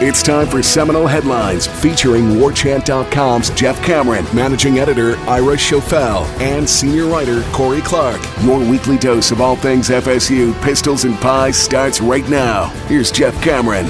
It's 0.00 0.22
time 0.22 0.46
for 0.46 0.62
Seminole 0.62 1.08
Headlines 1.08 1.66
featuring 1.66 2.36
WarChant.com's 2.36 3.50
Jeff 3.50 3.82
Cameron, 3.84 4.24
managing 4.32 4.78
editor 4.78 5.16
Ira 5.22 5.56
Schoffel, 5.56 6.24
and 6.40 6.70
senior 6.70 7.06
writer 7.06 7.42
Corey 7.50 7.80
Clark. 7.80 8.20
Your 8.42 8.60
weekly 8.60 8.96
dose 8.96 9.32
of 9.32 9.40
all 9.40 9.56
things 9.56 9.88
FSU, 9.88 10.54
pistols, 10.62 11.02
and 11.04 11.16
pies 11.16 11.56
starts 11.56 12.00
right 12.00 12.28
now. 12.28 12.66
Here's 12.86 13.10
Jeff 13.10 13.42
Cameron. 13.42 13.86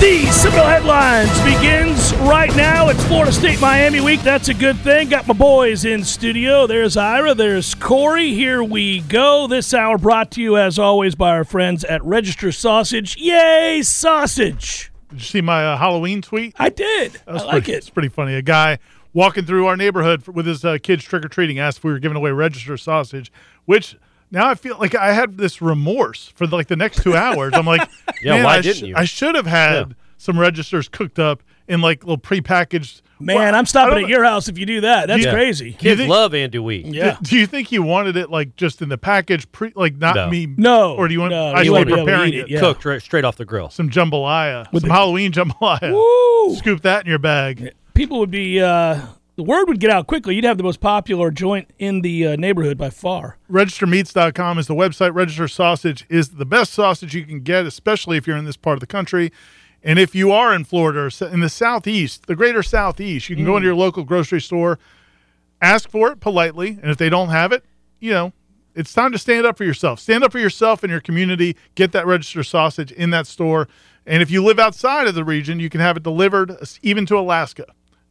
The 0.00 0.26
Seminole 0.32 0.66
Headlines 0.66 1.40
begins 1.42 2.12
right 2.28 2.54
now. 2.56 2.88
It's 2.88 3.02
Florida 3.04 3.30
State 3.32 3.60
Miami 3.60 4.00
week. 4.00 4.22
That's 4.22 4.48
a 4.48 4.54
good 4.54 4.78
thing. 4.78 5.08
Got 5.10 5.28
my 5.28 5.34
boys 5.34 5.84
in 5.84 6.02
studio. 6.02 6.66
There's 6.66 6.96
Ira. 6.96 7.34
There's 7.34 7.74
Corey. 7.76 8.34
Here 8.34 8.64
we 8.64 9.00
go. 9.00 9.46
This 9.46 9.72
hour 9.72 9.96
brought 9.96 10.32
to 10.32 10.42
you, 10.42 10.56
as 10.56 10.76
always, 10.76 11.14
by 11.14 11.30
our 11.30 11.44
friends 11.44 11.84
at 11.84 12.04
Register 12.04 12.50
Sausage. 12.50 13.16
Yay, 13.16 13.82
sausage! 13.82 14.90
Did 15.10 15.18
you 15.20 15.24
see 15.24 15.40
my 15.40 15.64
uh, 15.64 15.76
Halloween 15.76 16.20
tweet? 16.22 16.54
I 16.58 16.68
did. 16.68 17.20
I 17.26 17.32
That's 17.32 17.44
like 17.44 17.50
pretty, 17.64 17.72
it. 17.72 17.76
It's 17.76 17.90
pretty 17.90 18.08
funny. 18.08 18.34
A 18.34 18.42
guy 18.42 18.78
walking 19.14 19.44
through 19.46 19.66
our 19.66 19.76
neighborhood 19.76 20.22
for, 20.22 20.32
with 20.32 20.46
his 20.46 20.64
uh, 20.64 20.78
kids 20.82 21.04
trick 21.04 21.24
or 21.24 21.28
treating 21.28 21.58
asked 21.58 21.78
if 21.78 21.84
we 21.84 21.92
were 21.92 21.98
giving 21.98 22.16
away 22.16 22.30
register 22.30 22.76
sausage, 22.76 23.32
which 23.64 23.96
now 24.30 24.46
I 24.46 24.54
feel 24.54 24.76
like 24.78 24.94
I 24.94 25.12
had 25.12 25.38
this 25.38 25.62
remorse 25.62 26.28
for 26.34 26.46
like 26.46 26.66
the 26.68 26.76
next 26.76 27.02
two 27.02 27.16
hours. 27.16 27.52
I'm 27.54 27.64
like, 27.66 27.88
Yeah, 28.22 28.44
why 28.44 28.56
I, 28.58 28.60
didn't 28.60 28.86
you? 28.88 28.94
I 28.96 29.04
should 29.04 29.34
have 29.34 29.46
had 29.46 29.88
Yeah. 29.88 29.94
some 30.18 30.38
registers 30.38 30.88
cooked 30.88 31.18
up 31.18 31.42
in 31.68 31.80
like 31.80 32.02
little 32.04 32.18
prepackaged. 32.18 33.02
Man, 33.20 33.34
Well, 33.36 33.54
I'm 33.54 33.66
stopping 33.66 34.04
at 34.04 34.08
your 34.08 34.22
house 34.22 34.46
if 34.48 34.58
you 34.58 34.64
do 34.64 34.82
that. 34.82 35.08
That's 35.08 35.24
Yeah. 35.24 35.32
crazy. 35.32 35.72
Kids 35.72 35.98
think- 36.00 36.08
love 36.10 36.30
andouille. 36.32 36.94
Yeah. 36.94 37.16
Do, 37.20 37.30
do 37.30 37.36
you 37.38 37.46
think 37.48 37.66
he 37.66 37.80
wanted 37.80 38.16
it 38.16 38.30
like 38.30 38.54
just 38.54 38.80
in 38.80 38.88
the 38.90 38.98
package, 38.98 39.50
pre 39.50 39.72
like 39.74 39.96
not 39.96 40.14
No. 40.14 40.30
me? 40.30 40.46
No, 40.56 40.94
Or 40.94 41.08
do 41.08 41.14
you 41.14 41.20
want 41.20 41.32
no, 41.32 41.46
I 41.46 41.58
you 41.60 41.64
should 41.64 41.72
wanna 41.72 41.86
be 41.86 41.92
be 41.94 41.98
preparing 41.98 42.32
it? 42.34 42.38
it, 42.42 42.48
yeah. 42.50 42.60
Cooked 42.60 42.84
right, 42.84 43.02
straight 43.02 43.24
off 43.24 43.36
the 43.36 43.44
grill. 43.44 43.70
Some 43.70 43.90
jambalaya, 43.90 44.72
With 44.72 44.82
some 44.82 44.88
the- 44.88 44.94
Halloween 44.94 45.32
jambalaya. 45.32 45.92
Woo! 45.92 46.54
Scoop 46.56 46.82
that 46.82 47.04
in 47.04 47.10
your 47.10 47.18
bag. 47.18 47.72
People 47.94 48.20
would 48.20 48.30
be. 48.30 48.60
Uh, 48.60 49.00
the 49.34 49.42
word 49.42 49.66
would 49.68 49.80
get 49.80 49.90
out 49.90 50.06
quickly. 50.06 50.34
You'd 50.36 50.44
have 50.44 50.56
the 50.56 50.62
most 50.64 50.80
popular 50.80 51.30
joint 51.32 51.68
in 51.78 52.02
the 52.02 52.26
uh, 52.28 52.36
neighborhood 52.36 52.76
by 52.78 52.90
far. 52.90 53.36
registermeats.com 53.50 54.58
is 54.58 54.66
the 54.66 54.74
website. 54.74 55.14
Register 55.14 55.48
sausage 55.48 56.04
is 56.08 56.30
the 56.30 56.44
best 56.46 56.72
sausage 56.72 57.14
you 57.14 57.24
can 57.24 57.40
get, 57.40 57.66
especially 57.66 58.16
if 58.16 58.26
you're 58.26 58.36
in 58.36 58.44
this 58.44 58.56
part 58.56 58.74
of 58.74 58.80
the 58.80 58.86
country. 58.86 59.30
And 59.82 59.98
if 59.98 60.14
you 60.14 60.32
are 60.32 60.54
in 60.54 60.64
Florida 60.64 61.08
or 61.08 61.26
in 61.26 61.40
the 61.40 61.48
southeast, 61.48 62.26
the 62.26 62.34
greater 62.34 62.62
southeast, 62.62 63.28
you 63.28 63.36
can 63.36 63.44
go 63.44 63.56
into 63.56 63.66
your 63.66 63.76
local 63.76 64.04
grocery 64.04 64.40
store, 64.40 64.78
ask 65.62 65.88
for 65.90 66.10
it 66.10 66.20
politely, 66.20 66.78
and 66.82 66.90
if 66.90 66.96
they 66.96 67.08
don't 67.08 67.28
have 67.28 67.52
it, 67.52 67.64
you 68.00 68.10
know, 68.10 68.32
it's 68.74 68.92
time 68.92 69.12
to 69.12 69.18
stand 69.18 69.46
up 69.46 69.56
for 69.56 69.64
yourself. 69.64 69.98
Stand 69.98 70.22
up 70.22 70.32
for 70.32 70.38
yourself 70.38 70.82
and 70.84 70.90
your 70.90 71.00
community. 71.00 71.56
Get 71.74 71.92
that 71.92 72.06
registered 72.06 72.46
sausage 72.46 72.92
in 72.92 73.10
that 73.10 73.26
store. 73.26 73.68
And 74.06 74.22
if 74.22 74.30
you 74.30 74.42
live 74.44 74.58
outside 74.58 75.06
of 75.06 75.14
the 75.14 75.24
region, 75.24 75.58
you 75.58 75.68
can 75.68 75.80
have 75.80 75.96
it 75.96 76.02
delivered 76.02 76.50
uh, 76.50 76.64
even 76.82 77.04
to 77.06 77.18
Alaska. 77.18 77.66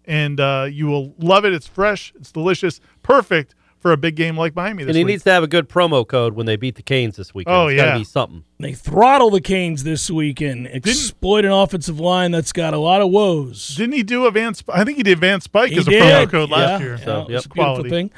And 0.05 0.39
uh, 0.39 0.67
you 0.69 0.87
will 0.87 1.13
love 1.19 1.45
it. 1.45 1.53
It's 1.53 1.67
fresh, 1.67 2.13
it's 2.15 2.31
delicious, 2.31 2.79
perfect 3.01 3.55
for 3.79 3.91
a 3.91 3.97
big 3.97 4.15
game 4.15 4.35
like 4.37 4.55
Miami 4.55 4.83
this 4.83 4.89
And 4.89 4.97
he 4.97 5.03
week. 5.03 5.13
needs 5.13 5.23
to 5.25 5.31
have 5.31 5.43
a 5.43 5.47
good 5.47 5.69
promo 5.69 6.05
code 6.07 6.33
when 6.33 6.45
they 6.45 6.55
beat 6.55 6.75
the 6.75 6.81
Canes 6.81 7.15
this 7.15 7.33
weekend. 7.33 7.55
Oh, 7.55 7.67
It's 7.67 7.77
gotta 7.77 7.91
yeah. 7.91 7.97
be 7.99 8.03
something. 8.03 8.43
They 8.59 8.73
throttle 8.73 9.29
the 9.29 9.39
Canes 9.41 9.83
this 9.83 10.09
weekend, 10.09 10.67
exploit 10.67 11.45
an 11.45 11.51
offensive 11.51 11.99
line 11.99 12.31
that's 12.31 12.51
got 12.51 12.73
a 12.73 12.79
lot 12.79 13.01
of 13.01 13.11
woes. 13.11 13.75
Didn't 13.75 13.93
he 13.93 14.01
do 14.03 14.25
a 14.25 14.31
Van? 14.31 14.55
Sp- 14.57 14.73
I 14.73 14.83
think 14.83 14.97
he 14.97 15.03
did 15.03 15.19
Van 15.19 15.41
Spike 15.41 15.71
He 15.71 15.77
as 15.77 15.87
a 15.87 15.91
did. 15.91 16.01
promo 16.01 16.31
code 16.31 16.49
last 16.49 16.69
Yeah, 16.69 16.79
year. 16.87 16.95
yeah, 16.99 17.05
So, 17.05 17.21
it's 17.21 17.29
yep. 17.29 17.45
a 17.45 17.49
beautiful 17.49 17.63
Quality. 17.75 17.89
thing. 17.89 18.11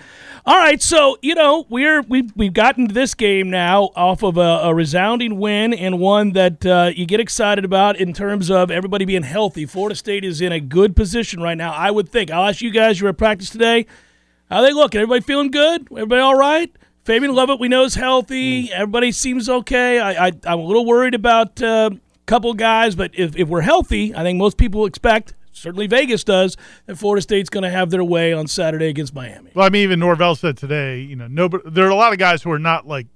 All 0.46 0.58
right, 0.58 0.82
so 0.82 1.18
you 1.22 1.36
know 1.36 1.66
we're 1.70 2.02
we've 2.04 2.32
we've 2.38 2.54
gotten 2.54 2.88
to 2.88 2.94
this 2.94 3.14
game 3.14 3.50
now 3.50 3.90
off 3.96 4.24
of 4.24 4.38
a, 4.38 4.62
a 4.64 4.74
resounding 4.74 5.38
win 5.38 5.74
and 5.74 6.00
one 6.00 6.32
that 6.32 6.66
uh, 6.66 6.92
you 6.96 7.06
get 7.06 7.20
excited 7.20 7.66
about 7.66 7.98
in 7.98 8.14
terms 8.14 8.50
of 8.50 8.72
everybody 8.72 9.04
being 9.04 9.24
healthy. 9.24 9.66
Florida 9.66 9.96
State 9.96 10.24
is 10.24 10.40
in 10.40 10.54
a 10.54 10.62
good 10.62 10.96
position 10.96 11.42
right 11.42 11.58
now. 11.58 11.74
I 11.74 11.92
would 11.92 12.08
think. 12.10 12.32
I'll 12.32 12.48
ask 12.48 12.62
you 12.62 12.72
guys. 12.72 13.00
You 13.00 13.04
were 13.06 13.10
at 13.10 13.18
practice 13.18 13.50
today. 13.50 13.86
How 14.50 14.62
they 14.62 14.72
looking? 14.74 15.00
Everybody 15.02 15.22
feeling 15.22 15.52
good? 15.52 15.88
Everybody 15.92 16.22
all 16.22 16.36
right? 16.38 16.72
Fabian 17.06 17.34
Lovett, 17.34 17.60
we 17.60 17.68
know 17.68 17.84
is 17.84 17.96
healthy. 17.96 18.72
Everybody 18.72 19.12
seems 19.12 19.48
okay. 19.50 20.00
I, 20.00 20.28
I 20.28 20.32
I'm 20.46 20.60
a 20.60 20.64
little 20.64 20.86
worried 20.86 21.16
about 21.16 21.62
uh, 21.62 21.92
a 21.94 22.00
couple 22.26 22.54
guys, 22.54 22.96
but 22.96 23.12
if 23.14 23.36
if 23.36 23.48
we're 23.48 23.62
healthy, 23.62 24.14
I 24.16 24.24
think 24.24 24.38
most 24.38 24.58
people 24.58 24.86
expect. 24.86 25.34
Certainly, 25.52 25.88
Vegas 25.88 26.24
does 26.24 26.56
that. 26.86 26.98
Florida 26.98 27.22
State's 27.22 27.50
going 27.50 27.64
to 27.64 27.70
have 27.70 27.90
their 27.90 28.04
way 28.04 28.32
on 28.34 28.48
Saturday 28.48 28.88
against 28.88 29.14
Miami. 29.14 29.52
Well, 29.54 29.66
I 29.66 29.70
mean, 29.70 29.84
even 29.84 30.00
Norvell 30.00 30.36
said 30.36 30.56
today, 30.58 31.02
you 31.02 31.16
know, 31.16 31.28
nobody, 31.28 31.64
there 31.70 31.86
are 31.86 31.90
a 31.90 31.96
lot 31.96 32.14
of 32.14 32.20
guys 32.20 32.42
who 32.44 32.52
are 32.52 32.60
not 32.60 32.88
like 32.88 33.08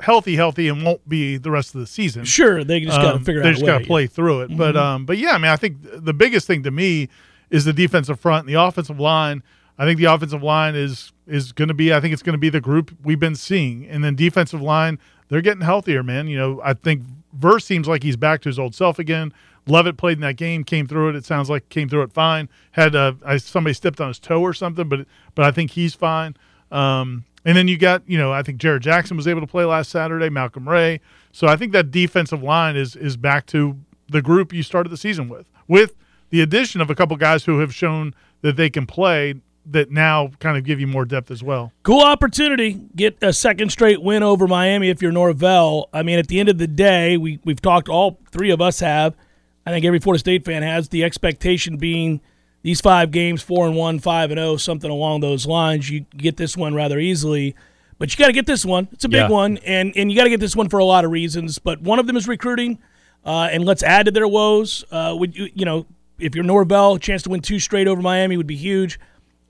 healthy, 0.00 0.36
healthy, 0.36 0.68
and 0.68 0.84
won't 0.84 1.08
be 1.08 1.38
the 1.38 1.50
rest 1.50 1.74
of 1.74 1.80
the 1.80 1.86
season. 1.86 2.24
Sure, 2.24 2.62
they 2.62 2.80
just 2.80 2.98
got 2.98 3.10
to 3.12 3.16
Um, 3.16 3.24
figure 3.24 3.42
they 3.42 3.48
out. 3.48 3.52
They 3.52 3.54
just 3.60 3.66
got 3.66 3.78
to 3.78 3.84
play 3.86 4.06
through 4.06 4.42
it. 4.42 4.56
But 4.56 4.76
um, 4.76 5.06
but 5.06 5.18
yeah, 5.18 5.30
I 5.32 5.38
mean, 5.38 5.50
I 5.50 5.56
think 5.56 5.78
the 5.82 6.14
biggest 6.14 6.46
thing 6.46 6.62
to 6.64 6.70
me 6.70 7.08
is 7.50 7.64
the 7.64 7.72
defensive 7.72 8.20
front, 8.20 8.46
and 8.46 8.54
the 8.54 8.60
offensive 8.62 9.00
line. 9.00 9.42
I 9.78 9.84
think 9.84 9.98
the 9.98 10.06
offensive 10.06 10.42
line 10.42 10.74
is 10.74 11.12
is 11.26 11.52
going 11.52 11.68
to 11.68 11.74
be. 11.74 11.92
I 11.92 12.00
think 12.00 12.12
it's 12.12 12.22
going 12.22 12.34
to 12.34 12.38
be 12.38 12.50
the 12.50 12.60
group 12.60 12.96
we've 13.02 13.20
been 13.20 13.36
seeing, 13.36 13.86
and 13.86 14.02
then 14.02 14.14
defensive 14.16 14.60
line. 14.60 14.98
They're 15.28 15.42
getting 15.42 15.62
healthier, 15.62 16.02
man. 16.02 16.26
You 16.26 16.38
know, 16.38 16.60
I 16.64 16.72
think 16.72 17.02
Verse 17.32 17.64
seems 17.64 17.86
like 17.86 18.02
he's 18.02 18.16
back 18.16 18.40
to 18.42 18.48
his 18.48 18.58
old 18.58 18.74
self 18.74 18.98
again. 18.98 19.32
Lovett 19.66 19.98
played 19.98 20.16
in 20.16 20.22
that 20.22 20.36
game, 20.36 20.64
came 20.64 20.86
through 20.86 21.10
it. 21.10 21.16
It 21.16 21.26
sounds 21.26 21.50
like 21.50 21.68
came 21.68 21.88
through 21.88 22.02
it 22.02 22.12
fine. 22.12 22.48
Had 22.72 22.96
uh, 22.96 23.12
I, 23.24 23.36
somebody 23.36 23.74
stepped 23.74 24.00
on 24.00 24.08
his 24.08 24.18
toe 24.18 24.40
or 24.40 24.54
something, 24.54 24.88
but 24.88 25.06
but 25.34 25.44
I 25.44 25.50
think 25.50 25.72
he's 25.72 25.94
fine. 25.94 26.36
Um, 26.72 27.24
and 27.44 27.56
then 27.56 27.68
you 27.68 27.78
got, 27.78 28.02
you 28.06 28.18
know, 28.18 28.32
I 28.32 28.42
think 28.42 28.58
Jarrett 28.58 28.82
Jackson 28.82 29.16
was 29.16 29.28
able 29.28 29.40
to 29.40 29.46
play 29.46 29.64
last 29.64 29.90
Saturday, 29.90 30.28
Malcolm 30.28 30.68
Ray. 30.68 31.00
So 31.32 31.46
I 31.46 31.56
think 31.56 31.72
that 31.72 31.90
defensive 31.90 32.42
line 32.42 32.76
is 32.76 32.96
is 32.96 33.16
back 33.16 33.46
to 33.46 33.78
the 34.08 34.22
group 34.22 34.52
you 34.52 34.62
started 34.62 34.88
the 34.88 34.96
season 34.96 35.28
with, 35.28 35.46
with 35.66 35.94
the 36.30 36.40
addition 36.40 36.80
of 36.80 36.88
a 36.90 36.94
couple 36.94 37.16
guys 37.16 37.44
who 37.44 37.58
have 37.58 37.74
shown 37.74 38.14
that 38.40 38.56
they 38.56 38.70
can 38.70 38.86
play 38.86 39.34
that 39.70 39.90
now 39.90 40.30
kind 40.40 40.56
of 40.56 40.64
give 40.64 40.80
you 40.80 40.86
more 40.86 41.04
depth 41.04 41.30
as 41.30 41.42
well. 41.42 41.72
Cool 41.82 42.00
opportunity. 42.02 42.80
Get 42.96 43.18
a 43.22 43.32
second 43.32 43.70
straight 43.70 44.02
win 44.02 44.22
over 44.22 44.46
Miami 44.46 44.88
if 44.88 45.02
you're 45.02 45.12
Norvell. 45.12 45.88
I 45.92 46.02
mean, 46.02 46.18
at 46.18 46.28
the 46.28 46.40
end 46.40 46.48
of 46.48 46.58
the 46.58 46.66
day, 46.66 47.16
we, 47.16 47.38
we've 47.44 47.60
talked, 47.60 47.88
all 47.88 48.18
three 48.30 48.50
of 48.50 48.60
us 48.60 48.80
have. 48.80 49.14
I 49.66 49.70
think 49.70 49.84
every 49.84 49.98
Florida 49.98 50.18
State 50.18 50.44
fan 50.44 50.62
has 50.62 50.88
the 50.88 51.04
expectation 51.04 51.76
being 51.76 52.20
these 52.62 52.80
five 52.80 53.10
games, 53.10 53.42
four 53.42 53.66
and 53.66 53.76
one, 53.76 53.98
five 53.98 54.30
and 54.30 54.40
oh, 54.40 54.56
something 54.56 54.90
along 54.90 55.20
those 55.20 55.46
lines. 55.46 55.90
You 55.90 56.06
get 56.16 56.36
this 56.38 56.56
one 56.56 56.74
rather 56.74 56.98
easily. 56.98 57.54
But 57.98 58.12
you 58.12 58.18
got 58.18 58.28
to 58.28 58.32
get 58.32 58.46
this 58.46 58.64
one. 58.64 58.88
It's 58.92 59.04
a 59.04 59.08
big 59.08 59.22
Yeah. 59.22 59.28
one, 59.28 59.58
and, 59.58 59.92
and 59.96 60.10
you 60.10 60.16
got 60.16 60.24
to 60.24 60.30
get 60.30 60.40
this 60.40 60.54
one 60.56 60.68
for 60.68 60.78
a 60.78 60.84
lot 60.84 61.04
of 61.04 61.10
reasons. 61.10 61.58
But 61.58 61.82
one 61.82 61.98
of 61.98 62.06
them 62.06 62.16
is 62.16 62.26
recruiting, 62.28 62.78
uh, 63.24 63.48
and 63.50 63.64
let's 63.64 63.82
add 63.82 64.06
to 64.06 64.12
their 64.12 64.28
woes. 64.28 64.84
Uh, 64.90 65.14
would 65.18 65.36
you, 65.36 65.50
you 65.52 65.64
know, 65.64 65.84
if 66.18 66.34
you're 66.34 66.44
Norvell, 66.44 66.94
a 66.94 66.98
chance 66.98 67.22
to 67.24 67.28
win 67.30 67.40
two 67.42 67.58
straight 67.58 67.88
over 67.88 68.00
Miami 68.00 68.36
would 68.36 68.46
be 68.46 68.56
huge. 68.56 68.98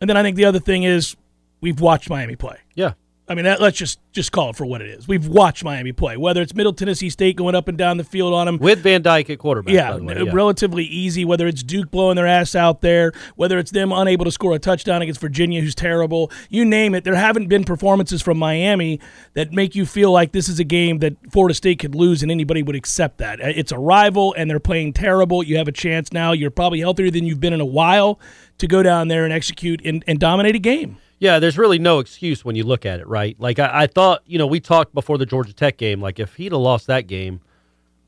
And 0.00 0.08
then 0.08 0.16
I 0.16 0.22
think 0.22 0.36
the 0.36 0.44
other 0.44 0.60
thing 0.60 0.82
is 0.84 1.16
we've 1.60 1.80
watched 1.80 2.08
Miami 2.08 2.36
play. 2.36 2.58
Yeah. 2.74 2.92
I 3.28 3.34
mean, 3.34 3.44
that, 3.44 3.60
let's 3.60 3.76
just 3.76 4.00
just 4.12 4.32
call 4.32 4.50
it 4.50 4.56
for 4.56 4.64
what 4.64 4.80
it 4.80 4.88
is. 4.88 5.06
We've 5.06 5.26
watched 5.28 5.62
Miami 5.62 5.92
play, 5.92 6.16
whether 6.16 6.40
it's 6.40 6.54
Middle 6.54 6.72
Tennessee 6.72 7.10
State 7.10 7.36
going 7.36 7.54
up 7.54 7.68
and 7.68 7.76
down 7.76 7.96
the 7.98 8.04
field 8.04 8.32
on 8.32 8.46
them. 8.46 8.56
With 8.58 8.78
Van 8.80 9.02
Dyke 9.02 9.30
at 9.30 9.38
quarterback. 9.38 9.74
Yeah, 9.74 9.96
way, 9.96 10.14
n- 10.14 10.34
relatively 10.34 10.84
easy. 10.84 11.24
Whether 11.24 11.46
it's 11.46 11.62
Duke 11.62 11.90
blowing 11.90 12.16
their 12.16 12.26
ass 12.26 12.54
out 12.54 12.80
there, 12.80 13.12
whether 13.36 13.58
it's 13.58 13.70
them 13.70 13.92
unable 13.92 14.24
to 14.24 14.32
score 14.32 14.54
a 14.54 14.58
touchdown 14.58 15.02
against 15.02 15.20
Virginia, 15.20 15.60
who's 15.60 15.74
terrible, 15.74 16.32
you 16.48 16.64
name 16.64 16.94
it. 16.94 17.04
There 17.04 17.14
haven't 17.14 17.48
been 17.48 17.64
performances 17.64 18.22
from 18.22 18.38
Miami 18.38 18.98
that 19.34 19.52
make 19.52 19.74
you 19.74 19.84
feel 19.84 20.10
like 20.10 20.32
this 20.32 20.48
is 20.48 20.58
a 20.58 20.64
game 20.64 20.98
that 21.00 21.14
Florida 21.30 21.54
State 21.54 21.78
could 21.78 21.94
lose 21.94 22.22
and 22.22 22.30
anybody 22.32 22.62
would 22.62 22.76
accept 22.76 23.18
that. 23.18 23.40
Uh, 23.40 23.52
It's 23.54 23.72
a 23.72 23.78
rival 23.78 24.34
and 24.38 24.50
they're 24.50 24.58
playing 24.58 24.94
terrible. 24.94 25.42
You 25.42 25.58
have 25.58 25.68
a 25.68 25.72
chance 25.72 26.12
now. 26.12 26.32
You're 26.32 26.50
probably 26.50 26.80
healthier 26.80 27.10
than 27.10 27.24
you've 27.26 27.40
been 27.40 27.52
in 27.52 27.60
a 27.60 27.66
while 27.66 28.18
to 28.58 28.66
go 28.66 28.82
down 28.82 29.08
there 29.08 29.24
and 29.24 29.32
execute 29.32 29.80
and, 29.84 30.02
and 30.06 30.18
dominate 30.18 30.54
a 30.56 30.58
game. 30.58 30.96
Yeah, 31.18 31.40
there's 31.40 31.58
really 31.58 31.78
no 31.78 31.98
excuse 31.98 32.44
when 32.44 32.54
you 32.54 32.64
look 32.64 32.86
at 32.86 33.00
it, 33.00 33.06
right? 33.08 33.38
Like 33.40 33.58
I, 33.58 33.82
I 33.82 33.86
thought, 33.86 34.22
you 34.26 34.38
know, 34.38 34.46
we 34.46 34.60
talked 34.60 34.94
before 34.94 35.18
the 35.18 35.26
Georgia 35.26 35.52
Tech 35.52 35.76
game. 35.76 36.00
Like 36.00 36.20
if 36.20 36.34
he'd 36.36 36.52
have 36.52 36.60
lost 36.60 36.86
that 36.86 37.06
game, 37.06 37.40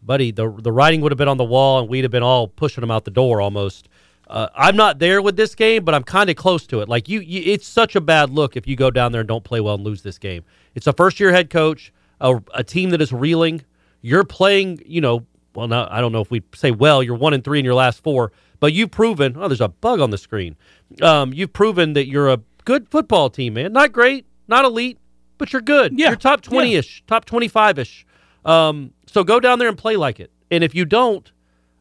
buddy, 0.03 0.31
the 0.31 0.51
the 0.51 0.73
writing 0.73 1.01
would 1.01 1.13
have 1.13 1.19
been 1.19 1.29
on 1.29 1.37
the 1.37 1.45
wall, 1.45 1.81
and 1.81 1.89
we'd 1.89 2.05
have 2.05 2.13
been 2.13 2.23
all 2.23 2.47
pushing 2.47 2.85
him 2.85 2.91
out 2.91 3.05
the 3.05 3.11
door 3.11 3.41
almost. 3.41 3.89
Uh, 4.29 4.49
I'm 4.55 4.77
not 4.77 5.01
there 5.01 5.21
with 5.21 5.37
this 5.37 5.57
game, 5.57 5.85
but 5.85 5.93
I'm 5.93 6.05
kind 6.05 6.31
of 6.31 6.37
close 6.37 6.65
to 6.69 6.81
it. 6.83 6.89
Like 6.89 7.09
you, 7.09 7.19
you, 7.19 7.53
it's 7.53 7.67
such 7.67 7.97
a 7.97 8.01
bad 8.01 8.31
look 8.31 8.57
if 8.57 8.69
you 8.69 8.77
go 8.77 8.89
down 8.93 9.11
there 9.11 9.23
and 9.23 9.29
don't 9.29 9.43
play 9.43 9.61
well 9.61 9.75
and 9.75 9.83
lose 9.83 10.03
this 10.03 10.19
game. 10.19 10.45
It's 10.77 10.87
a 10.87 10.93
first 10.93 11.19
year 11.19 11.33
head 11.33 11.51
coach, 11.51 11.93
a, 12.21 12.41
a 12.55 12.63
team 12.63 12.91
that 12.91 13.03
is 13.03 13.13
reeling. 13.13 13.65
You're 14.03 14.23
playing, 14.23 14.83
you 14.87 15.01
know, 15.01 15.27
well, 15.57 15.67
now 15.67 15.89
I 15.91 16.01
don't 16.01 16.13
know 16.13 16.21
if 16.21 16.31
we 16.31 16.45
say 16.55 16.71
well. 16.71 17.03
You're 17.03 17.17
one 17.17 17.35
and 17.35 17.43
three 17.43 17.59
in 17.59 17.65
your 17.65 17.75
last 17.75 18.05
four, 18.05 18.31
but 18.61 18.73
you've 18.73 18.93
proven. 18.93 19.37
Oh, 19.37 19.49
there's 19.49 19.61
a 19.61 19.69
bug 19.69 19.99
on 19.99 20.11
the 20.11 20.19
screen. 20.19 20.57
Um, 21.03 21.33
you've 21.33 21.53
proven 21.53 21.95
that 21.95 22.07
you're 22.07 22.29
a 22.29 22.41
good 22.65 22.89
football 22.89 23.31
team, 23.31 23.55
man. 23.55 23.73
Not 23.73 23.93
great, 23.93 24.27
not 24.49 24.65
elite, 24.65 24.99
but 25.39 25.53
you're 25.53 25.63
good. 25.63 25.99
Yeah. 25.99 26.09
You're 26.09 26.17
top 26.17 26.43
20 26.43 26.75
ish, 26.75 27.03
top 27.07 27.25
25 27.25 27.79
ish. 27.79 28.07
Um, 28.45 28.93
so 29.07 29.25
go 29.25 29.41
down 29.41 29.59
there 29.59 29.69
and 29.69 29.77
play 29.77 29.97
like 29.97 30.21
it. 30.21 30.31
And 30.51 30.65
if 30.65 30.75
you 30.75 30.85
don't, 30.85 31.31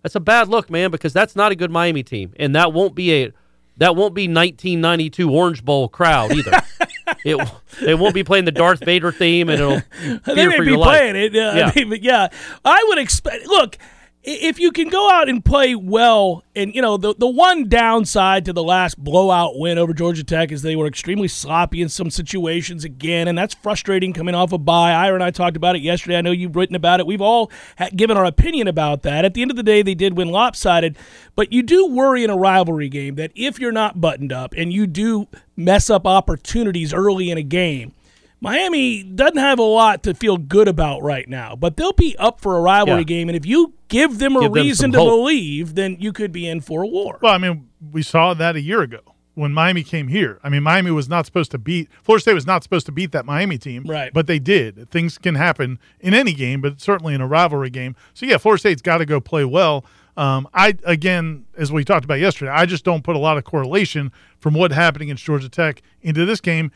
that's 0.02 0.16
a 0.16 0.20
bad 0.20 0.48
look, 0.48 0.70
man, 0.70 0.92
because 0.92 1.14
that's 1.14 1.36
not 1.36 1.52
a 1.52 1.56
good 1.56 1.72
Miami 1.72 2.04
team. 2.04 2.34
And 2.38 2.56
that 2.56 2.74
won't 2.74 2.96
be 2.96 3.24
a 3.24 3.32
that 3.78 3.96
won't 3.96 4.14
be 4.14 4.24
1992 4.24 5.32
Orange 5.32 5.64
Bowl 5.64 5.88
crowd 5.88 6.34
either. 6.34 6.52
it 7.26 7.50
they 7.82 7.96
won't 7.96 8.14
be 8.14 8.24
playing 8.24 8.46
the 8.46 8.52
Darth 8.52 8.84
Vader 8.84 9.12
theme 9.12 9.50
and 9.50 9.62
it'll 9.62 9.82
they 10.36 10.48
may 10.48 10.60
be 10.60 10.66
your 10.66 10.78
life. 10.78 11.00
playing 11.00 11.16
it. 11.16 11.36
Uh, 11.36 11.72
Yeah. 11.76 11.96
Yeah, 12.02 12.28
I 12.66 12.86
would 12.90 12.98
expect. 12.98 13.46
Look, 13.46 13.78
if 14.22 14.60
you 14.60 14.72
can 14.72 14.90
go 14.90 15.10
out 15.10 15.30
and 15.30 15.44
play 15.44 15.76
well, 15.76 16.44
and 16.56 16.76
you 16.76 16.82
know 16.82 16.98
the 16.98 17.16
the 17.16 17.28
one 17.28 17.70
downside 17.70 18.44
to 18.46 18.54
the 18.54 18.64
last 18.64 19.02
blowout 19.02 19.58
win 19.58 19.78
over 19.78 19.94
Georgia 19.94 20.24
Tech 20.26 20.52
is 20.52 20.62
they 20.62 20.76
were 20.76 20.88
extremely 20.88 21.30
sloppy 21.30 21.82
in 21.82 21.88
some 21.88 22.10
situations 22.10 22.84
again, 22.84 23.30
and 23.30 23.38
that's 23.38 23.54
frustrating 23.54 24.12
coming 24.12 24.36
off 24.36 24.52
a 24.52 24.58
bye. 24.58 24.92
Ira 24.92 25.16
and 25.16 25.24
I 25.24 25.32
talked 25.32 25.56
about 25.56 25.78
it 25.78 25.82
yesterday. 25.82 26.18
I 26.18 26.22
know 26.22 26.32
you've 26.32 26.56
written 26.56 26.76
about 26.76 27.00
it. 27.00 27.08
We've 27.08 27.22
all 27.22 27.50
given 27.96 28.18
our 28.18 28.26
opinion 28.26 28.68
about 28.68 29.04
that. 29.04 29.24
At 29.24 29.36
the 29.36 29.42
end 29.42 29.52
of 29.52 29.58
the 29.58 29.64
day, 29.64 29.82
they 29.82 29.96
did 29.96 30.18
win 30.18 30.30
lopsided, 30.30 30.98
but 31.36 31.54
you 31.54 31.64
do 31.64 31.88
worry 31.88 32.24
in 32.24 32.30
a 32.30 32.38
rivalry 32.38 32.90
game 32.90 33.16
that 33.16 33.32
if 33.36 33.58
you're 33.58 33.72
not 33.72 34.02
buttoned 34.02 34.34
up 34.34 34.54
and 34.58 34.74
you 34.74 34.86
do 34.86 35.28
mess 35.56 35.90
up 35.90 36.06
opportunities 36.06 36.94
early 36.94 37.32
in 37.32 37.38
a 37.38 37.44
game. 37.44 37.94
Miami 38.42 39.04
doesn't 39.04 39.38
have 39.38 39.60
a 39.60 39.64
lot 39.64 40.04
to 40.04 40.14
feel 40.14 40.38
good 40.38 40.68
about 40.68 41.02
right 41.04 41.28
now, 41.28 41.56
but 41.56 41.76
they'll 41.78 41.92
be 41.94 42.16
up 42.18 42.40
for 42.40 42.58
a 42.58 42.62
rivalry 42.62 43.00
Yeah. 43.02 43.04
game, 43.04 43.30
and 43.30 43.36
if 43.36 43.46
you 43.46 43.74
give 43.90 44.20
them 44.20 44.36
a 44.38 44.42
Give 44.42 44.54
them 44.54 44.64
reason 44.64 44.92
to 44.94 44.98
hope. 45.00 45.10
believe, 45.10 45.76
then 45.76 45.98
you 46.00 46.14
could 46.14 46.32
be 46.32 46.48
in 46.48 46.62
for 46.62 46.82
a 46.84 46.88
war. 46.88 47.20
Well, 47.22 47.34
I 47.34 47.38
mean, 47.38 47.68
we 47.92 48.02
saw 48.02 48.34
that 48.34 48.56
a 48.56 48.62
year 48.62 48.82
ago 48.82 49.00
when 49.36 49.52
Miami 49.52 49.84
came 49.84 50.08
here. 50.08 50.40
I 50.44 50.50
mean, 50.50 50.64
Miami 50.64 50.92
was 50.92 51.10
not 51.10 51.26
supposed 51.26 51.52
to 51.52 51.58
beat 51.58 51.90
Florida 52.02 52.22
State 52.22 52.34
was 52.34 52.48
not 52.48 52.64
supposed 52.64 52.86
to 52.86 52.92
beat 52.94 53.12
that 53.12 53.26
Miami 53.26 53.58
team, 53.58 53.84
Right. 53.86 54.12
But 54.14 54.28
they 54.28 54.40
did. 54.40 54.90
Things 54.90 55.18
can 55.18 55.36
happen 55.36 55.78
in 56.00 56.14
any 56.14 56.34
game, 56.34 56.62
but 56.62 56.80
certainly 56.80 57.14
in 57.14 57.22
a 57.22 57.28
rivalry 57.28 57.70
game. 57.70 57.96
So 58.14 58.26
yeah, 58.26 58.38
Florida 58.38 58.60
State's 58.60 58.82
got 58.82 59.00
to 59.00 59.06
go 59.06 59.20
play 59.20 59.44
well. 59.44 59.84
Um, 60.18 60.48
I 60.54 60.76
again, 60.84 61.46
as 61.58 61.72
we 61.72 61.86
talked 61.86 62.04
about 62.04 62.20
yesterday, 62.20 62.52
I 62.52 62.66
just 62.66 62.84
don't 62.84 63.04
put 63.04 63.16
a 63.16 63.20
lot 63.20 63.38
of 63.38 63.46
correlation 63.46 64.12
from 64.40 64.54
what 64.54 64.72
happening 64.74 65.08
against 65.10 65.24
Georgia 65.24 65.48
Tech 65.50 65.82
into 66.02 66.26
this 66.26 66.42
game. 66.42 66.72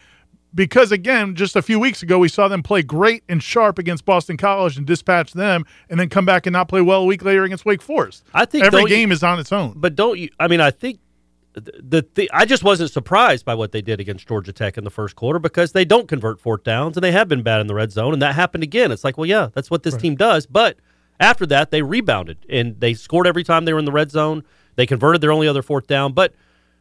Because 0.56 0.92
again, 0.92 1.36
just 1.36 1.56
a 1.56 1.62
few 1.62 1.80
weeks 1.80 2.04
ago, 2.04 2.20
we 2.20 2.28
saw 2.30 2.48
them 2.48 2.62
play 2.62 2.84
great 2.84 3.24
and 3.28 3.42
sharp 3.42 3.80
against 3.80 4.06
Boston 4.06 4.38
College 4.38 4.78
and 4.78 4.86
dispatch 4.86 5.34
them, 5.34 5.66
and 5.90 6.00
then 6.00 6.10
come 6.10 6.26
back 6.26 6.46
and 6.46 6.54
not 6.54 6.68
play 6.68 6.82
well 6.82 7.02
a 7.02 7.06
week 7.06 7.24
later 7.24 7.44
against 7.44 7.66
Wake 7.66 7.82
Forest. 7.82 8.24
I 8.34 8.46
think 8.46 8.64
every 8.64 8.82
don't 8.82 8.90
you- 8.90 8.96
game 8.96 9.12
is 9.12 9.24
on 9.24 9.40
its 9.40 9.52
own. 9.52 9.74
But 9.76 9.96
don't 9.96 10.20
you? 10.20 10.30
I 10.40 10.48
mean, 10.48 10.62
I 10.62 10.70
think 10.72 11.00
the, 11.54 12.06
the, 12.16 12.30
I 12.34 12.46
just 12.46 12.64
wasn't 12.64 12.92
surprised 12.92 13.46
by 13.46 13.56
what 13.56 13.72
they 13.72 13.82
did 13.82 14.00
against 14.00 14.28
Georgia 14.28 14.52
Tech 14.52 14.78
in 14.78 14.84
the 14.84 14.90
first 14.90 15.16
quarter 15.16 15.40
because 15.40 15.72
they 15.72 15.86
don't 15.86 16.08
convert 16.08 16.40
fourth 16.40 16.64
downs 16.64 16.98
and 16.98 17.04
they 17.04 17.12
have 17.12 17.28
been 17.28 17.44
bad 17.44 17.62
in 17.62 17.68
the 17.68 17.76
red 17.76 17.92
zone 17.92 18.14
and 18.14 18.22
that 18.22 18.36
happened 18.36 18.64
again. 18.64 18.92
It's 18.92 19.04
like, 19.04 19.18
well, 19.18 19.28
yeah, 19.28 19.50
that's 19.54 19.70
what 19.70 19.84
this 19.84 19.96
team 19.96 20.16
does. 20.16 20.46
But 20.48 20.78
after 21.20 21.46
that, 21.48 21.70
they 21.70 21.82
rebounded 21.84 22.40
and 22.50 22.80
they 22.80 22.96
scored 22.96 23.28
every 23.28 23.44
time 23.44 23.66
they 23.66 23.74
were 23.74 23.80
in 23.80 23.86
the 23.86 23.92
red 23.92 24.10
zone. 24.10 24.44
They 24.76 24.88
converted 24.88 25.22
their 25.22 25.32
only 25.32 25.48
other 25.48 25.62
fourth 25.62 25.86
down. 25.86 26.14
But 26.14 26.34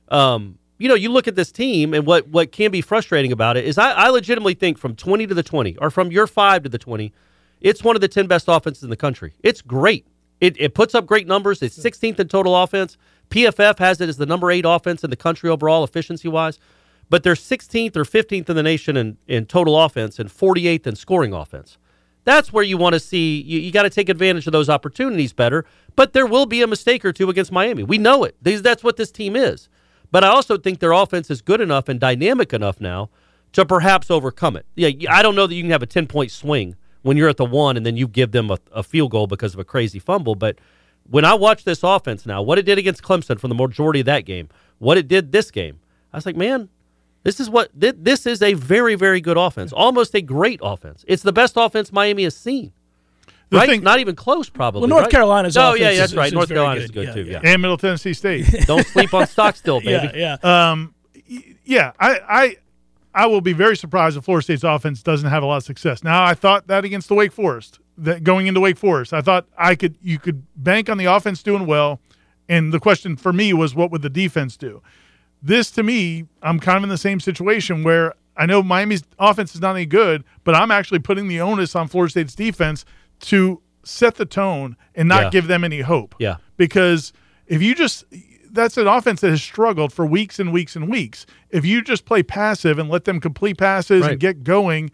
um, 0.08 0.58
you 0.82 0.88
know, 0.88 0.94
you 0.94 1.10
look 1.10 1.28
at 1.28 1.36
this 1.36 1.52
team 1.52 1.94
and 1.94 2.04
what 2.04 2.26
what 2.28 2.50
can 2.50 2.70
be 2.70 2.80
frustrating 2.80 3.30
about 3.30 3.56
it 3.56 3.64
is 3.64 3.78
I, 3.78 3.92
I 3.92 4.08
legitimately 4.08 4.54
think 4.54 4.78
from 4.78 4.96
twenty 4.96 5.26
to 5.26 5.34
the 5.34 5.42
twenty 5.42 5.76
or 5.78 5.90
from 5.90 6.10
your 6.10 6.26
five 6.26 6.64
to 6.64 6.68
the 6.68 6.78
twenty, 6.78 7.12
it's 7.60 7.84
one 7.84 7.94
of 7.94 8.00
the 8.00 8.08
ten 8.08 8.26
best 8.26 8.46
offenses 8.48 8.82
in 8.82 8.90
the 8.90 8.96
country. 8.96 9.34
It's 9.42 9.62
great. 9.62 10.06
It, 10.40 10.60
it 10.60 10.74
puts 10.74 10.96
up 10.96 11.06
great 11.06 11.28
numbers. 11.28 11.62
It's 11.62 11.78
16th 11.78 12.18
in 12.18 12.26
total 12.26 12.60
offense. 12.60 12.96
PFF 13.30 13.78
has 13.78 14.00
it 14.00 14.08
as 14.08 14.16
the 14.16 14.26
number 14.26 14.50
eight 14.50 14.64
offense 14.66 15.04
in 15.04 15.10
the 15.10 15.16
country 15.16 15.48
overall, 15.48 15.84
efficiency 15.84 16.26
wise. 16.26 16.58
But 17.08 17.22
they're 17.22 17.34
16th 17.34 17.94
or 17.94 18.02
15th 18.02 18.50
in 18.50 18.56
the 18.56 18.62
nation 18.64 18.96
in, 18.96 19.18
in 19.28 19.46
total 19.46 19.80
offense 19.80 20.18
and 20.18 20.28
48th 20.28 20.88
in 20.88 20.96
scoring 20.96 21.32
offense. 21.32 21.78
That's 22.24 22.52
where 22.52 22.64
you 22.64 22.76
want 22.76 22.94
to 22.94 23.00
see, 23.00 23.40
you, 23.42 23.60
you 23.60 23.70
got 23.70 23.84
to 23.84 23.90
take 23.90 24.08
advantage 24.08 24.48
of 24.48 24.52
those 24.52 24.68
opportunities 24.68 25.32
better. 25.32 25.64
But 25.94 26.12
there 26.12 26.26
will 26.26 26.46
be 26.46 26.60
a 26.60 26.66
mistake 26.66 27.04
or 27.04 27.12
two 27.12 27.30
against 27.30 27.52
Miami. 27.52 27.84
We 27.84 27.98
know 27.98 28.24
it. 28.24 28.34
These, 28.42 28.62
that's 28.62 28.82
what 28.82 28.96
this 28.96 29.12
team 29.12 29.36
is. 29.36 29.68
But 30.12 30.22
I 30.22 30.28
also 30.28 30.56
think 30.56 30.78
their 30.78 30.92
offense 30.92 31.30
is 31.30 31.42
good 31.42 31.60
enough 31.60 31.88
and 31.88 31.98
dynamic 31.98 32.52
enough 32.52 32.80
now 32.80 33.10
to 33.52 33.64
perhaps 33.66 34.10
overcome 34.10 34.56
it. 34.56 34.66
Yeah, 34.76 34.90
I 35.10 35.22
don't 35.22 35.34
know 35.34 35.46
that 35.46 35.54
you 35.54 35.62
can 35.62 35.70
have 35.72 35.82
a 35.82 35.86
10 35.86 36.06
point 36.06 36.30
swing 36.30 36.76
when 37.00 37.16
you're 37.16 37.28
at 37.28 37.38
the 37.38 37.44
one 37.44 37.76
and 37.76 37.84
then 37.84 37.96
you 37.96 38.06
give 38.06 38.30
them 38.30 38.50
a, 38.50 38.58
a 38.72 38.82
field 38.82 39.10
goal 39.10 39.26
because 39.26 39.54
of 39.54 39.60
a 39.60 39.64
crazy 39.64 39.98
fumble. 39.98 40.34
But 40.34 40.58
when 41.10 41.24
I 41.24 41.34
watch 41.34 41.64
this 41.64 41.82
offense 41.82 42.26
now, 42.26 42.42
what 42.42 42.58
it 42.58 42.66
did 42.66 42.78
against 42.78 43.02
Clemson 43.02 43.40
for 43.40 43.48
the 43.48 43.54
majority 43.54 44.00
of 44.00 44.06
that 44.06 44.24
game, 44.24 44.48
what 44.78 44.98
it 44.98 45.08
did 45.08 45.32
this 45.32 45.50
game, 45.50 45.80
I 46.12 46.18
was 46.18 46.26
like, 46.26 46.36
man, 46.36 46.68
this 47.22 47.40
is 47.40 47.48
what 47.48 47.70
thi- 47.78 47.92
this 47.92 48.26
is 48.26 48.42
a 48.42 48.52
very 48.54 48.94
very 48.94 49.20
good 49.20 49.36
offense, 49.38 49.72
almost 49.72 50.14
a 50.14 50.20
great 50.20 50.60
offense. 50.62 51.04
It's 51.08 51.22
the 51.22 51.32
best 51.32 51.54
offense 51.56 51.90
Miami 51.90 52.24
has 52.24 52.36
seen. 52.36 52.72
The 53.52 53.58
right? 53.58 53.68
thing- 53.68 53.82
Not 53.82 54.00
even 54.00 54.16
close, 54.16 54.48
probably. 54.48 54.80
Well, 54.80 54.88
North 54.88 55.02
right? 55.02 55.10
Carolina's 55.10 55.56
Oh 55.56 55.68
offense 55.70 55.80
yeah, 55.80 55.90
is- 55.90 55.98
that's 55.98 56.12
is- 56.12 56.16
right. 56.18 56.26
is 56.28 56.32
North 56.32 56.48
Carolina's 56.48 56.90
good. 56.90 57.06
good, 57.14 57.26
Yeah, 57.26 57.38
too. 57.40 57.46
Yeah. 57.46 57.52
and 57.52 57.62
Middle 57.62 57.76
Tennessee 57.76 58.14
State. 58.14 58.46
Don't 58.66 58.86
sleep 58.86 59.12
on 59.14 59.26
Stockstill, 59.26 59.80
baby. 59.80 60.10
Yeah, 60.18 60.36
yeah. 60.42 60.70
um, 60.72 60.94
yeah, 61.64 61.92
I, 62.00 62.18
I, 62.28 62.56
I 63.14 63.26
will 63.26 63.40
be 63.40 63.52
very 63.52 63.76
surprised 63.76 64.16
if 64.16 64.24
Florida 64.24 64.42
State's 64.44 64.64
offense 64.64 65.02
doesn't 65.02 65.28
have 65.28 65.42
a 65.42 65.46
lot 65.46 65.58
of 65.58 65.64
success. 65.64 66.02
Now, 66.02 66.24
I 66.24 66.34
thought 66.34 66.66
that 66.68 66.84
against 66.84 67.08
the 67.08 67.14
Wake 67.14 67.32
Forest, 67.32 67.78
that 67.98 68.24
going 68.24 68.46
into 68.46 68.60
Wake 68.60 68.78
Forest, 68.78 69.12
I 69.12 69.20
thought 69.20 69.46
I 69.56 69.74
could, 69.74 69.96
you 70.02 70.18
could 70.18 70.42
bank 70.56 70.88
on 70.88 70.96
the 70.96 71.04
offense 71.04 71.42
doing 71.42 71.66
well, 71.66 72.00
and 72.48 72.72
the 72.72 72.80
question 72.80 73.16
for 73.16 73.32
me 73.32 73.52
was, 73.52 73.74
what 73.74 73.90
would 73.90 74.02
the 74.02 74.10
defense 74.10 74.56
do? 74.56 74.82
This 75.42 75.70
to 75.72 75.82
me, 75.82 76.24
I'm 76.42 76.58
kind 76.58 76.78
of 76.78 76.84
in 76.84 76.88
the 76.88 76.96
same 76.98 77.20
situation 77.20 77.82
where 77.84 78.14
I 78.36 78.46
know 78.46 78.62
Miami's 78.62 79.02
offense 79.18 79.54
is 79.54 79.60
not 79.60 79.76
any 79.76 79.84
good, 79.86 80.24
but 80.44 80.54
I'm 80.54 80.70
actually 80.70 81.00
putting 81.00 81.28
the 81.28 81.40
onus 81.42 81.76
on 81.76 81.88
Florida 81.88 82.10
State's 82.10 82.34
defense 82.34 82.84
to 83.22 83.60
set 83.84 84.14
the 84.16 84.26
tone 84.26 84.76
and 84.94 85.08
not 85.08 85.24
Yeah. 85.24 85.30
give 85.30 85.46
them 85.48 85.64
any 85.64 85.80
hope 85.80 86.14
Yeah. 86.18 86.36
because 86.56 87.12
if 87.46 87.60
you 87.62 87.74
just 87.74 88.04
that's 88.52 88.76
an 88.76 88.86
offense 88.86 89.22
that 89.22 89.30
has 89.30 89.42
struggled 89.42 89.94
for 89.94 90.04
weeks 90.04 90.38
and 90.38 90.52
weeks 90.52 90.76
and 90.76 90.90
weeks. 90.90 91.24
If 91.48 91.64
you 91.64 91.80
just 91.80 92.04
play 92.04 92.22
passive 92.22 92.78
and 92.78 92.90
let 92.90 93.04
them 93.06 93.18
complete 93.18 93.56
passes 93.56 94.02
Right. 94.02 94.10
and 94.10 94.20
get 94.20 94.44
going, 94.44 94.90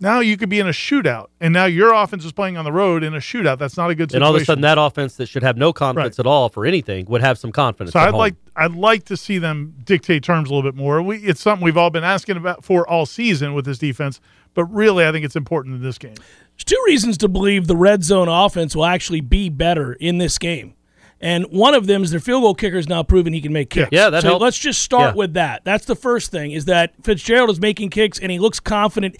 now 0.00 0.20
you 0.20 0.38
could 0.38 0.48
be 0.48 0.58
in 0.58 0.66
a 0.66 0.70
shootout. 0.72 1.26
And 1.38 1.52
now 1.52 1.66
your 1.66 1.92
offense 1.92 2.24
is 2.24 2.32
playing 2.32 2.56
on 2.56 2.64
the 2.64 2.72
road 2.72 3.04
in 3.04 3.12
a 3.12 3.18
shootout. 3.18 3.58
That's 3.58 3.76
not 3.76 3.90
a 3.90 3.94
good 3.94 4.10
situation. 4.10 4.22
And 4.22 4.24
all 4.24 4.34
of 4.34 4.40
a 4.40 4.44
sudden, 4.46 4.62
that 4.62 4.78
offense 4.78 5.16
that 5.16 5.28
should 5.28 5.42
have 5.42 5.58
no 5.58 5.70
confidence 5.70 6.18
Right. 6.18 6.22
at 6.22 6.26
all 6.26 6.48
for 6.48 6.64
anything 6.64 7.04
would 7.10 7.20
have 7.20 7.36
some 7.36 7.52
confidence. 7.52 7.92
so 7.92 8.00
I'd 8.00 8.12
home. 8.12 8.18
like 8.20 8.36
I'd 8.56 8.72
like 8.74 9.04
to 9.04 9.18
see 9.18 9.36
them 9.36 9.74
dictate 9.84 10.22
terms 10.22 10.48
a 10.48 10.54
little 10.54 10.66
bit 10.70 10.74
more. 10.76 11.02
We, 11.02 11.18
it's 11.18 11.42
something 11.42 11.62
we've 11.62 11.76
all 11.76 11.90
been 11.90 12.04
asking 12.04 12.38
about 12.38 12.64
for 12.64 12.88
all 12.88 13.04
season 13.04 13.52
with 13.52 13.66
this 13.66 13.76
defense, 13.76 14.18
but 14.54 14.64
really 14.72 15.06
I 15.06 15.12
think 15.12 15.26
it's 15.26 15.36
important 15.36 15.74
in 15.76 15.82
this 15.82 15.98
game. 15.98 16.14
There's 16.56 16.64
two 16.64 16.82
reasons 16.86 17.18
to 17.18 17.28
believe 17.28 17.66
the 17.66 17.76
red 17.76 18.04
zone 18.04 18.28
offense 18.28 18.74
will 18.76 18.84
actually 18.86 19.20
be 19.20 19.48
better 19.48 19.92
in 19.94 20.18
this 20.18 20.38
game. 20.38 20.74
And 21.20 21.46
one 21.46 21.74
of 21.74 21.86
them 21.86 22.02
is 22.02 22.10
their 22.10 22.20
field 22.20 22.42
goal 22.42 22.54
kicker 22.54 22.76
is 22.76 22.88
now 22.88 23.02
proven 23.02 23.32
he 23.32 23.40
can 23.40 23.52
make 23.52 23.70
kicks. 23.70 23.88
Yeah, 23.92 24.10
that 24.10 24.22
so 24.22 24.30
helps. 24.30 24.42
let's 24.42 24.58
just 24.58 24.82
start 24.82 25.14
Yeah. 25.14 25.18
with 25.18 25.34
that. 25.34 25.62
That's 25.64 25.86
the 25.86 25.96
first 25.96 26.30
thing 26.30 26.52
is 26.52 26.66
that 26.66 26.92
Fitzgerald 27.02 27.50
is 27.50 27.60
making 27.60 27.90
kicks 27.90 28.18
and 28.18 28.30
he 28.30 28.38
looks 28.38 28.60
confident. 28.60 29.16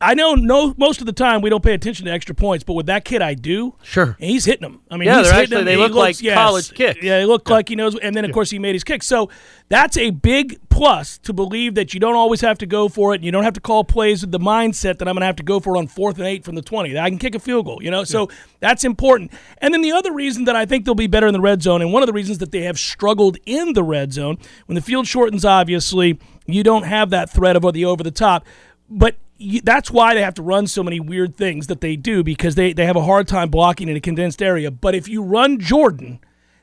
I 0.00 0.14
know 0.14 0.34
no 0.36 0.74
most 0.76 1.00
of 1.00 1.06
the 1.06 1.12
time 1.12 1.40
we 1.40 1.50
don't 1.50 1.62
pay 1.62 1.74
attention 1.74 2.06
to 2.06 2.12
extra 2.12 2.32
points, 2.34 2.62
but 2.62 2.74
with 2.74 2.86
that 2.86 3.04
kid, 3.04 3.20
I 3.20 3.34
do. 3.34 3.74
Sure. 3.82 4.16
And 4.20 4.30
he's 4.30 4.44
hitting 4.44 4.62
them. 4.62 4.80
I 4.90 4.96
mean, 4.96 5.06
Yeah, 5.08 5.18
he's 5.18 5.26
hitting 5.26 5.40
actually- 5.42 5.56
them. 5.56 5.64
they 5.64 5.72
He 5.72 5.76
look 5.76 5.92
looks- 5.92 6.22
like 6.22 6.34
college 6.34 6.72
kicks. 6.72 7.02
Yeah, 7.02 7.18
they 7.18 7.24
look 7.26 7.50
like 7.50 7.68
he 7.68 7.74
knows. 7.74 7.98
And 7.98 8.14
then 8.14 8.24
of 8.24 8.30
course 8.32 8.50
he 8.50 8.60
made 8.60 8.74
his 8.76 8.84
kick. 8.84 9.02
So 9.02 9.28
that's 9.68 9.96
a 9.96 10.10
big 10.10 10.58
plus 10.68 11.18
to 11.18 11.32
believe 11.32 11.74
that 11.74 11.94
you 11.94 11.98
don't 11.98 12.14
always 12.14 12.40
have 12.42 12.58
to 12.58 12.66
go 12.66 12.88
for 12.88 13.12
it. 13.12 13.16
And 13.16 13.24
you 13.24 13.32
don't 13.32 13.42
have 13.42 13.54
to 13.54 13.60
call 13.60 13.82
plays 13.82 14.20
with 14.20 14.30
the 14.30 14.38
mindset 14.38 14.98
that 14.98 15.08
I'm 15.08 15.14
going 15.14 15.22
to 15.22 15.26
have 15.26 15.34
to 15.36 15.42
go 15.42 15.58
for 15.58 15.74
it 15.74 15.78
on 15.78 15.88
fourth 15.88 16.18
and 16.18 16.28
eight 16.28 16.44
from 16.44 16.54
the 16.54 16.62
twenty. 16.62 16.92
That 16.92 17.02
I 17.02 17.08
can 17.10 17.18
kick 17.18 17.34
a 17.34 17.40
field 17.40 17.66
goal. 17.66 17.82
You 17.82 17.90
know, 17.90 18.04
so 18.04 18.28
that's 18.60 18.84
important. 18.84 19.32
And 19.60 19.74
then 19.74 19.82
the 19.82 19.90
other 19.90 20.12
reason 20.12 20.44
that 20.44 20.54
I 20.54 20.64
think 20.64 20.84
they'll 20.84 20.94
be 20.94 21.08
better 21.08 21.26
in 21.26 21.32
the 21.32 21.40
red 21.40 21.60
zone, 21.60 21.82
and 21.82 21.92
one 21.92 22.04
of 22.04 22.06
the 22.06 22.12
reasons 22.12 22.38
that 22.38 22.52
they 22.52 22.62
have 22.62 22.78
struggled 22.78 23.36
in 23.46 23.72
the 23.72 23.82
red 23.82 24.12
zone 24.12 24.38
when 24.66 24.76
the 24.76 24.80
field 24.80 25.08
shortens, 25.08 25.44
obviously 25.44 26.20
you 26.46 26.62
don't 26.62 26.84
have 26.84 27.10
that 27.10 27.28
threat 27.30 27.56
of 27.56 27.72
the 27.72 27.84
over 27.84 28.04
the 28.04 28.12
top, 28.12 28.46
but 28.88 29.16
you, 29.38 29.60
that's 29.62 29.90
why 29.90 30.14
they 30.14 30.22
have 30.22 30.34
to 30.34 30.42
run 30.42 30.66
so 30.66 30.82
many 30.82 31.00
weird 31.00 31.36
things 31.36 31.68
that 31.68 31.80
they 31.80 31.96
do 31.96 32.22
because 32.22 32.54
they, 32.56 32.72
they 32.72 32.84
have 32.86 32.96
a 32.96 33.02
hard 33.04 33.26
time 33.28 33.48
blocking 33.50 33.88
in 33.88 33.96
a 33.96 34.00
condensed 34.00 34.42
area. 34.42 34.70
But 34.70 34.94
if 34.94 35.08
you 35.08 35.22
run 35.22 35.58
Jordan, 35.58 36.20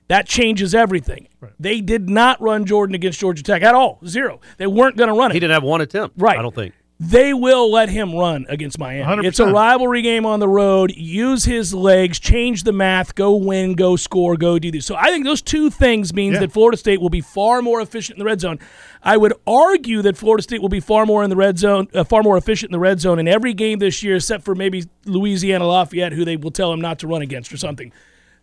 that 0.07 0.27
changes 0.27 0.75
everything. 0.75 1.27
They 1.59 1.81
did 1.81 2.09
not 2.09 2.39
run 2.41 2.65
Jordan 2.65 2.93
against 2.95 3.19
Georgia 3.19 3.41
Tech 3.43 3.63
at 3.63 3.73
all. 3.73 3.99
Zero. 4.05 4.39
They 4.57 4.67
weren't 4.67 4.97
going 4.97 5.07
to 5.09 5.15
run 5.17 5.31
it. 5.31 5.33
He 5.35 5.39
didn't 5.39 5.53
have 5.53 5.63
one 5.63 5.81
attempt. 5.81 6.15
Right. 6.19 6.37
I 6.37 6.41
don't 6.41 6.53
think. 6.53 6.73
They 6.97 7.33
will 7.33 7.69
let 7.71 7.89
him 7.89 8.15
run 8.15 8.45
against 8.47 8.79
Miami. 8.79 9.03
100%. 9.03 9.25
It's 9.25 9.39
a 9.41 9.51
rivalry 9.51 10.01
game 10.01 10.25
on 10.25 10.39
the 10.39 10.47
road. 10.47 10.93
Use 10.95 11.43
his 11.43 11.73
legs, 11.73 12.19
change 12.19 12.63
the 12.63 12.71
math, 12.71 13.15
go 13.15 13.35
win, 13.35 13.73
go 13.73 13.97
score, 13.97 14.37
go 14.37 14.57
do 14.59 14.71
this. 14.71 14.85
So 14.85 14.95
I 14.95 15.07
think 15.07 15.25
those 15.25 15.41
two 15.41 15.69
things 15.69 16.13
means 16.13 16.35
Yeah. 16.35 16.39
that 16.41 16.53
Florida 16.53 16.77
State 16.77 17.01
will 17.01 17.09
be 17.09 17.19
far 17.19 17.61
more 17.61 17.81
efficient 17.81 18.15
in 18.15 18.19
the 18.19 18.25
red 18.25 18.39
zone. 18.39 18.59
I 19.07 19.17
would 19.17 19.33
argue 19.45 20.01
that 20.01 20.17
Florida 20.17 20.41
State 20.41 20.61
will 20.63 20.69
be 20.69 20.79
far 20.79 21.05
more 21.05 21.23
in 21.23 21.29
the 21.29 21.35
red 21.35 21.59
zone, 21.59 21.87
uh, 21.93 22.03
far 22.03 22.23
more 22.23 22.37
efficient 22.37 22.69
in 22.69 22.73
the 22.73 22.79
red 22.79 22.99
zone 22.99 23.19
in 23.19 23.27
every 23.27 23.53
game 23.53 23.77
this 23.77 24.01
year, 24.01 24.15
except 24.15 24.43
for 24.43 24.55
maybe 24.55 24.85
Louisiana 25.05 25.67
Lafayette, 25.67 26.11
who 26.13 26.25
they 26.25 26.35
will 26.37 26.49
tell 26.51 26.73
him 26.73 26.81
not 26.81 26.97
to 26.99 27.07
run 27.07 27.21
against 27.21 27.53
or 27.53 27.57
something. 27.57 27.93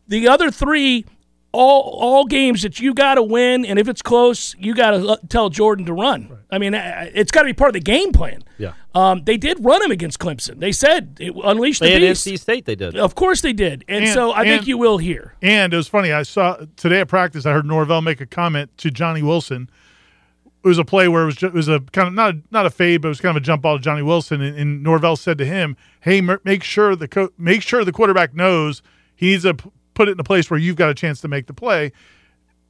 The 0.07 0.29
other 0.29 0.53
three, 0.53 1.05
all 1.51 1.83
all 2.01 2.25
games 2.27 2.63
that 2.63 2.79
you 2.81 2.95
got 2.95 3.17
to 3.17 3.23
win, 3.25 3.67
and 3.67 3.77
if 3.79 3.89
it's 3.89 4.03
close, 4.03 4.55
you 4.57 4.73
got 4.75 4.93
to 4.93 5.19
tell 5.29 5.51
Jordan 5.51 5.85
to 5.87 5.93
run. 5.93 6.39
I 6.51 6.59
mean, 6.59 6.75
uh, 6.75 7.11
it's 7.13 7.33
got 7.33 7.43
to 7.43 7.47
be 7.47 7.53
part 7.55 7.71
of 7.71 7.75
the 7.75 7.81
game 7.81 8.13
plan. 8.13 8.45
Yeah. 8.57 8.75
Um, 8.95 9.25
they 9.25 9.37
did 9.37 9.65
run 9.65 9.83
him 9.83 9.91
against 9.91 10.19
Clemson. 10.21 10.61
They 10.61 10.71
said 10.73 11.17
it, 11.19 11.35
unleash 11.45 11.81
the 11.81 11.87
They 11.87 11.93
had 11.95 12.01
beast. 12.03 12.27
NC 12.27 12.39
State. 12.39 12.65
They 12.67 12.75
did. 12.77 12.97
Of 12.97 13.15
course 13.17 13.41
they 13.41 13.53
did, 13.53 13.85
and, 13.89 14.05
And- 14.05 14.15
so 14.15 14.33
I 14.33 14.45
think 14.45 14.69
you 14.69 14.79
will 14.79 14.99
hear. 14.99 15.35
And 15.43 15.75
it 15.75 15.77
was 15.77 15.89
funny. 15.89 16.13
I 16.13 16.23
saw 16.23 16.59
today 16.77 17.01
at 17.01 17.09
practice. 17.09 17.47
I 17.47 17.53
heard 17.53 17.67
Norvell 17.67 18.01
make 18.01 18.21
a 18.21 18.27
comment 18.27 18.71
to 18.79 18.91
Johnny 18.93 19.23
Wilson. 19.23 19.69
It 20.65 20.69
was 20.69 20.79
a 20.79 20.85
play 20.85 21.09
where 21.09 21.23
it 21.23 21.27
was, 21.27 21.37
ju- 21.37 21.47
it 21.49 21.55
was 21.55 21.69
a 21.69 21.81
kind 21.81 22.07
of 22.09 22.15
not 22.15 22.35
a, 22.35 22.39
not 22.53 22.67
a 22.67 22.71
fade, 22.71 23.03
but 23.03 23.09
it 23.09 23.11
was 23.11 23.21
kind 23.21 23.37
of 23.37 23.43
a 23.43 23.45
jump 23.45 23.63
ball 23.63 23.79
to 23.79 23.83
Johnny 23.83 24.03
Wilson. 24.03 24.41
And, 24.41 24.57
and 24.57 24.83
Norvell 24.83 25.17
said 25.17 25.37
to 25.39 25.45
him, 25.45 25.77
"Hey, 26.01 26.21
make 26.21 26.63
sure 26.63 26.95
the 26.95 27.09
co- 27.09 27.31
make 27.37 27.63
sure 27.63 27.85
the 27.85 27.91
quarterback 27.93 28.35
knows 28.35 28.81
he 29.17 29.31
needs 29.31 29.43
to 29.43 29.55
p- 29.55 29.71
put 29.95 30.09
it 30.09 30.13
in 30.13 30.21
a 30.21 30.25
place 30.25 30.51
where 30.51 30.61
you've 30.61 30.77
got 30.77 30.89
a 30.89 30.95
chance 30.95 31.21
to 31.23 31.29
make 31.29 31.47
the 31.47 31.55
play." 31.55 31.91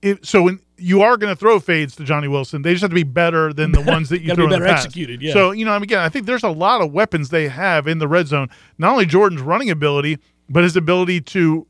If, 0.01 0.25
so 0.27 0.43
when 0.43 0.59
you 0.79 1.03
are 1.03 1.17
going 1.17 1.33
to 1.33 1.39
throw 1.39 1.61
fades 1.61 1.95
to 1.97 2.05
Johnny 2.05 2.27
Wilson, 2.27 2.63
they 2.63 2.73
just 2.73 2.81
have 2.83 2.91
to 2.91 2.95
be 2.95 3.05
better 3.05 3.53
than 3.53 3.71
the 3.73 3.81
ones 3.87 4.09
that 4.09 4.21
you 4.23 4.35
throw 4.35 4.49
be 4.49 4.55
in 4.55 4.61
the 4.61 4.65
better 4.65 4.73
past. 4.75 4.87
executed, 4.87 5.23
yeah. 5.23 5.33
So 5.33 5.51
you 5.53 5.65
know, 5.65 5.77
again, 5.77 6.01
I 6.01 6.09
think 6.09 6.27
there's 6.27 6.43
a 6.43 6.49
lot 6.51 6.81
of 6.81 6.93
weapons 6.93 7.29
they 7.29 7.49
have 7.49 7.87
in 7.87 7.99
the 7.99 8.09
red 8.09 8.27
zone. 8.27 8.49
Not 8.79 8.93
only 8.93 9.07
Jordan's 9.07 9.43
running 9.43 9.71
ability, 9.71 10.19
but 10.49 10.65
his 10.65 10.77
ability 10.77 11.21
to 11.21 11.67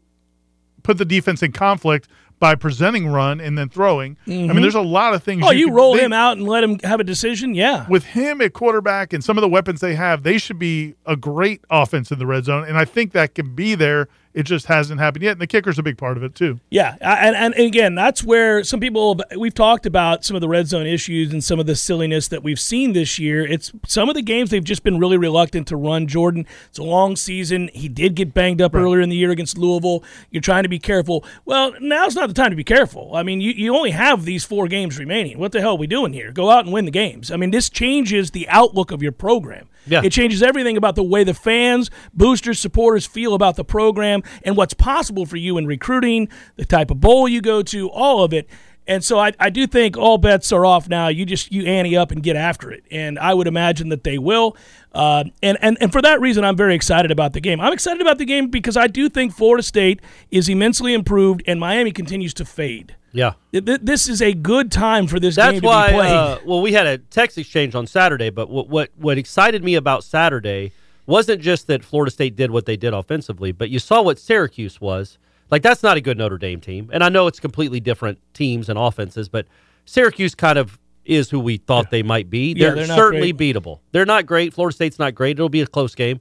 put 0.82 0.98
the 0.98 1.04
defense 1.04 1.42
in 1.42 1.52
conflict 1.52 2.08
by 2.42 2.56
presenting 2.56 3.06
run 3.06 3.40
and 3.40 3.56
then 3.56 3.68
throwing. 3.68 4.16
I 4.26 4.30
mean, 4.30 4.48
mm-hmm. 4.48 4.60
there's 4.62 4.74
a 4.74 4.80
lot 4.80 5.14
of 5.14 5.22
things. 5.22 5.44
Oh, 5.46 5.52
you 5.52 5.66
could- 5.66 5.76
roll 5.76 5.94
they- 5.94 6.04
him 6.04 6.12
out 6.12 6.38
and 6.38 6.44
let 6.44 6.64
him 6.64 6.76
have 6.82 6.98
a 6.98 7.04
decision. 7.04 7.54
Yeah, 7.54 7.86
with 7.88 8.02
him 8.04 8.40
at 8.40 8.52
quarterback 8.52 9.12
and 9.12 9.22
some 9.22 9.38
of 9.38 9.42
the 9.42 9.48
weapons 9.48 9.78
they 9.80 9.94
have. 9.94 10.24
They 10.24 10.38
should 10.38 10.58
be 10.58 10.96
a 11.06 11.14
great 11.14 11.60
offense 11.70 12.10
in 12.10 12.18
the 12.18 12.26
red 12.26 12.44
zone, 12.44 12.64
and 12.66 12.76
I 12.76 12.84
think 12.84 13.12
that 13.12 13.36
can 13.36 13.54
be 13.54 13.76
there. 13.76 14.08
It 14.34 14.44
just 14.44 14.66
hasn't 14.66 14.98
happened 14.98 15.24
yet, 15.24 15.32
and 15.32 15.40
the 15.40 15.46
kicker's 15.46 15.78
a 15.78 15.82
big 15.82 15.98
part 15.98 16.16
of 16.16 16.22
it 16.22 16.34
too. 16.34 16.58
Yeah, 16.70 16.96
and, 17.02 17.36
and 17.36 17.54
again, 17.54 17.94
that's 17.94 18.24
where 18.24 18.64
some 18.64 18.80
people 18.80 19.20
we've 19.36 19.52
talked 19.52 19.84
about 19.84 20.24
some 20.24 20.34
of 20.34 20.40
the 20.40 20.48
red 20.48 20.68
zone 20.68 20.86
issues 20.86 21.32
and 21.32 21.44
some 21.44 21.60
of 21.60 21.66
the 21.66 21.76
silliness 21.76 22.28
that 22.28 22.42
we've 22.42 22.58
seen 22.58 22.94
this 22.94 23.18
year. 23.18 23.46
It's 23.46 23.72
some 23.86 24.08
of 24.08 24.14
the 24.14 24.22
games 24.22 24.48
they've 24.48 24.64
just 24.64 24.84
been 24.84 24.98
really 24.98 25.18
reluctant 25.18 25.68
to 25.68 25.76
run 25.76 26.06
Jordan. 26.06 26.46
It's 26.70 26.78
a 26.78 26.82
long 26.82 27.14
season. 27.14 27.68
He 27.74 27.88
did 27.88 28.14
get 28.14 28.32
banged 28.32 28.62
up 28.62 28.74
earlier 28.74 29.02
in 29.02 29.10
the 29.10 29.16
year 29.16 29.30
against 29.30 29.58
Louisville. 29.58 30.02
You're 30.30 30.40
trying 30.40 30.62
to 30.62 30.68
be 30.70 30.78
careful. 30.78 31.24
Well, 31.44 31.74
now's 31.80 32.14
not 32.14 32.28
the 32.28 32.34
time 32.34 32.50
to 32.50 32.56
be 32.56 32.64
careful. 32.64 33.14
I 33.14 33.22
mean, 33.22 33.42
you, 33.42 33.52
you 33.52 33.76
only 33.76 33.90
have 33.90 34.24
these 34.24 34.44
four 34.44 34.66
games 34.66 34.98
remaining. 34.98 35.38
What 35.38 35.52
the 35.52 35.60
hell 35.60 35.72
are 35.72 35.76
we 35.76 35.86
doing 35.86 36.14
here? 36.14 36.32
Go 36.32 36.50
out 36.50 36.64
and 36.64 36.72
win 36.72 36.86
the 36.86 36.90
games. 36.90 37.30
I 37.30 37.36
mean, 37.36 37.50
this 37.50 37.68
changes 37.68 38.30
the 38.30 38.48
outlook 38.48 38.90
of 38.90 39.02
your 39.02 39.12
program. 39.12 39.68
Yeah. 39.86 40.02
It 40.04 40.12
changes 40.12 40.42
everything 40.42 40.76
about 40.76 40.94
the 40.94 41.02
way 41.02 41.24
the 41.24 41.34
fans, 41.34 41.90
boosters, 42.14 42.58
supporters 42.58 43.06
feel 43.06 43.34
about 43.34 43.56
the 43.56 43.64
program 43.64 44.22
and 44.44 44.56
what's 44.56 44.74
possible 44.74 45.26
for 45.26 45.36
you 45.36 45.58
in 45.58 45.66
recruiting, 45.66 46.28
the 46.56 46.64
type 46.64 46.90
of 46.90 47.00
bowl 47.00 47.28
you 47.28 47.40
go 47.40 47.62
to, 47.62 47.88
all 47.90 48.22
of 48.22 48.32
it. 48.32 48.48
And 48.86 49.04
so 49.04 49.18
I, 49.18 49.32
I 49.38 49.50
do 49.50 49.66
think 49.66 49.96
all 49.96 50.18
bets 50.18 50.50
are 50.50 50.66
off 50.66 50.88
now. 50.88 51.08
You 51.08 51.24
just 51.24 51.52
you 51.52 51.64
ante 51.64 51.96
up 51.96 52.10
and 52.10 52.20
get 52.22 52.34
after 52.34 52.72
it, 52.72 52.82
and 52.90 53.16
I 53.16 53.32
would 53.32 53.46
imagine 53.46 53.90
that 53.90 54.02
they 54.02 54.18
will. 54.18 54.56
Uh, 54.92 55.24
and, 55.40 55.56
and 55.62 55.78
and 55.80 55.92
for 55.92 56.02
that 56.02 56.20
reason, 56.20 56.44
I'm 56.44 56.56
very 56.56 56.74
excited 56.74 57.12
about 57.12 57.32
the 57.32 57.40
game. 57.40 57.60
I'm 57.60 57.72
excited 57.72 58.00
about 58.00 58.18
the 58.18 58.24
game 58.24 58.48
because 58.48 58.76
I 58.76 58.88
do 58.88 59.08
think 59.08 59.34
Florida 59.34 59.62
State 59.62 60.00
is 60.32 60.48
immensely 60.48 60.94
improved, 60.94 61.42
and 61.46 61.60
Miami 61.60 61.92
continues 61.92 62.34
to 62.34 62.44
fade. 62.44 62.96
Yeah. 63.12 63.34
Th- 63.52 63.64
th- 63.64 63.80
This 63.82 64.08
is 64.08 64.22
a 64.22 64.32
good 64.32 64.72
time 64.72 65.06
for 65.06 65.20
this 65.20 65.36
That's 65.36 65.52
game 65.52 65.60
to 65.62 65.66
why. 65.66 65.86
be 65.88 65.92
played. 65.94 66.12
Uh, 66.12 66.38
well, 66.46 66.60
we 66.62 66.72
had 66.72 66.86
a 66.86 66.98
text 66.98 67.36
exchange 67.38 67.74
on 67.74 67.86
Saturday, 67.86 68.30
but 68.30 68.48
what, 68.48 68.68
what 68.68 68.90
what 68.96 69.18
excited 69.18 69.62
me 69.62 69.74
about 69.74 70.02
Saturday 70.04 70.72
wasn't 71.06 71.40
just 71.42 71.66
that 71.66 71.84
Florida 71.84 72.10
State 72.10 72.36
did 72.36 72.50
what 72.50 72.64
they 72.66 72.76
did 72.76 72.94
offensively, 72.94 73.52
but 73.52 73.68
you 73.70 73.78
saw 73.78 74.00
what 74.02 74.18
Syracuse 74.18 74.80
was. 74.80 75.18
Like 75.50 75.62
that's 75.62 75.82
not 75.82 75.96
a 75.98 76.00
good 76.00 76.16
Notre 76.16 76.38
Dame 76.38 76.60
team, 76.60 76.88
and 76.92 77.04
I 77.04 77.10
know 77.10 77.26
it's 77.26 77.38
completely 77.40 77.80
different 77.80 78.18
teams 78.32 78.70
and 78.70 78.78
offenses, 78.78 79.28
but 79.28 79.46
Syracuse 79.84 80.34
kind 80.34 80.56
of 80.58 80.78
is 81.04 81.28
who 81.28 81.40
we 81.40 81.56
thought 81.58 81.90
they 81.90 82.02
might 82.02 82.30
be. 82.30 82.54
They're, 82.54 82.74
they're 82.74 82.86
certainly 82.86 83.32
great. 83.32 83.54
beatable. 83.56 83.80
They're 83.90 84.06
not 84.06 84.24
great. 84.24 84.54
Florida 84.54 84.74
State's 84.74 84.98
not 85.00 85.14
great. 85.14 85.32
It'll 85.36 85.48
be 85.48 85.60
a 85.60 85.66
close 85.66 85.94
game. 85.94 86.20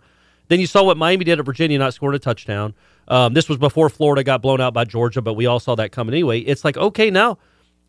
Then 0.52 0.60
you 0.60 0.68
saw 0.68 0.84
what 0.84 0.98
Miami 0.98 1.24
did 1.24 1.40
at 1.40 1.46
Virginia, 1.46 1.80
not 1.80 1.94
scoring 1.94 2.14
a 2.14 2.20
touchdown. 2.20 2.74
Um, 3.08 3.34
this 3.34 3.48
was 3.48 3.58
before 3.58 3.88
Florida 3.90 4.22
got 4.22 4.42
blown 4.42 4.60
out 4.60 4.74
by 4.74 4.84
Georgia, 4.84 5.22
but 5.22 5.36
we 5.36 5.46
all 5.46 5.62
saw 5.62 5.76
that 5.76 5.94
coming 5.94 6.14
anyway. 6.14 6.42
It's 6.42 6.66
like 6.66 6.76
okay 6.76 7.10
now, 7.10 7.38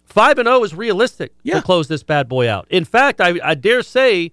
five 0.04 0.38
and 0.38 0.46
zero 0.46 0.62
is 0.62 0.72
realistic 0.72 1.34
Yeah. 1.42 1.56
to 1.56 1.62
close 1.62 1.88
this 1.88 2.04
bad 2.04 2.28
boy 2.28 2.48
out. 2.48 2.68
In 2.70 2.84
fact, 2.84 3.20
I, 3.20 3.34
I 3.42 3.56
dare 3.56 3.82
say 3.82 4.30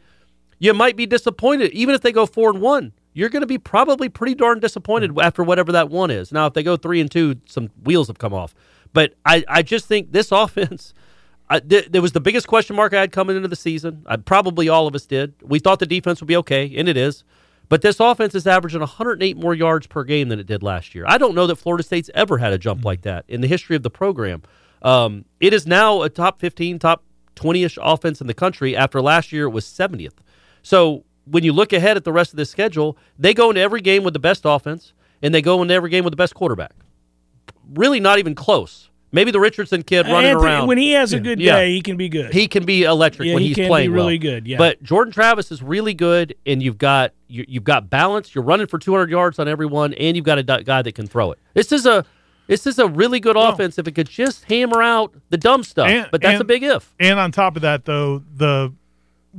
you 0.60 0.76
might 0.76 0.96
be 0.96 1.08
disappointed 1.08 1.72
even 1.72 1.96
if 1.96 2.02
they 2.02 2.12
go 2.12 2.28
four 2.28 2.52
and 2.52 2.62
one. 2.62 2.92
You're 3.14 3.30
going 3.30 3.42
to 3.42 3.48
be 3.48 3.58
probably 3.58 4.10
pretty 4.10 4.36
darn 4.36 4.60
disappointed 4.60 5.18
after 5.20 5.42
whatever 5.44 5.72
that 5.72 5.90
one 5.90 6.12
is. 6.12 6.32
Now, 6.32 6.46
if 6.46 6.54
they 6.54 6.62
go 6.62 6.78
three 6.78 7.02
and 7.02 7.10
two, 7.10 7.38
some 7.46 7.72
wheels 7.84 8.10
have 8.10 8.20
come 8.20 8.36
off. 8.36 8.54
But 8.94 9.16
I, 9.26 9.44
I 9.48 9.64
just 9.64 9.88
think 9.88 10.12
this 10.12 10.32
offense. 10.44 10.94
I, 11.50 11.62
th- 11.62 11.88
there 11.90 12.04
was 12.04 12.12
the 12.12 12.22
biggest 12.22 12.48
question 12.48 12.76
mark 12.76 12.94
I 12.94 13.00
had 13.02 13.12
coming 13.12 13.36
into 13.36 13.48
the 13.48 13.56
season. 13.56 14.04
I, 14.06 14.18
probably 14.18 14.70
all 14.70 14.86
of 14.86 14.94
us 14.94 15.08
did. 15.08 15.34
We 15.42 15.58
thought 15.58 15.80
the 15.80 15.88
defense 15.88 16.22
would 16.22 16.28
be 16.28 16.36
okay, 16.38 16.72
and 16.78 16.88
it 16.88 16.96
is. 16.96 17.24
But 17.70 17.84
this 17.84 18.00
offense 18.00 18.34
is 18.34 18.48
averaging 18.48 18.80
108 18.80 19.38
more 19.38 19.54
yards 19.54 19.86
per 19.86 20.04
game 20.04 20.30
than 20.30 20.40
it 20.40 20.48
did 20.48 20.64
last 20.64 20.96
year. 20.96 21.06
I 21.08 21.20
don't 21.20 21.36
know 21.36 21.46
that 21.48 21.56
Florida 21.56 21.84
State's 21.84 22.10
ever 22.16 22.40
had 22.40 22.52
a 22.52 22.58
jump 22.58 22.84
like 22.84 23.04
that 23.04 23.26
in 23.28 23.42
the 23.42 23.48
history 23.48 23.76
of 23.76 23.84
the 23.84 23.92
program. 23.92 24.42
Um, 24.82 25.26
it 25.40 25.54
is 25.54 25.68
now 25.68 26.02
a 26.02 26.10
top 26.10 26.40
15, 26.40 26.80
top 26.80 27.04
20 27.36 27.64
ish 27.64 27.78
offense 27.82 28.22
in 28.22 28.28
the 28.28 28.34
country. 28.34 28.76
After 28.76 29.02
last 29.02 29.32
year, 29.32 29.46
it 29.46 29.52
was 29.52 29.66
70th. 29.66 30.18
So 30.64 31.06
when 31.26 31.44
you 31.44 31.54
look 31.54 31.72
ahead 31.72 31.96
at 31.96 32.04
the 32.04 32.12
rest 32.12 32.34
of 32.34 32.38
the 32.38 32.46
schedule, 32.46 32.98
they 33.18 33.34
go 33.36 33.50
into 33.50 33.62
every 33.62 33.82
game 33.82 34.04
with 34.04 34.14
the 34.14 34.20
best 34.20 34.42
offense, 34.46 34.94
and 35.22 35.34
they 35.34 35.42
go 35.42 35.62
into 35.62 35.74
every 35.74 35.92
game 35.92 36.04
with 36.04 36.12
the 36.12 36.18
best 36.18 36.34
quarterback. 36.34 36.74
Really, 37.76 38.00
not 38.00 38.18
even 38.18 38.34
close. 38.34 38.89
Maybe 39.12 39.32
the 39.32 39.40
Richardson 39.40 39.82
kid 39.84 40.06
running 40.06 40.32
Anthony- 40.32 40.46
around. 40.48 40.68
when 40.68 40.78
he 40.78 40.92
has 40.92 41.14
a 41.14 41.20
good 41.20 41.40
Yeah. 41.40 41.56
day, 41.56 41.72
he 41.72 41.82
can 41.82 41.98
be 41.98 42.10
good. 42.10 42.32
He 42.34 42.48
can 42.48 42.64
be 42.66 42.84
electric 42.84 43.28
Yeah, 43.28 43.34
when 43.34 43.42
he 43.42 43.50
he's 43.50 43.56
can 43.56 43.66
be 43.66 43.70
playing 43.70 43.92
really 43.92 44.20
well. 44.20 44.34
good, 44.36 44.48
yeah. 44.48 44.58
But 44.58 44.84
Jordan 44.84 45.12
Travis 45.12 45.52
is 45.52 45.64
really 45.64 45.94
good, 45.96 46.36
and 46.46 46.62
you've 46.62 46.78
got 46.78 47.14
you, 47.28 47.46
you've 47.48 47.64
got 47.64 47.90
balance. 47.90 48.34
You're 48.34 48.44
running 48.44 48.68
for 48.68 48.78
200 48.80 49.10
yards 49.10 49.38
on 49.40 49.48
everyone, 49.48 49.94
and 49.96 50.16
you've 50.16 50.26
got 50.26 50.38
a 50.40 50.44
guy 50.44 50.82
that 50.82 50.94
can 50.96 51.08
throw 51.08 51.32
it. 51.32 51.40
This 51.54 51.72
is 51.72 51.86
a 51.86 52.06
this 52.48 52.66
is 52.66 52.80
a 52.80 52.88
really 52.88 53.20
good 53.20 53.38
offense 53.38 53.78
if 53.78 53.88
it 53.88 53.92
could 53.94 54.10
just 54.10 54.46
hammer 54.46 54.82
out 54.82 55.14
the 55.30 55.38
dumb 55.38 55.62
stuff. 55.64 55.88
And- 55.88 56.08
but 56.12 56.22
that's 56.22 56.34
and- 56.34 56.42
a 56.42 56.46
big 56.46 56.64
if. 56.64 56.90
And 57.00 57.20
on 57.20 57.32
top 57.32 57.56
of 57.56 57.62
that, 57.62 57.86
though, 57.86 58.24
the 58.36 58.74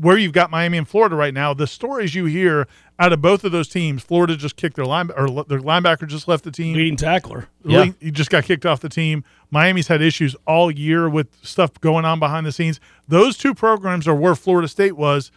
where 0.01 0.17
you've 0.17 0.33
got 0.33 0.51
Miami 0.51 0.79
and 0.79 0.89
Florida 0.89 1.15
right 1.15 1.35
now, 1.35 1.53
the 1.53 1.67
stories 1.67 2.15
you 2.15 2.25
hear 2.25 2.67
out 2.99 3.13
of 3.13 3.21
both 3.21 3.45
of 3.45 3.53
those 3.53 3.69
teams, 3.69 4.03
Florida 4.03 4.37
just 4.37 4.57
kicked 4.57 4.77
their 4.77 4.85
line 4.87 5.11
or 5.17 5.27
their 5.45 5.61
linebacker 5.61 6.07
just 6.07 6.27
left 6.29 6.45
the 6.45 6.51
team. 6.51 6.75
leading 6.77 6.97
tackler. 6.97 7.49
Yeah. 7.65 7.85
He- 7.85 7.95
He 8.07 8.11
just 8.11 8.31
got 8.31 8.45
kicked 8.45 8.65
off 8.67 8.81
the 8.81 8.89
team. 8.89 9.25
Miami's 9.51 9.89
had 9.89 10.01
issues 10.03 10.35
all 10.47 10.71
year 10.71 11.09
with 11.09 11.29
stuff 11.43 11.79
going 11.81 12.05
on 12.05 12.19
behind 12.19 12.47
the 12.47 12.53
scenes. 12.53 12.81
Those 13.09 13.37
two 13.37 13.55
programs 13.55 14.07
are 14.09 14.15
where 14.15 14.35
Florida 14.35 14.69
State 14.69 14.97
was 14.97 15.31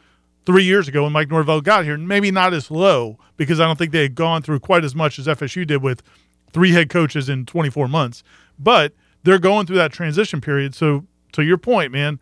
three 0.45 0.63
years 0.63 0.87
ago 0.87 1.03
when 1.03 1.11
Mike 1.13 1.29
Norvell 1.29 1.61
got 1.61 1.83
here. 1.85 1.97
Maybe 1.97 2.29
not 2.31 2.53
as 2.53 2.69
low 2.69 3.17
because 3.37 3.59
I 3.59 3.65
don't 3.65 3.77
think 3.77 3.91
they 3.91 4.03
had 4.03 4.15
gone 4.15 4.41
through 4.41 4.59
quite 4.59 4.83
as 4.83 4.93
much 4.93 5.17
as 5.19 5.25
FSU 5.27 5.65
did 5.65 5.81
with 5.81 6.03
three 6.51 6.71
head 6.71 6.89
coaches 6.89 7.29
in 7.29 7.45
24 7.45 7.87
months. 7.87 8.23
But 8.59 8.93
they're 9.23 9.39
going 9.39 9.65
through 9.65 9.77
that 9.77 9.91
transition 9.93 10.41
period. 10.41 10.75
So 10.75 11.05
to 11.31 11.43
your 11.43 11.57
point, 11.57 11.91
man, 11.91 12.19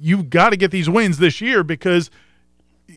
you've 0.00 0.30
got 0.30 0.50
to 0.50 0.56
get 0.56 0.70
these 0.70 0.88
wins 0.88 1.18
this 1.18 1.40
year 1.40 1.62
because 1.62 2.10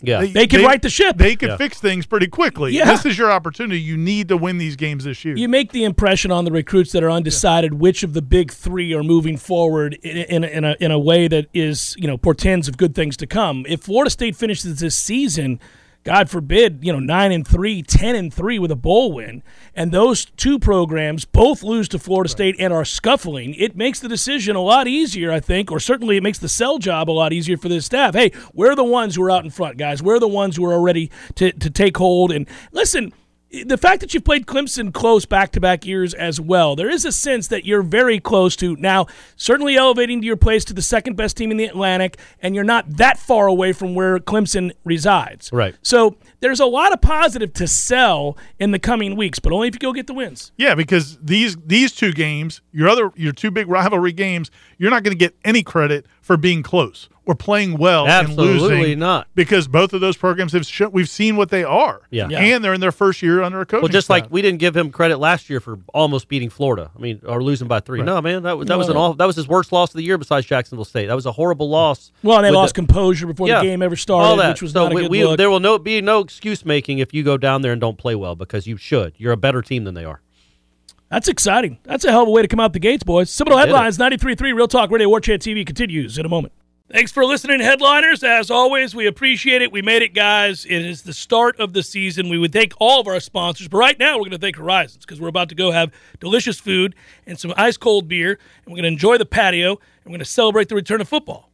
Yeah. 0.02 0.26
They 0.26 0.48
can 0.48 0.64
right 0.64 0.82
the 0.82 0.90
ship. 0.90 1.18
They 1.18 1.36
can 1.36 1.50
Yeah. 1.50 1.58
fix 1.58 1.80
things 1.80 2.08
pretty 2.08 2.26
quickly. 2.28 2.74
Yeah. 2.74 2.86
This 2.86 3.06
is 3.06 3.16
your 3.18 3.32
opportunity. 3.32 3.80
You 3.80 3.96
need 3.96 4.28
to 4.30 4.38
win 4.38 4.58
these 4.58 4.76
games 4.76 5.04
this 5.04 5.24
year. 5.24 5.36
You 5.38 5.48
make 5.48 5.72
the 5.72 5.84
impression 5.84 6.32
on 6.32 6.46
the 6.46 6.52
recruits 6.52 6.92
that 6.94 7.04
are 7.04 7.12
undecided 7.12 7.76
which 7.76 8.02
of 8.02 8.14
the 8.14 8.22
big 8.24 8.52
three 8.52 8.92
are 8.96 9.04
moving 9.04 9.38
forward 9.38 9.94
in, 10.02 10.18
in, 10.18 10.44
in, 10.44 10.64
a, 10.64 10.76
in 10.80 10.90
a 10.92 10.98
way 10.98 11.28
that 11.28 11.46
is, 11.54 11.96
you 12.00 12.08
know, 12.08 12.18
portends 12.18 12.68
of 12.68 12.76
good 12.78 12.96
things 12.96 13.16
to 13.18 13.28
come. 13.28 13.66
If 13.70 13.82
Florida 13.82 14.10
State 14.10 14.36
finishes 14.36 14.80
this 14.80 14.96
season, 14.96 15.60
God 16.04 16.30
forbid, 16.30 16.80
you 16.82 16.92
know, 16.92 17.00
nine 17.00 17.32
and 17.32 17.48
three, 17.48 17.82
10 17.82 18.16
and 18.16 18.34
three 18.34 18.60
with 18.60 18.72
a 18.72 18.76
bowl 18.76 19.14
win, 19.14 19.42
and 19.74 19.92
those 19.92 20.26
two 20.26 20.60
programs 20.60 21.24
both 21.24 21.64
lose 21.64 21.88
to 21.90 22.00
Florida 22.00 22.30
State 22.30 22.56
and 22.60 22.74
are 22.74 22.84
scuffling, 22.84 23.54
it 23.54 23.78
makes 23.78 24.02
the 24.02 24.10
decision 24.10 24.56
a 24.56 24.62
lot 24.62 24.88
easier, 24.88 25.32
I 25.32 25.40
think, 25.40 25.72
or 25.72 25.80
certainly 25.80 26.18
it 26.18 26.24
makes 26.24 26.40
the 26.40 26.50
sell 26.50 26.78
job 26.78 27.10
a 27.10 27.12
lot 27.12 27.32
easier 27.32 27.56
for 27.56 27.70
this 27.70 27.86
staff. 27.86 28.16
Hey, 28.16 28.32
we're 28.54 28.76
the 28.76 28.84
ones 28.84 29.16
who 29.16 29.24
are 29.24 29.32
out 29.32 29.46
in 29.46 29.50
front, 29.50 29.78
guys. 29.78 30.04
We're 30.04 30.20
the 30.20 30.28
ones 30.28 30.58
who 30.58 30.66
are 30.66 30.82
ready 30.82 31.10
to, 31.36 31.52
to 31.54 31.70
take 31.70 31.96
hold. 31.96 32.32
And 32.32 32.48
listen, 32.74 33.14
the 33.54 33.78
fact 33.78 34.02
that 34.02 34.14
you've 34.14 34.24
played 34.24 34.48
Clemson 34.48 34.92
close 34.92 35.26
back 35.26 35.52
to 35.52 35.62
back 35.62 35.86
years 35.86 36.16
as 36.16 36.42
well, 36.42 36.76
there 36.76 36.90
is 36.90 37.06
a 37.06 37.12
sense 37.12 37.48
that 37.50 37.66
you're 37.66 37.84
very 37.84 38.20
close 38.20 38.56
to 38.56 38.76
now, 38.78 39.06
certainly 39.36 39.76
elevating 39.76 40.22
to 40.22 40.28
your 40.28 40.38
place 40.38 40.66
to 40.66 40.74
the 40.74 40.82
second 40.82 41.16
best 41.16 41.38
team 41.38 41.52
in 41.52 41.58
the 41.58 41.66
Atlantic, 41.66 42.18
and 42.40 42.56
you're 42.56 42.64
not 42.64 42.98
that 42.98 43.20
far 43.20 43.46
away 43.46 43.72
from 43.72 43.94
where 43.94 44.18
Clemson 44.18 44.72
resides. 44.84 45.52
Right. 45.54 45.76
So 45.84 46.18
there's 46.40 46.60
a 46.60 46.66
lot 46.66 46.94
of 46.94 47.02
positive 47.02 47.54
to 47.54 47.68
sell 47.68 48.38
in 48.58 48.72
the 48.72 48.80
coming 48.80 49.16
weeks, 49.16 49.38
but 49.38 49.54
only 49.54 49.68
if 49.68 49.76
you 49.76 49.80
go 49.80 49.94
get 49.94 50.08
the 50.08 50.16
wins. 50.16 50.52
Yeah, 50.58 50.74
because 50.74 51.20
these 51.22 51.56
these 51.58 51.92
two 51.92 52.12
games, 52.12 52.62
your 52.72 52.90
other 52.90 53.12
your 53.16 53.34
two 53.34 53.52
big 53.52 53.68
rivalry 53.68 54.14
games, 54.14 54.50
you're 54.80 54.92
not 54.92 55.04
going 55.04 55.16
to 55.16 55.20
get 55.20 55.36
any 55.46 55.62
credit 55.62 56.08
for 56.22 56.38
being 56.38 56.64
close 56.64 57.08
or 57.25 57.36
playing 57.36 57.77
well 57.77 58.06
Absolutely 58.06 58.53
and 58.53 58.62
losing. 58.82 59.00
not. 59.00 59.27
because 59.34 59.68
both 59.70 59.94
of 59.94 60.01
those 60.01 60.18
programs 60.18 60.51
have 60.51 60.65
shown, 60.65 60.92
we've 60.92 61.08
seen 61.08 61.38
what 61.38 61.50
they 61.50 61.63
are. 61.63 62.01
Yeah. 62.10 62.27
Yeah. 62.30 62.39
and 62.39 62.63
they're 62.63 62.74
in 62.74 62.82
their 62.82 62.92
first 62.92 63.22
year 63.22 63.42
under 63.42 63.62
a 63.62 63.65
coach. 63.65 63.82
Well, 63.82 63.88
just 63.88 64.10
like 64.10 64.25
we 64.30 64.42
didn't 64.42 64.60
give 64.60 64.75
him 64.75 64.92
credit 64.92 65.18
last 65.20 65.50
year 65.50 65.60
for 65.62 65.80
almost 65.94 66.27
beating 66.27 66.50
Florida. 66.50 66.92
I 66.94 67.00
mean, 67.00 67.22
or 67.25 67.42
losing 67.42 67.68
by 67.70 67.80
three. 67.80 68.01
No, 68.01 68.22
man, 68.22 68.44
that 68.44 68.58
was 68.58 68.68
that 68.68 68.77
was 68.77 68.89
an 68.89 68.96
No. 68.96 69.00
all 69.00 69.13
that 69.13 69.25
was 69.25 69.38
his 69.38 69.48
worst 69.48 69.72
loss 69.72 69.92
of 69.92 69.98
the 69.98 70.03
year 70.03 70.18
besides 70.18 70.46
Jacksonville 70.46 70.84
State. 70.86 71.08
That 71.08 71.15
was 71.15 71.25
a 71.25 71.32
horrible 71.32 71.70
loss. 71.70 72.12
Well, 72.24 72.42
they 72.42 72.50
with 72.50 72.56
lost 72.56 72.75
the- 72.75 72.80
composure 72.82 73.27
before 73.27 73.48
Yeah, 73.48 73.60
the 73.60 73.68
game 73.68 73.82
ever 73.82 73.96
started, 73.96 74.27
all 74.27 74.36
that. 74.38 74.50
which 74.50 74.62
was 74.62 74.74
so 74.74 74.84
not 74.84 74.92
a 74.92 74.96
good 74.96 75.10
we- 75.10 75.24
look. 75.24 75.38
There 75.38 75.50
will 75.50 75.60
no 75.62 75.80
be 75.80 76.01
no 76.01 76.20
excuse 76.20 76.65
making 76.65 77.00
if 77.00 77.13
you 77.13 77.24
go 77.24 77.38
down 77.38 77.62
there 77.62 77.72
and 77.72 77.80
don't 77.80 77.98
play 77.98 78.15
well 78.15 78.36
because 78.36 78.68
you 78.68 78.75
should. 78.75 79.13
You're 79.18 79.32
a 79.32 79.38
better 79.38 79.62
team 79.62 79.86
than 79.86 79.94
they 79.94 80.03
are. 80.06 80.20
That's 81.10 81.27
exciting. 81.27 81.77
That's 81.84 82.03
a 82.06 82.12
hell 82.12 82.24
of 82.24 82.27
a 82.27 82.32
way 82.32 82.42
to 82.42 82.48
come 82.48 82.60
out 82.60 82.74
the 82.74 82.80
gates, 82.80 83.03
boys. 83.03 83.30
Seminole 83.30 83.60
Did 83.60 83.65
it. 83.70 83.75
Headlines 83.75 83.98
93.3 84.00 84.51
Real 84.53 84.68
Talk 84.68 84.89
Radio 84.89 85.08
War 85.08 85.20
Chant 85.22 85.42
TV 85.44 85.63
continues 85.63 86.18
in 86.18 86.25
a 86.25 86.30
moment. 86.30 86.53
Thanks 86.94 87.12
for 87.12 87.26
listening, 87.26 87.60
headliners. 87.60 88.24
As 88.24 88.52
always, 88.52 88.94
we 88.94 89.08
appreciate 89.08 89.64
it. 89.64 89.72
We 89.72 89.82
made 89.82 90.04
it, 90.04 90.14
guys. 90.14 90.64
It 90.64 90.86
is 90.86 91.02
the 91.02 91.12
start 91.14 91.60
of 91.60 91.74
the 91.74 91.82
season. 91.82 92.30
We 92.30 92.38
would 92.38 92.54
thank 92.54 92.74
all 92.78 93.02
of 93.02 93.08
our 93.08 93.20
sponsors, 93.20 93.68
but 93.68 93.78
right 93.80 93.98
now 93.98 94.14
we're 94.18 94.26
going 94.26 94.32
to 94.32 94.38
thank 94.38 94.58
Horizons 94.58 95.04
because 95.04 95.20
we're 95.20 95.28
about 95.28 95.50
to 95.50 95.56
go 95.56 95.72
have 95.72 95.92
delicious 96.20 96.60
food 96.60 96.94
and 97.26 97.40
some 97.40 97.52
ice 97.58 97.78
cold 97.78 98.08
beer, 98.08 98.34
and 98.64 98.68
we're 98.68 98.76
going 98.76 98.84
to 98.84 98.90
enjoy 98.90 99.18
the 99.18 99.26
patio, 99.26 99.72
and 99.72 99.80
we're 100.06 100.12
going 100.12 100.20
to 100.20 100.26
celebrate 100.26 100.70
the 100.70 100.76
return 100.76 101.02
of 101.02 101.10
football. 101.10 101.50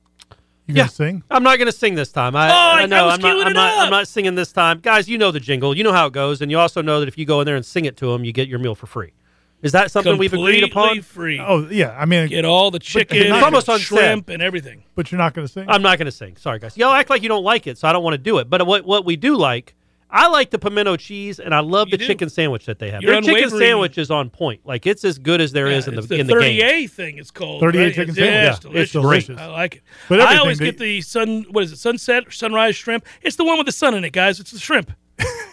you 0.67 0.75
gonna 0.75 0.89
sing. 0.89 1.23
I'm 1.31 1.43
not 1.43 1.55
going 1.57 1.67
to 1.71 1.77
sing 1.77 1.95
this 1.95 2.11
time. 2.11 2.35
I, 2.35 2.49
Oh, 2.49 2.51
I- 2.51 2.81
I 2.81 2.85
know 2.85 3.03
I 3.03 3.05
was 3.05 3.13
I'm 3.15 3.21
not. 3.21 3.35
queuing 3.37 3.45
I'm 3.45 3.53
not, 3.53 3.73
up. 3.75 3.79
I'm 3.85 3.91
not 3.91 4.07
singing 4.09 4.35
this 4.35 4.51
time, 4.51 4.79
guys. 4.81 5.07
You 5.07 5.17
know 5.17 5.31
the 5.31 5.39
jingle. 5.39 5.75
You 5.77 5.85
know 5.85 5.93
how 5.93 6.07
it 6.07 6.13
goes, 6.13 6.41
and 6.41 6.51
you 6.51 6.59
also 6.59 6.81
know 6.81 6.99
that 6.99 7.07
if 7.07 7.17
you 7.17 7.25
go 7.25 7.39
in 7.39 7.45
there 7.45 7.55
and 7.55 7.65
sing 7.65 7.85
it 7.85 7.95
to 7.97 8.07
them, 8.11 8.25
you 8.25 8.33
get 8.33 8.49
your 8.49 8.59
meal 8.59 8.75
for 8.75 8.87
free. 8.87 9.13
Is 9.61 9.73
that 9.73 9.91
something 9.91 10.17
we've 10.17 10.33
agreed 10.33 10.61
Completely 10.61 10.69
upon? 10.99 11.01
free. 11.01 11.39
Oh 11.39 11.67
yeah, 11.69 11.95
I 11.99 12.05
mean, 12.05 12.27
Get 12.29 12.45
all 12.45 12.71
the 12.71 12.79
chicken, 12.79 13.17
it's 13.17 13.25
and 13.31 13.43
almost 13.43 13.67
unsaid. 13.67 13.85
shrimp, 13.85 14.29
and 14.29 14.41
everything. 14.41 14.83
but 14.95 15.11
you're 15.11 15.17
not 15.19 15.33
going 15.33 15.45
to 15.45 15.51
sing. 15.51 15.65
I'm 15.67 15.81
not 15.81 15.97
going 15.97 16.05
to 16.05 16.11
sing. 16.11 16.37
Sorry, 16.37 16.59
guys. 16.59 16.77
Y'all 16.77 16.93
act 16.93 17.09
like 17.09 17.23
you 17.23 17.29
don't 17.29 17.43
like 17.43 17.67
it, 17.67 17.77
so 17.77 17.87
I 17.87 17.93
don't 17.93 18.03
want 18.03 18.13
to 18.13 18.17
do 18.19 18.37
it. 18.37 18.49
But 18.49 18.65
what 18.65 18.85
what 18.85 19.03
we 19.03 19.17
do 19.17 19.35
like, 19.35 19.75
I 20.09 20.29
like 20.29 20.49
the 20.51 20.59
pimento 20.59 20.95
cheese, 20.95 21.39
and 21.41 21.53
I 21.53 21.59
love 21.59 21.89
You 21.89 21.91
the 21.91 21.97
do. 21.97 22.07
chicken 22.07 22.29
sandwich 22.29 22.65
that 22.67 22.79
they 22.79 22.89
have. 22.89 23.01
You're 23.01 23.11
Their 23.21 23.21
chicken 23.21 23.49
sandwich 23.49 23.97
is 23.97 24.09
on 24.09 24.29
point. 24.29 24.61
Like 24.65 24.87
it's 24.87 25.03
as 25.03 25.19
good 25.19 25.41
as 25.41 25.51
there 25.51 25.67
is 25.67 25.87
Yeah, 25.87 25.89
in 25.89 25.95
the, 25.99 26.01
the 26.07 26.19
in 26.19 26.27
the 26.27 26.33
game. 26.35 26.41
38 26.61 26.87
thing 26.91 27.17
it's 27.17 27.29
called. 27.31 27.59
38 27.59 27.83
right? 27.83 27.93
chicken 27.93 28.01
It's- 28.11 28.15
sandwich? 28.15 28.33
Yeah, 28.33 28.41
Yeah, 28.41 28.47
it's 28.47 28.55
it's 28.55 28.91
delicious. 28.93 29.27
delicious. 29.27 29.37
I 29.39 29.45
like 29.47 29.75
it. 29.75 29.81
But 30.07 30.21
I 30.21 30.37
always 30.37 30.57
they- 30.59 30.65
get 30.65 30.77
the 30.77 31.01
sun. 31.01 31.45
What 31.51 31.65
is 31.65 31.73
it? 31.73 31.77
Sunset 31.79 32.27
or 32.27 32.31
sunrise 32.31 32.77
shrimp. 32.77 33.05
It's 33.21 33.35
the 33.35 33.43
one 33.43 33.57
with 33.57 33.65
the 33.65 33.73
sun 33.73 33.93
in 33.93 34.05
it, 34.05 34.13
guys. 34.13 34.39
It's 34.39 34.51
the 34.51 34.59
shrimp. 34.59 34.93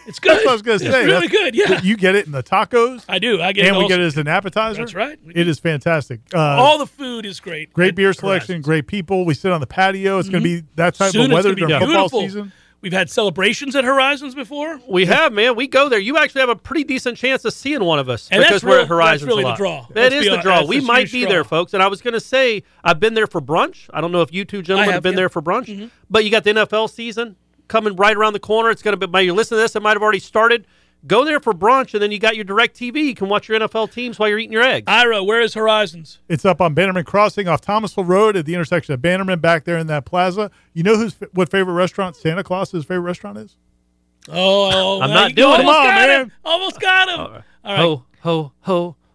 It's 0.07 0.19
good. 0.19 0.31
That's 0.31 0.45
what 0.45 0.49
I 0.51 0.53
was 0.53 0.61
going 0.61 0.79
to 0.79 0.85
It's 0.85 0.93
say. 0.93 1.05
really 1.05 1.27
That's- 1.27 1.31
good. 1.51 1.55
Yeah, 1.55 1.81
you 1.81 1.97
get 1.97 2.15
it 2.15 2.25
in 2.25 2.31
the 2.31 2.41
tacos, 2.43 3.03
I 3.09 3.19
do. 3.19 3.41
I 3.41 3.51
get 3.51 3.61
and 3.61 3.67
it 3.67 3.69
And 3.69 3.77
we 3.77 3.83
also. 3.83 3.95
get 3.95 3.99
it 4.01 4.05
as 4.05 4.17
an 4.17 4.27
appetizer. 4.27 4.81
That's 4.81 4.95
right. 4.95 5.19
It 5.35 5.47
is 5.47 5.59
fantastic. 5.59 6.21
Uh, 6.33 6.39
All 6.39 6.77
the 6.77 6.87
food 6.87 7.25
is 7.25 7.39
great. 7.39 7.73
great 7.73 7.93
beer 7.95 8.13
selection, 8.13 8.53
Horizons. 8.55 8.65
great 8.65 8.87
people. 8.87 9.25
We 9.25 9.33
sit 9.33 9.51
on 9.51 9.59
the 9.61 9.67
patio. 9.67 10.17
It's 10.19 10.29
going 10.29 10.41
to 10.43 10.61
be 10.61 10.65
that 10.75 10.95
type 10.95 11.11
Soon 11.11 11.25
of 11.25 11.31
weather 11.31 11.53
gonna 11.55 11.67
during 11.67 11.79
football 11.79 12.09
beautiful. 12.09 12.21
season. 12.21 12.51
We've 12.79 12.93
had 12.93 13.09
celebrations 13.09 13.75
at 13.75 13.83
Horizons 13.83 14.35
before. 14.35 14.79
We 14.87 15.05
have, 15.07 15.33
man. 15.33 15.55
We 15.55 15.67
go 15.67 15.89
there. 15.89 15.97
You 15.97 16.15
actually 16.17 16.41
have 16.41 16.49
a 16.49 16.55
pretty 16.55 16.83
decent 16.83 17.17
chance 17.17 17.43
of 17.43 17.53
seeing 17.53 17.83
one 17.83 17.97
of 17.97 18.07
us 18.07 18.29
And 18.31 18.39
because 18.39 18.61
that's 18.61 18.63
we're 18.63 18.73
real- 18.73 18.81
at 18.83 18.87
Horizons 18.87 19.21
that's 19.21 19.27
really 19.27 19.41
a 19.41 19.45
the 19.45 19.49
lot. 19.49 19.57
draw. 19.57 19.81
That 19.95 20.11
Let's 20.13 20.15
is 20.15 20.29
the 20.29 20.37
draw. 20.37 20.57
that's 20.57 20.69
We 20.69 20.79
might 20.81 21.11
be 21.11 21.21
draw. 21.21 21.29
there, 21.31 21.43
folks. 21.43 21.73
And 21.73 21.81
I 21.81 21.87
was 21.87 22.01
going 22.03 22.13
to 22.13 22.19
say 22.19 22.61
I've 22.83 22.99
been 22.99 23.15
there 23.15 23.25
for 23.25 23.41
brunch. 23.41 23.89
I 23.91 23.99
don't 23.99 24.11
know 24.11 24.21
if 24.21 24.31
you 24.31 24.45
two 24.45 24.61
gentlemen 24.61 24.85
have, 24.85 24.93
have, 24.97 25.03
been 25.03 25.13
yeah. 25.13 25.17
there 25.17 25.29
for 25.29 25.41
brunch, 25.41 25.89
but 26.09 26.23
you 26.23 26.29
got 26.29 26.43
the 26.43 26.51
NFL 26.51 26.89
season 26.91 27.35
coming 27.67 27.95
right 27.95 28.15
around 28.15 28.33
the 28.33 28.39
corner. 28.39 28.69
It's 28.69 28.81
going 28.81 28.97
to 28.97 29.07
be. 29.07 29.09
By 29.11 29.21
you 29.21 29.33
listen 29.33 29.57
to 29.57 29.61
this, 29.61 29.75
it 29.75 29.81
might 29.81 29.93
have 29.93 30.03
already 30.03 30.19
started. 30.19 30.65
Go 31.05 31.23
there 31.23 31.39
for 31.39 31.53
brunch, 31.53 31.93
and 31.93 32.01
then 32.01 32.11
you 32.11 32.17
got 32.19 32.35
your 32.35 32.43
DirecTV. 32.43 32.95
You 32.95 33.13
can 33.15 33.29
watch 33.29 33.47
your 33.47 33.59
NFL 33.59 33.91
teams 33.91 34.17
while 34.17 34.27
you're 34.29 34.39
eating 34.39 34.51
your 34.51 34.63
eggs. 34.63 34.85
Ira, 34.87 35.23
where 35.23 35.41
is 35.41 35.53
Horizons? 35.53 36.19
It's 36.27 36.43
up 36.43 36.59
on 36.59 36.73
Bannerman 36.73 37.05
Crossing 37.05 37.47
off 37.47 37.61
Thomasville 37.61 38.03
Road 38.03 38.35
at 38.35 38.45
the 38.45 38.55
intersection 38.55 38.93
of 38.95 39.01
Bannerman 39.01 39.39
back 39.39 39.63
there 39.63 39.77
in 39.77 39.87
that 39.87 40.05
plaza. 40.05 40.49
You 40.73 40.81
know 40.83 40.97
who's 40.97 41.15
what 41.33 41.49
favorite 41.51 41.75
restaurant 41.75 42.15
Santa 42.15 42.43
Claus's 42.43 42.83
favorite 42.83 43.01
restaurant 43.01 43.37
is? 43.37 43.55
Oh, 44.27 44.99
I'm 45.03 45.11
not 45.11 45.35
doing 45.35 45.61
it. 45.61 45.65
almost 45.65 45.67
Come 45.67 45.75
on, 45.75 45.85
got 45.87 46.07
man. 46.07 46.21
him. 46.21 46.31
Almost 46.43 46.79
got 46.81 47.09
him. 47.09 47.19
All 47.19 47.31
right, 47.63 47.77
Ho 47.79 48.03
ho 48.21 48.51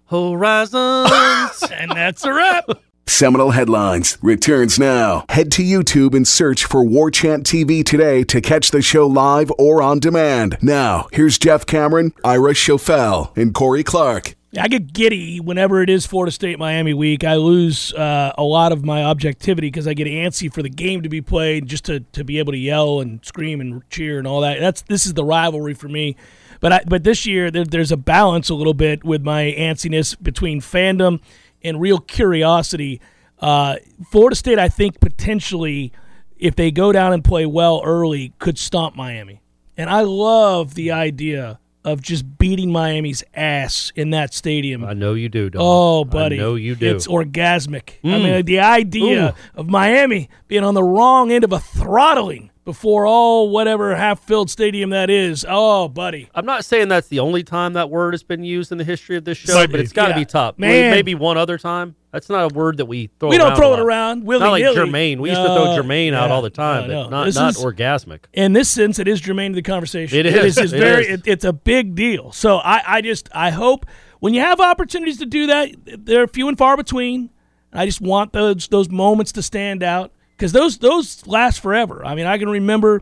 ho 0.06 0.30
horizons. 0.30 1.62
and 1.72 1.90
that's 1.90 2.24
a 2.24 2.32
wrap. 2.32 2.68
Seminole 3.06 3.50
Headlines 3.50 4.16
returns 4.22 4.78
now. 4.78 5.24
Head 5.28 5.52
to 5.52 5.62
YouTube 5.62 6.14
and 6.14 6.26
search 6.26 6.64
for 6.64 6.84
War 6.84 7.10
Chant 7.10 7.44
TV 7.44 7.84
today 7.84 8.24
to 8.24 8.40
catch 8.40 8.70
the 8.70 8.82
show 8.82 9.06
live 9.06 9.52
or 9.58 9.82
on 9.82 9.98
demand. 9.98 10.56
Now, 10.62 11.08
here's 11.12 11.38
Jeff 11.38 11.66
Cameron, 11.66 12.14
Ira 12.24 12.54
Schoffel, 12.54 13.36
and 13.36 13.52
Corey 13.52 13.82
Clark. 13.84 14.34
I 14.58 14.68
get 14.68 14.92
giddy 14.92 15.40
whenever 15.40 15.82
it 15.82 15.88
is 15.88 16.04
Florida 16.04 16.30
State 16.30 16.58
Miami 16.58 16.92
week. 16.92 17.24
I 17.24 17.36
lose 17.36 17.94
uh, 17.94 18.32
a 18.36 18.42
lot 18.42 18.70
of 18.70 18.84
my 18.84 19.02
objectivity 19.02 19.68
because 19.68 19.88
I 19.88 19.94
get 19.94 20.06
antsy 20.06 20.52
for 20.52 20.62
the 20.62 20.68
game 20.68 21.02
to 21.02 21.08
be 21.08 21.22
played, 21.22 21.66
just 21.66 21.86
to, 21.86 22.00
to 22.00 22.22
be 22.22 22.38
able 22.38 22.52
to 22.52 22.58
yell 22.58 23.00
and 23.00 23.24
scream 23.24 23.62
and 23.62 23.88
cheer 23.88 24.18
and 24.18 24.26
all 24.26 24.42
that. 24.42 24.60
That's 24.60 24.82
this 24.82 25.06
is 25.06 25.14
the 25.14 25.24
rivalry 25.24 25.72
for 25.72 25.88
me. 25.88 26.16
But 26.60 26.72
I, 26.72 26.80
but 26.86 27.02
this 27.02 27.24
year 27.24 27.50
there, 27.50 27.64
there's 27.64 27.92
a 27.92 27.96
balance 27.96 28.50
a 28.50 28.54
little 28.54 28.74
bit 28.74 29.04
with 29.04 29.22
my 29.22 29.54
antsiness 29.58 30.20
between 30.22 30.60
fandom 30.60 31.20
and 31.64 31.80
real 31.80 31.98
curiosity. 31.98 33.00
Uh, 33.38 33.76
Florida 34.10 34.36
State, 34.36 34.58
I 34.58 34.68
think 34.68 35.00
potentially, 35.00 35.92
if 36.38 36.54
they 36.56 36.70
go 36.70 36.92
down 36.92 37.12
and 37.12 37.24
play 37.24 37.46
well 37.46 37.82
early, 37.84 38.32
could 38.38 38.58
stomp 38.58 38.94
Miami. 38.96 39.40
And 39.76 39.88
I 39.90 40.02
love 40.02 40.74
the 40.74 40.90
idea 40.92 41.58
of 41.84 42.00
just 42.00 42.38
beating 42.38 42.70
Miami's 42.70 43.24
ass 43.34 43.90
in 43.96 44.10
that 44.10 44.32
stadium. 44.32 44.84
I 44.84 44.92
know 44.92 45.14
you 45.14 45.28
do, 45.28 45.50
dog. 45.50 45.60
Oh, 45.64 46.04
buddy. 46.04 46.36
I 46.36 46.38
know 46.38 46.54
you 46.54 46.76
do. 46.76 46.94
It's 46.94 47.08
orgasmic. 47.08 47.94
I 48.04 48.06
Mm. 48.06 48.22
mean, 48.22 48.44
the 48.44 48.60
idea 48.60 49.34
of 49.56 49.68
Miami 49.68 50.28
being 50.46 50.62
on 50.62 50.74
the 50.74 50.82
wrong 50.84 51.32
end 51.32 51.42
of 51.42 51.50
a 51.52 51.58
throttling 51.58 52.51
before 52.64 53.06
all 53.06 53.50
whatever 53.50 53.94
half 53.96 54.20
filled 54.20 54.48
stadium 54.50 54.90
that 54.90 55.10
is. 55.10 55.44
Oh, 55.48 55.88
buddy. 55.88 56.28
I'm 56.34 56.46
not 56.46 56.64
saying 56.64 56.88
that's 56.88 57.08
the 57.08 57.18
only 57.18 57.42
time 57.42 57.72
that 57.72 57.90
word 57.90 58.14
has 58.14 58.22
been 58.22 58.44
used 58.44 58.70
in 58.72 58.78
the 58.78 58.84
history 58.84 59.16
of 59.16 59.24
this 59.24 59.38
show, 59.38 59.54
Might 59.54 59.70
but 59.70 59.80
it's 59.80 59.92
got 59.92 60.04
to 60.08 60.10
Yeah. 60.12 60.18
be 60.18 60.24
top. 60.24 60.58
Man. 60.58 60.90
Maybe 60.92 61.14
one 61.14 61.36
other 61.36 61.58
time. 61.58 61.96
That's 62.12 62.28
not 62.28 62.52
a 62.52 62.54
word 62.54 62.76
that 62.76 62.84
we 62.86 63.08
throw 63.18 63.30
around. 63.30 63.32
We 63.32 63.38
don't 63.38 63.56
throw 63.56 63.72
it 63.74 63.80
around 63.80 64.24
willy 64.24 64.44
Not 64.44 64.50
like 64.50 64.62
nilly. 64.62 64.76
Jermaine. 64.76 65.18
We 65.18 65.30
used 65.30 65.40
to 65.40 65.46
throw 65.46 65.74
No, 65.76 65.82
Jermaine 65.82 66.12
out 66.12 66.30
all 66.30 66.42
the 66.42 66.50
time, 66.50 66.88
No, 66.88 67.04
but 67.04 67.10
not, 67.10 67.24
This 67.24 67.34
not 67.36 67.50
is- 67.56 67.64
orgasmic. 67.64 68.20
in 68.34 68.52
this 68.52 68.68
sense, 68.68 68.98
it 68.98 69.08
is 69.08 69.20
germane 69.20 69.52
to 69.52 69.56
the 69.56 69.62
conversation. 69.62 70.18
It 70.18 70.26
It 70.26 70.36
is. 70.36 70.44
is. 70.44 70.58
It's 70.58 70.72
It 70.74 70.78
very. 70.78 71.04
is. 71.06 71.20
It, 71.20 71.22
it's 71.26 71.44
a 71.44 71.52
big 71.54 71.94
deal. 71.94 72.30
So 72.32 72.58
I, 72.58 72.82
I 72.86 73.00
just, 73.00 73.28
I 73.34 73.50
hope 73.50 73.86
when 74.20 74.34
you 74.34 74.40
have 74.40 74.60
opportunities 74.60 75.18
to 75.18 75.26
do 75.26 75.46
that, 75.46 75.70
they're 76.04 76.28
few 76.28 76.48
and 76.48 76.56
far 76.58 76.76
between. 76.76 77.30
I 77.72 77.86
just 77.86 78.02
want 78.02 78.34
those 78.34 78.68
those 78.68 78.90
moments 78.90 79.32
to 79.32 79.42
stand 79.42 79.82
out 79.82 80.12
because 80.42 80.50
those 80.52 80.78
those 80.78 81.24
last 81.28 81.60
forever. 81.60 82.04
I 82.04 82.16
mean, 82.16 82.26
I 82.26 82.36
can 82.36 82.48
remember. 82.48 83.00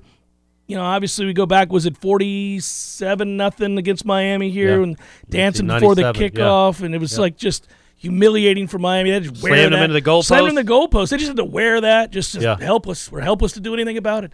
You 0.66 0.76
know, 0.76 0.82
obviously 0.84 1.24
we 1.26 1.32
go 1.32 1.46
back. 1.46 1.72
Was 1.72 1.86
it 1.86 1.96
forty-seven 1.96 3.36
nothing 3.38 3.78
against 3.78 4.04
Miami 4.04 4.50
here, 4.50 4.76
Yeah. 4.76 4.82
and 4.84 4.98
dancing 5.28 5.66
before 5.66 5.94
the 5.94 6.02
97, 6.02 6.36
yeah. 6.36 6.44
kickoff, 6.44 6.82
and 6.82 6.94
it 6.94 6.98
was 6.98 7.18
like 7.18 7.36
just 7.38 7.66
humiliating 7.96 8.66
for 8.68 8.78
Miami. 8.78 9.10
They 9.10 9.20
just 9.20 9.42
wear 9.42 9.54
Slammed 9.54 9.72
them 9.72 9.80
that. 9.80 9.84
into 9.90 9.94
the 9.94 10.02
goalpost. 10.02 10.24
Slammed 10.26 10.48
them 10.50 10.58
into 10.58 10.62
the 10.62 10.72
goalpost. 10.72 11.08
They 11.10 11.16
just 11.16 11.28
had 11.28 11.36
to 11.38 11.44
wear 11.44 11.80
that. 11.80 12.10
Just, 12.12 12.34
just 12.34 12.44
Yeah. 12.44 12.56
helpless. 12.60 13.10
We're 13.10 13.20
helpless 13.20 13.52
to 13.52 13.60
do 13.60 13.74
anything 13.74 13.96
about 13.96 14.22
it. 14.24 14.32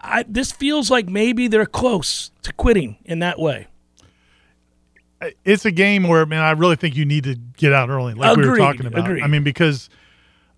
I, 0.00 0.24
this 0.28 0.52
feels 0.52 0.90
like 0.90 1.08
maybe 1.08 1.48
they're 1.48 1.64
close 1.64 2.32
to 2.42 2.52
quitting 2.52 2.98
in 3.04 3.20
that 3.20 3.38
way. 3.38 3.68
It's 5.44 5.64
a 5.64 5.70
game 5.70 6.02
where, 6.02 6.26
man, 6.26 6.42
I 6.42 6.50
really 6.50 6.76
think 6.76 6.96
you 6.96 7.04
need 7.04 7.24
to 7.24 7.36
get 7.56 7.72
out 7.72 7.88
early, 7.88 8.12
like 8.14 8.36
we 8.36 8.46
were 8.48 8.56
talking 8.56 8.86
about. 8.86 9.04
agreed. 9.06 9.22
I 9.22 9.28
mean, 9.28 9.44
because 9.44 9.88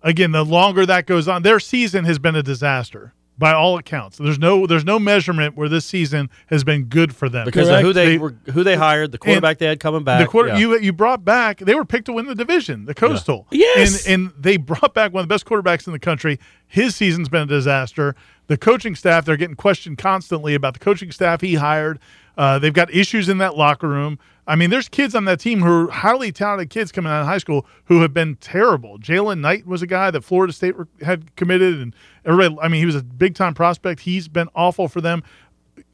again, 0.05 0.31
the 0.31 0.45
longer 0.45 0.85
that 0.85 1.05
goes 1.05 1.27
on, 1.27 1.41
their 1.41 1.59
season 1.59 2.05
has 2.05 2.17
been 2.19 2.35
a 2.35 2.43
disaster. 2.43 3.13
by 3.37 3.53
all 3.53 3.77
accounts. 3.77 4.17
There's 4.17 4.39
no 4.39 4.65
there's 4.65 4.85
no 4.85 4.97
measurement 4.97 5.57
where 5.57 5.67
this 5.67 5.85
season 5.85 6.29
has 6.47 6.63
been 6.63 6.85
good 6.85 7.13
for 7.13 7.27
them 7.27 7.45
because 7.45 7.67
of 7.67 7.81
who 7.81 7.91
they, 7.91 8.17
were, 8.17 8.33
who 8.53 8.63
they 8.63 8.75
hired, 8.77 9.11
the 9.11 9.17
quarterback 9.17 9.57
they 9.57 9.65
had 9.65 9.79
coming 9.79 10.03
back. 10.03 10.21
The 10.21 10.27
quarter 10.27 10.49
yeah. 10.49 10.57
you 10.57 10.79
you 10.79 10.93
brought 10.93 11.25
back, 11.25 11.59
they 11.59 11.75
were 11.75 11.85
picked 11.85 12.05
to 12.05 12.13
win 12.13 12.27
the 12.27 12.35
division, 12.35 12.85
the 12.85 12.93
Coastal. 12.93 13.47
Yes. 13.51 14.07
and 14.07 14.27
and 14.27 14.33
they 14.41 14.57
brought 14.57 14.93
back 14.93 15.13
one 15.13 15.21
of 15.21 15.27
the 15.27 15.33
best 15.33 15.45
quarterbacks 15.45 15.85
in 15.87 15.93
the 15.93 15.99
country. 15.99 16.39
His 16.65 16.95
season's 16.95 17.27
been 17.27 17.43
a 17.43 17.47
disaster. 17.47 18.15
The 18.47 18.57
coaching 18.57 18.95
staff, 18.95 19.25
they're 19.25 19.37
getting 19.37 19.55
questioned 19.55 19.97
constantly 19.97 20.53
about 20.55 20.73
the 20.73 20.79
coaching 20.79 21.11
staff 21.11 21.41
he 21.41 21.55
hired. 21.55 21.99
Uh, 22.37 22.59
they've 22.59 22.73
got 22.73 22.93
issues 22.93 23.27
in 23.27 23.39
that 23.39 23.57
locker 23.57 23.87
room. 23.87 24.19
I 24.47 24.55
mean, 24.55 24.69
there's 24.69 24.87
kids 24.87 25.15
on 25.15 25.25
that 25.25 25.39
team 25.39 25.61
who 25.61 25.87
are 25.87 25.91
highly 25.91 26.31
talented 26.31 26.69
kids 26.69 26.91
coming 26.91 27.11
out 27.11 27.21
of 27.21 27.27
high 27.27 27.39
school 27.39 27.65
who 27.85 28.01
have 28.01 28.13
been 28.13 28.35
terrible. 28.35 28.99
Jalen 28.99 29.39
Knight 29.39 29.65
was 29.65 29.81
a 29.81 29.87
guy 29.87 30.11
that 30.11 30.21
Florida 30.21 30.53
State 30.53 30.75
had 31.01 31.35
committed, 31.35 31.81
and 31.81 31.95
everybody. 32.25 32.55
I 32.61 32.67
mean, 32.67 32.79
he 32.79 32.85
was 32.85 32.95
a 32.95 33.03
big 33.03 33.33
time 33.33 33.55
prospect. 33.55 34.01
He's 34.01 34.27
been 34.27 34.47
awful 34.55 34.87
for 34.87 35.01
them. 35.01 35.23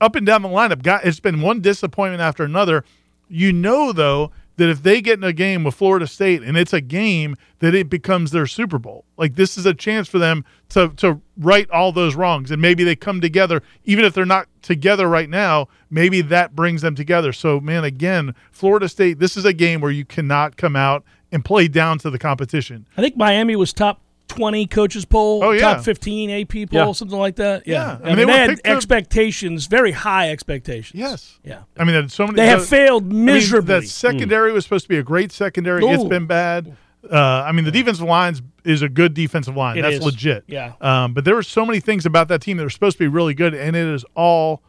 Up 0.02 0.16
and 0.16 0.26
down 0.26 0.42
the 0.42 0.50
lineup, 0.50 0.86
it's 1.06 1.20
been 1.20 1.42
one 1.42 1.62
disappointment 1.62 2.22
after 2.22 2.44
another. 2.44 2.84
You 3.30 3.54
know, 3.54 3.94
though, 3.94 4.32
that 4.58 4.70
if 4.70 4.84
they 4.84 5.02
get 5.02 5.18
in 5.18 5.24
a 5.24 5.34
game 5.34 5.64
with 5.64 5.76
Florida 5.76 6.08
State 6.08 6.44
and 6.44 6.58
it's 6.58 6.74
a 6.74 6.82
game 6.82 7.36
that 7.60 7.74
it 7.74 7.90
becomes 7.90 8.32
their 8.32 8.46
Super 8.46 8.78
Bowl. 8.78 9.06
Like 9.18 9.36
this 9.36 9.58
is 9.58 9.66
a 9.66 9.74
chance 9.74 10.08
for 10.08 10.20
them 10.20 10.46
to 10.70 10.90
to 10.98 11.22
right 11.38 11.70
all 11.72 11.92
those 11.92 12.16
wrongs 12.16 12.52
and 12.52 12.62
maybe 12.62 12.84
they 12.84 12.96
come 12.96 13.22
together 13.22 13.62
even 13.86 14.06
if 14.06 14.14
they're 14.14 14.26
not 14.26 14.48
together 14.62 15.08
right 15.08 15.30
now, 15.30 15.68
maybe 15.90 16.22
that 16.22 16.56
brings 16.56 16.82
them 16.82 16.96
together. 16.96 17.34
So 17.34 17.60
man, 17.60 17.84
again, 17.84 18.36
Florida 18.52 18.90
State, 18.90 19.20
this 19.20 19.38
is 19.38 19.46
a 19.46 19.54
game 19.54 19.82
where 19.82 19.92
you 19.92 20.06
cannot 20.06 20.58
come 20.58 20.76
out 20.76 21.04
and 21.32 21.46
play 21.46 21.68
down 21.68 21.98
to 22.00 22.10
the 22.10 22.20
competition. 22.20 22.86
I 22.98 23.02
think 23.02 23.16
Miami 23.18 23.56
was 23.56 23.74
top 23.74 24.02
20 24.32 24.66
coaches 24.68 25.04
poll, 25.06 25.44
Oh, 25.44 25.52
yeah. 25.52 25.62
top 25.76 25.84
15 25.84 26.30
AP 26.30 26.66
poll, 26.70 26.88
Yeah. 26.88 26.92
something 26.94 27.18
like 27.20 27.36
that. 27.36 27.68
Yeah. 27.68 27.74
Yeah. 27.76 27.98
I 28.04 28.12
I 28.12 28.16
mean, 28.16 28.16
mean, 28.16 28.28
they 28.28 28.34
they, 28.34 28.40
had 28.40 28.50
picked 28.52 28.64
to- 28.64 28.70
expectations, 28.72 29.66
very 29.68 29.92
high 29.92 30.32
expectations. 30.32 31.00
Yes. 31.00 31.40
Yeah. 31.44 31.60
I 31.78 31.84
mean, 31.84 32.08
so 32.10 32.26
many 32.28 32.38
They 32.38 32.48
have 32.48 32.62
the- 32.62 32.66
failed 32.68 33.04
I 33.04 33.08
mean, 33.08 33.26
miserably. 33.26 33.80
that 33.82 33.88
secondary 33.88 34.52
was 34.54 34.64
supposed 34.64 34.86
to 34.86 34.90
be 34.90 34.98
a 34.98 35.04
great 35.04 35.32
secondary. 35.32 35.86
It's 35.86 36.04
been 36.06 36.28
bad. 36.28 36.76
Uh, 37.12 37.18
I 37.18 37.52
mean, 37.52 37.66
the 37.66 37.72
defensive 37.72 38.06
lines 38.06 38.42
is 38.64 38.82
a 38.84 38.90
good 38.90 39.14
defensive 39.16 39.56
line. 39.58 39.78
It 39.78 39.82
That's 39.82 39.96
is. 39.98 40.04
legit. 40.04 40.44
Yeah. 40.48 40.74
Um, 40.82 41.14
but 41.14 41.26
there 41.26 41.34
were 41.36 41.44
so 41.44 41.66
many 41.66 41.80
things 41.80 42.06
about 42.06 42.28
that 42.30 42.42
team 42.42 42.58
that 42.58 42.64
were 42.64 42.70
supposed 42.70 42.98
to 42.98 43.04
be 43.04 43.08
really 43.08 43.34
good, 43.34 43.54
and 43.56 43.76
it 43.76 43.88
is 43.88 44.06
all 44.16 44.62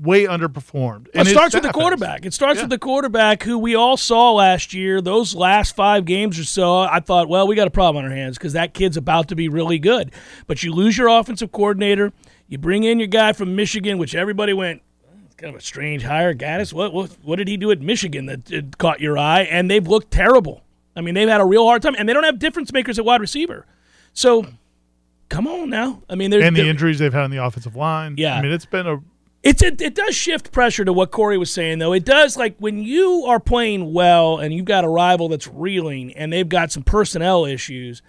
way 0.00 0.24
underperformed. 0.24 1.08
Well, 1.14 1.26
it 1.26 1.30
starts 1.30 1.54
with 1.54 1.62
the 1.62 1.72
quarterback. 1.72 2.26
It 2.26 2.34
starts 2.34 2.58
Yeah. 2.58 2.64
with 2.64 2.70
the 2.70 2.78
quarterback 2.78 3.42
who 3.42 3.56
we 3.58 3.74
all 3.74 3.96
saw 3.96 4.32
last 4.32 4.74
year. 4.74 5.00
Those 5.00 5.34
last 5.34 5.74
five 5.74 6.04
games 6.04 6.38
or 6.38 6.44
so, 6.44 6.80
I 6.80 7.00
thought, 7.00 7.28
well, 7.28 7.46
we 7.46 7.56
got 7.56 7.66
a 7.66 7.70
problem 7.70 8.04
on 8.04 8.10
our 8.10 8.16
hands 8.16 8.36
because 8.36 8.52
that 8.52 8.74
kid's 8.74 8.96
about 8.96 9.28
to 9.28 9.34
be 9.36 9.48
really 9.48 9.78
good. 9.78 10.12
But 10.46 10.62
you 10.62 10.72
lose 10.72 10.98
your 10.98 11.08
offensive 11.08 11.50
coordinator. 11.52 12.12
You 12.48 12.58
bring 12.58 12.84
in 12.84 12.98
your 12.98 13.08
guy 13.08 13.32
from 13.32 13.56
Michigan, 13.56 13.96
which 13.98 14.14
everybody 14.14 14.52
went, 14.52 14.82
kind 15.38 15.54
of 15.54 15.60
a 15.60 15.64
strange 15.64 16.02
hire. 16.02 16.34
Gattis, 16.34 16.72
what, 16.72 16.92
what, 16.92 17.10
what 17.22 17.36
did 17.36 17.48
he 17.48 17.56
do 17.56 17.70
at 17.70 17.80
Michigan 17.80 18.26
that 18.26 18.76
caught 18.78 19.00
your 19.00 19.16
eye? 19.18 19.42
And 19.42 19.70
they've 19.70 19.86
looked 19.86 20.10
terrible. 20.10 20.62
I 20.94 21.00
mean, 21.00 21.14
they've 21.14 21.28
had 21.28 21.40
a 21.40 21.44
real 21.44 21.64
hard 21.66 21.82
time, 21.82 21.94
and 21.98 22.08
they 22.08 22.12
don't 22.12 22.24
have 22.24 22.38
difference 22.38 22.72
makers 22.72 22.98
at 22.98 23.04
wide 23.04 23.20
receiver. 23.20 23.66
So, 24.14 24.46
come 25.28 25.46
on 25.46 25.68
now. 25.68 26.02
I 26.08 26.14
mean, 26.14 26.30
there's 26.30 26.44
And 26.44 26.56
the 26.56 26.66
injuries 26.68 26.98
they've 26.98 27.12
had 27.12 27.24
on 27.24 27.30
the 27.30 27.44
offensive 27.44 27.76
line. 27.76 28.14
Yeah. 28.16 28.36
I 28.36 28.42
mean, 28.42 28.50
it's 28.52 28.64
been 28.64 28.86
a 28.86 29.00
It's 29.46 29.62
it, 29.62 29.80
it 29.80 29.94
does 29.94 30.14
shift 30.14 30.50
pressure 30.52 30.84
to 30.84 30.92
what 30.92 31.10
Corey 31.10 31.38
was 31.38 31.50
saying 31.52 31.78
though. 31.78 31.92
It 31.92 32.04
does 32.04 32.36
like 32.36 32.56
when 32.58 32.78
you 32.82 33.24
are 33.26 33.38
playing 33.40 33.92
well 33.92 34.38
and 34.38 34.52
you've 34.52 34.64
got 34.64 34.84
a 34.84 34.88
rival 34.88 35.28
that's 35.28 35.46
reeling 35.48 36.12
and 36.14 36.32
they've 36.32 36.48
got 36.48 36.72
some 36.72 36.82
personnel 36.82 37.44
issues, 37.44 38.02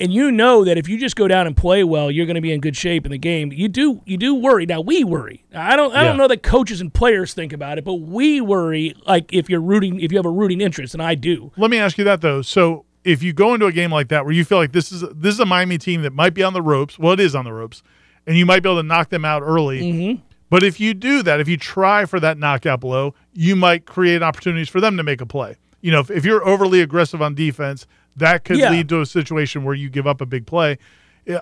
and 0.00 0.12
you 0.12 0.32
know 0.32 0.64
that 0.64 0.78
if 0.78 0.88
you 0.88 0.98
just 0.98 1.14
go 1.14 1.28
down 1.28 1.46
and 1.46 1.56
play 1.56 1.84
well, 1.84 2.10
you're 2.10 2.26
going 2.26 2.34
to 2.36 2.40
be 2.40 2.52
in 2.52 2.60
good 2.60 2.76
shape 2.76 3.04
in 3.04 3.12
the 3.12 3.18
game. 3.18 3.52
You 3.52 3.68
do 3.68 4.00
you 4.06 4.16
do 4.16 4.34
worry. 4.34 4.66
Now 4.66 4.80
we 4.80 5.04
worry. 5.04 5.44
I 5.54 5.76
don't 5.76 5.92
I 5.94 6.02
Yeah. 6.02 6.08
don't 6.08 6.16
know 6.16 6.28
that 6.28 6.42
coaches 6.42 6.80
and 6.80 6.92
players 6.92 7.34
think 7.34 7.52
about 7.52 7.78
it, 7.78 7.84
but 7.84 7.94
we 7.96 8.40
worry 8.40 8.94
like 9.06 9.32
if 9.32 9.50
you're 9.50 9.60
rooting 9.60 10.00
if 10.00 10.10
you 10.10 10.18
have 10.18 10.26
a 10.26 10.30
rooting 10.30 10.60
interest, 10.60 10.94
and 10.94 11.02
I 11.02 11.14
do. 11.14 11.52
Let 11.56 11.70
me 11.70 11.78
ask 11.78 11.98
you 11.98 12.04
that 12.04 12.20
though. 12.22 12.40
So 12.42 12.84
if 13.04 13.22
you 13.22 13.32
go 13.32 13.52
into 13.52 13.66
a 13.66 13.72
game 13.72 13.92
like 13.92 14.08
that 14.08 14.24
where 14.24 14.32
you 14.32 14.44
feel 14.44 14.58
like 14.58 14.72
this 14.72 14.90
is 14.90 15.02
this 15.14 15.34
is 15.34 15.40
a 15.40 15.46
Miami 15.46 15.76
team 15.76 16.02
that 16.02 16.12
might 16.14 16.34
be 16.34 16.42
on 16.42 16.52
the 16.54 16.62
ropes, 16.62 16.98
well, 16.98 17.12
it 17.12 17.20
is 17.20 17.34
on 17.34 17.44
the 17.44 17.52
ropes, 17.52 17.82
and 18.26 18.36
you 18.38 18.46
might 18.46 18.62
be 18.62 18.68
able 18.70 18.80
to 18.80 18.86
knock 18.86 19.10
them 19.10 19.24
out 19.24 19.42
early. 19.42 19.82
Mm-hmm. 19.82 20.22
But 20.52 20.62
if 20.62 20.78
you 20.78 20.92
do 20.92 21.22
that, 21.22 21.40
if 21.40 21.48
you 21.48 21.56
try 21.56 22.04
for 22.04 22.20
that 22.20 22.36
knockout 22.36 22.80
blow, 22.80 23.14
you 23.32 23.56
might 23.56 23.86
create 23.86 24.22
opportunities 24.22 24.68
for 24.68 24.82
them 24.82 24.98
to 24.98 25.02
make 25.02 25.22
a 25.22 25.24
play. 25.24 25.56
You 25.80 25.90
know, 25.92 26.00
if, 26.00 26.10
if 26.10 26.26
you're 26.26 26.46
overly 26.46 26.82
aggressive 26.82 27.22
on 27.22 27.34
defense, 27.34 27.86
that 28.16 28.44
could 28.44 28.58
Yeah. 28.58 28.70
lead 28.70 28.90
to 28.90 29.00
a 29.00 29.06
situation 29.06 29.64
where 29.64 29.74
you 29.74 29.88
give 29.88 30.06
up 30.06 30.20
a 30.20 30.26
big 30.26 30.44
play. 30.44 30.76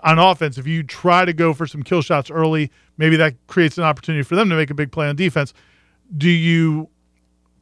On 0.05 0.20
offense, 0.20 0.59
if 0.59 0.66
you 0.68 0.85
try 0.85 1.25
to 1.25 1.33
go 1.33 1.53
for 1.53 1.66
some 1.66 1.83
kill 1.83 2.03
shots 2.03 2.31
early, 2.31 2.70
maybe 2.99 3.16
that 3.16 3.35
creates 3.49 3.79
an 3.79 3.83
opportunity 3.83 4.23
for 4.23 4.37
them 4.37 4.49
to 4.49 4.55
make 4.55 4.70
a 4.70 4.75
big 4.75 4.92
play 4.92 5.09
on 5.09 5.16
defense. 5.16 5.55
Do 6.16 6.29
you 6.29 6.88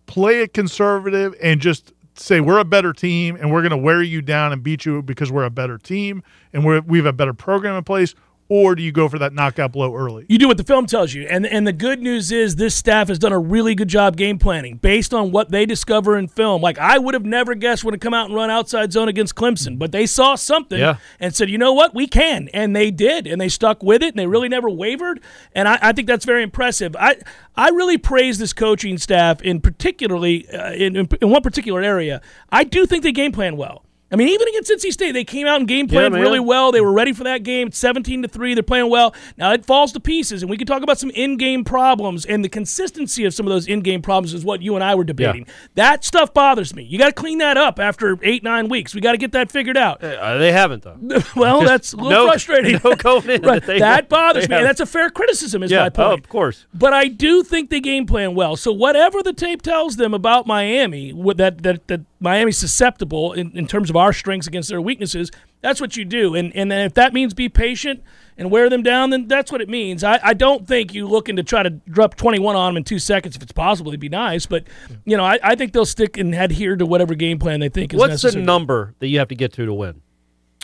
play 0.04 0.42
it 0.42 0.52
conservative 0.52 1.34
and 1.42 1.62
just 1.62 1.94
say 2.12 2.40
we're 2.40 2.58
a 2.58 2.64
better 2.64 2.92
team 2.92 3.36
and 3.36 3.50
we're 3.50 3.62
going 3.62 3.70
to 3.70 3.76
wear 3.78 4.02
you 4.02 4.20
down 4.20 4.52
and 4.52 4.62
beat 4.62 4.84
you 4.84 5.00
because 5.00 5.32
we're 5.32 5.44
a 5.44 5.50
better 5.50 5.78
team 5.78 6.22
and 6.52 6.66
we're, 6.66 6.80
we 6.80 6.98
have 6.98 7.06
a 7.06 7.12
better 7.14 7.32
program 7.32 7.74
in 7.74 7.84
place, 7.84 8.14
or 8.48 8.74
do 8.74 8.82
you 8.82 8.92
go 8.92 9.08
for 9.08 9.18
that 9.18 9.32
knockout 9.32 9.72
blow 9.72 9.94
early? 9.94 10.24
You 10.28 10.38
do 10.38 10.48
what 10.48 10.56
the 10.56 10.64
film 10.64 10.86
tells 10.86 11.12
you. 11.14 11.26
And 11.28 11.46
and 11.46 11.66
the 11.66 11.72
good 11.72 12.00
news 12.02 12.32
is 12.32 12.56
this 12.56 12.74
staff 12.74 13.08
has 13.08 13.18
done 13.18 13.32
a 13.32 13.38
really 13.38 13.74
good 13.74 13.88
job 13.88 14.16
game 14.16 14.38
planning 14.38 14.76
based 14.76 15.12
on 15.12 15.30
what 15.32 15.50
they 15.50 15.66
discover 15.66 16.16
in 16.16 16.28
film. 16.28 16.62
Like 16.62 16.78
I 16.78 16.98
would 16.98 17.14
have 17.14 17.24
never 17.24 17.54
guessed 17.54 17.84
when 17.84 17.92
to 17.92 17.98
come 17.98 18.14
out 18.14 18.26
and 18.26 18.34
run 18.34 18.50
outside 18.50 18.92
zone 18.92 19.08
against 19.08 19.34
Clemson, 19.34 19.78
but 19.78 19.92
they 19.92 20.06
saw 20.06 20.34
something 20.34 20.78
Yeah. 20.78 20.96
and 21.20 21.34
said, 21.34 21.50
you 21.50 21.58
know 21.58 21.72
what, 21.72 21.94
we 21.94 22.06
can. 22.06 22.48
And 22.54 22.74
they 22.74 22.90
did. 22.90 23.26
And 23.26 23.40
they 23.40 23.48
stuck 23.48 23.82
with 23.82 24.02
it 24.02 24.08
and 24.10 24.18
they 24.18 24.26
really 24.26 24.48
never 24.48 24.70
wavered. 24.70 25.20
And 25.54 25.68
I, 25.68 25.78
I 25.82 25.92
think 25.92 26.08
that's 26.08 26.24
very 26.24 26.42
impressive. 26.42 26.96
I 26.96 27.16
I 27.56 27.68
really 27.70 27.98
praise 27.98 28.38
this 28.38 28.52
coaching 28.52 28.98
staff 28.98 29.42
in 29.42 29.60
particularly 29.60 30.48
uh, 30.50 30.72
in, 30.72 30.96
in 30.96 31.08
in 31.20 31.30
one 31.30 31.42
particular 31.42 31.82
area. 31.82 32.20
I 32.50 32.64
do 32.64 32.86
think 32.86 33.02
they 33.02 33.12
game 33.12 33.32
plan 33.32 33.56
well. 33.56 33.84
I 34.10 34.16
mean, 34.16 34.28
even 34.28 34.48
against 34.48 34.70
NC 34.70 34.90
State, 34.92 35.12
they 35.12 35.24
came 35.24 35.46
out 35.46 35.60
and 35.60 35.68
game 35.68 35.86
planned 35.86 36.14
man. 36.14 36.22
really 36.22 36.40
well. 36.40 36.72
They 36.72 36.80
were 36.80 36.92
ready 36.92 37.12
for 37.12 37.24
that 37.24 37.42
game. 37.42 37.68
It's 37.68 37.78
17 37.78 38.22
to 38.22 38.28
3. 38.28 38.54
They're 38.54 38.62
playing 38.62 38.88
well. 38.90 39.14
Now 39.36 39.52
it 39.52 39.66
falls 39.66 39.92
to 39.92 40.00
pieces, 40.00 40.42
and 40.42 40.48
we 40.48 40.56
can 40.56 40.66
talk 40.66 40.82
about 40.82 40.98
some 40.98 41.10
in-game 41.10 41.64
problems 41.64 42.24
and 42.24 42.42
the 42.44 42.48
consistency 42.48 43.24
of 43.24 43.34
some 43.34 43.46
of 43.46 43.50
those 43.50 43.66
in-game 43.66 44.00
problems 44.00 44.32
is 44.32 44.44
what 44.44 44.62
you 44.62 44.74
and 44.76 44.82
I 44.82 44.94
were 44.94 45.04
debating. 45.04 45.46
That 45.74 46.04
stuff 46.04 46.32
bothers 46.32 46.74
me. 46.74 46.84
You 46.84 46.98
got 46.98 47.08
to 47.08 47.12
clean 47.12 47.38
that 47.38 47.56
up 47.56 47.78
after 47.78 48.18
8 48.22 48.42
9 48.42 48.68
weeks. 48.68 48.94
We 48.94 49.00
got 49.00 49.12
to 49.12 49.18
get 49.18 49.32
that 49.32 49.50
figured 49.52 49.76
out. 49.76 50.02
Uh, 50.02 50.38
they 50.38 50.52
haven't 50.52 50.84
though. 50.84 50.96
well, 51.36 51.60
that's 51.62 51.92
a 51.92 51.96
little 51.96 52.10
no- 52.10 52.26
frustrating. 52.28 52.80
no 52.82 52.94
going 52.94 53.28
in 53.28 53.42
Right. 53.48 53.64
that 53.64 53.78
that 53.78 54.08
bothers 54.08 54.48
me. 54.48 54.56
And 54.56 54.64
that's 54.64 54.80
a 54.80 54.86
fair 54.86 55.10
criticism 55.10 55.62
is 55.62 55.70
yeah, 55.70 55.80
my 55.80 55.88
point. 55.90 56.08
oh, 56.08 56.14
of 56.14 56.28
course. 56.28 56.66
But 56.72 56.92
I 56.92 57.08
do 57.08 57.42
think 57.42 57.70
they 57.70 57.80
game 57.80 58.06
plan 58.06 58.34
well. 58.34 58.56
So 58.56 58.72
whatever 58.72 59.22
the 59.22 59.32
tape 59.32 59.62
tells 59.62 59.96
them 59.96 60.14
about 60.14 60.46
Miami, 60.46 61.12
that 61.36 61.62
that 61.62 61.86
that 61.88 62.00
Miami's 62.20 62.58
susceptible 62.58 63.32
in, 63.32 63.56
in 63.56 63.66
terms 63.66 63.90
of 63.90 63.96
our 63.96 64.12
strengths 64.12 64.46
against 64.46 64.68
their 64.68 64.80
weaknesses, 64.80 65.30
that's 65.60 65.80
what 65.80 65.96
you 65.96 66.04
do. 66.04 66.34
And 66.34 66.54
and 66.56 66.70
then 66.70 66.84
if 66.86 66.94
that 66.94 67.12
means 67.12 67.34
be 67.34 67.48
patient 67.48 68.02
and 68.36 68.50
wear 68.50 68.68
them 68.68 68.82
down, 68.82 69.10
then 69.10 69.28
that's 69.28 69.50
what 69.52 69.60
it 69.60 69.68
means. 69.68 70.02
I, 70.04 70.18
I 70.22 70.34
don't 70.34 70.66
think 70.66 70.94
you 70.94 71.06
looking 71.06 71.36
to 71.36 71.42
try 71.42 71.62
to 71.62 71.70
drop 71.70 72.14
21 72.16 72.56
on 72.56 72.70
them 72.74 72.76
in 72.78 72.84
two 72.84 72.98
seconds 72.98 73.36
if 73.36 73.42
it's 73.42 73.52
possible. 73.52 73.90
It'd 73.90 74.00
be 74.00 74.08
nice, 74.08 74.46
but 74.46 74.64
you 75.04 75.16
know 75.16 75.24
I, 75.24 75.38
I 75.42 75.54
think 75.54 75.72
they'll 75.72 75.84
stick 75.86 76.16
and 76.18 76.34
adhere 76.34 76.76
to 76.76 76.86
whatever 76.86 77.14
game 77.14 77.38
plan 77.38 77.60
they 77.60 77.68
think 77.68 77.94
is 77.94 77.98
What's 78.00 78.10
necessary. 78.10 78.42
the 78.42 78.46
number 78.46 78.94
that 78.98 79.08
you 79.08 79.18
have 79.20 79.28
to 79.28 79.34
get 79.36 79.52
to 79.54 79.66
to 79.66 79.74
win? 79.74 80.02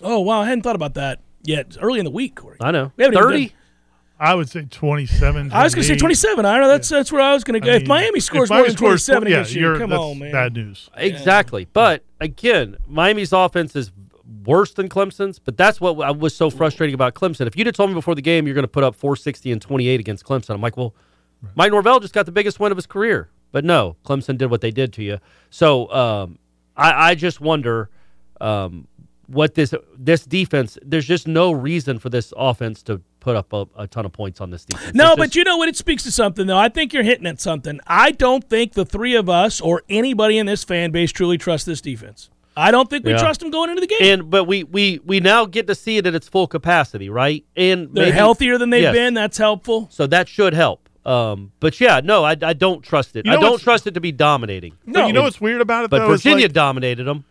oh 0.03 0.21
wow, 0.21 0.41
I 0.43 0.47
hadn't 0.47 0.63
thought 0.63 0.77
about 0.77 0.95
that 0.95 1.21
yet. 1.45 1.67
It's 1.67 1.77
early 1.79 1.99
in 2.01 2.05
the 2.05 2.11
week, 2.11 2.35
Corey. 2.35 2.57
I 2.61 2.71
know. 2.73 2.93
We 2.97 3.05
haven't 3.05 3.19
Thirty. 3.21 3.47
done- 3.47 3.57
I 4.19 4.35
would 4.35 4.49
say 4.49 4.63
27. 4.71 5.53
I 5.53 5.65
was 5.65 5.75
going 5.75 5.83
to 5.83 5.89
say 5.89 5.97
27. 5.97 6.47
I 6.47 6.59
know 6.61 6.69
that's 6.69 6.89
that's 6.89 7.11
where 7.11 7.21
I 7.21 7.35
was 7.35 7.43
going 7.43 7.61
to 7.61 7.67
go. 7.67 7.73
I 7.73 7.77
if 7.77 7.87
Miami 7.87 8.21
scores 8.21 8.45
if 8.45 8.51
more 8.51 8.59
Miami 8.59 8.69
than 8.69 8.77
scores 8.77 9.07
27 9.07 9.29
yeah, 9.29 9.37
against 9.37 9.55
you, 9.55 9.61
you're- 9.63 9.79
come 9.79 9.91
that's 9.91 10.01
on, 10.01 10.19
man. 10.19 10.33
Bad 10.33 10.53
news. 10.55 10.89
Exactly. 10.97 11.67
But 11.73 12.05
again, 12.21 12.77
Miami's 12.87 13.33
offense 13.33 13.75
is 13.75 13.91
worse 14.45 14.73
than 14.73 14.89
Clemson's, 14.89 15.39
but 15.39 15.57
that's 15.57 15.81
what 15.81 16.01
I 16.01 16.11
was 16.11 16.35
so 16.37 16.51
frustrating 16.51 16.95
about 16.95 17.15
Clemson. 17.15 17.47
If 17.47 17.57
you'd 17.57 17.67
have 17.67 17.75
told 17.77 17.91
me 17.91 17.95
before 17.95 18.15
the 18.15 18.23
game 18.23 18.47
you're 18.47 18.55
going 18.55 18.65
to 18.65 18.69
put 18.69 18.85
up 18.85 18.95
460 18.95 19.51
and 19.53 19.61
28 19.61 20.01
against 20.01 20.25
Clemson, 20.25 20.55
I'm 20.55 20.61
like, 20.61 20.77
well, 20.77 20.95
Mike 21.55 21.73
Norvell 21.73 22.01
just 22.01 22.15
got 22.15 22.27
the 22.27 22.33
biggest 22.33 22.61
win 22.61 22.73
of 22.73 22.79
his 22.79 22.87
career. 22.87 23.31
But 23.53 23.65
no, 23.65 23.97
Clemson 24.05 24.37
did 24.37 24.47
what 24.47 24.61
they 24.61 24.71
did 24.71 24.93
to 24.95 25.03
you. 25.03 25.19
So 25.51 25.91
um, 25.93 26.39
I, 26.77 27.11
I 27.11 27.15
just 27.15 27.41
wonder 27.41 27.91
um, 28.41 28.89
what 29.27 29.55
this 29.55 29.75
this 29.97 30.25
defense. 30.25 30.77
There's 30.83 31.07
just 31.07 31.29
no 31.29 31.53
reason 31.53 31.99
for 31.99 32.09
this 32.11 32.33
offense 32.37 32.83
to 32.85 33.01
put 33.25 33.37
up 33.37 33.53
a, 33.55 33.67
a 33.79 33.87
ton 33.89 34.05
of 34.05 34.13
points 34.13 34.39
on 34.43 34.51
this 34.51 34.67
defense. 34.67 34.95
No, 34.95 35.13
It's 35.13 35.17
but 35.17 35.25
just- 35.25 35.37
you 35.37 35.45
know 35.45 35.57
what? 35.57 35.69
It 35.71 35.77
speaks 35.77 36.03
to 36.03 36.13
something, 36.13 36.47
though. 36.47 36.59
I 36.59 36.69
think 36.69 36.93
you're 36.93 37.03
hitting 37.03 37.27
at 37.27 37.41
something. 37.41 37.81
I 37.87 38.11
don't 38.11 38.45
think 38.51 38.75
the 38.75 38.85
three 38.85 39.15
of 39.17 39.31
us 39.31 39.63
or 39.63 39.83
anybody 39.89 40.37
in 40.37 40.45
this 40.45 40.63
fan 40.63 40.91
base 40.91 41.11
truly 41.11 41.39
trust 41.39 41.65
this 41.65 41.81
defense. 41.81 42.29
I 42.55 42.71
don't 42.71 42.89
think 42.91 43.05
we 43.07 43.13
Yeah. 43.13 43.19
trust 43.19 43.41
them 43.41 43.51
going 43.51 43.71
into 43.71 43.81
the 43.81 43.87
game. 43.87 43.99
and 44.03 44.31
but 44.31 44.45
we 44.45 44.63
we 44.63 45.01
we 45.05 45.19
now 45.21 45.47
get 45.47 45.67
to 45.69 45.75
see 45.75 45.97
it 45.97 46.07
at 46.07 46.15
its 46.15 46.29
full 46.29 46.47
capacity, 46.47 47.09
right? 47.09 47.45
And 47.57 47.89
They're 47.95 48.05
maybe- 48.05 48.17
healthier 48.17 48.59
than 48.59 48.69
they've 48.71 48.83
Yes. 48.83 48.95
been. 48.95 49.15
That's 49.15 49.39
helpful. 49.39 49.89
So 49.91 50.07
that 50.07 50.29
should 50.29 50.53
help. 50.53 50.89
Um, 51.07 51.51
but 51.61 51.81
yeah, 51.81 52.01
no, 52.05 52.25
I, 52.25 52.37
I 52.43 52.53
don't 52.53 52.83
trust 52.83 53.17
it. 53.17 53.25
You 53.27 53.33
know 53.33 53.39
I 53.39 53.41
don't 53.41 53.61
trust 53.61 53.87
it 53.87 53.95
to 53.95 54.01
be 54.01 54.13
dominating. 54.13 54.75
But 54.87 55.07
you 55.07 55.13
know 55.15 55.23
what's 55.23 55.41
weird 55.41 55.63
about 55.63 55.85
it, 55.85 55.91
But 55.91 56.01
though? 56.01 56.09
Virginia 56.09 56.45
like- 56.45 56.53
dominated 56.53 57.05
them. 57.05 57.25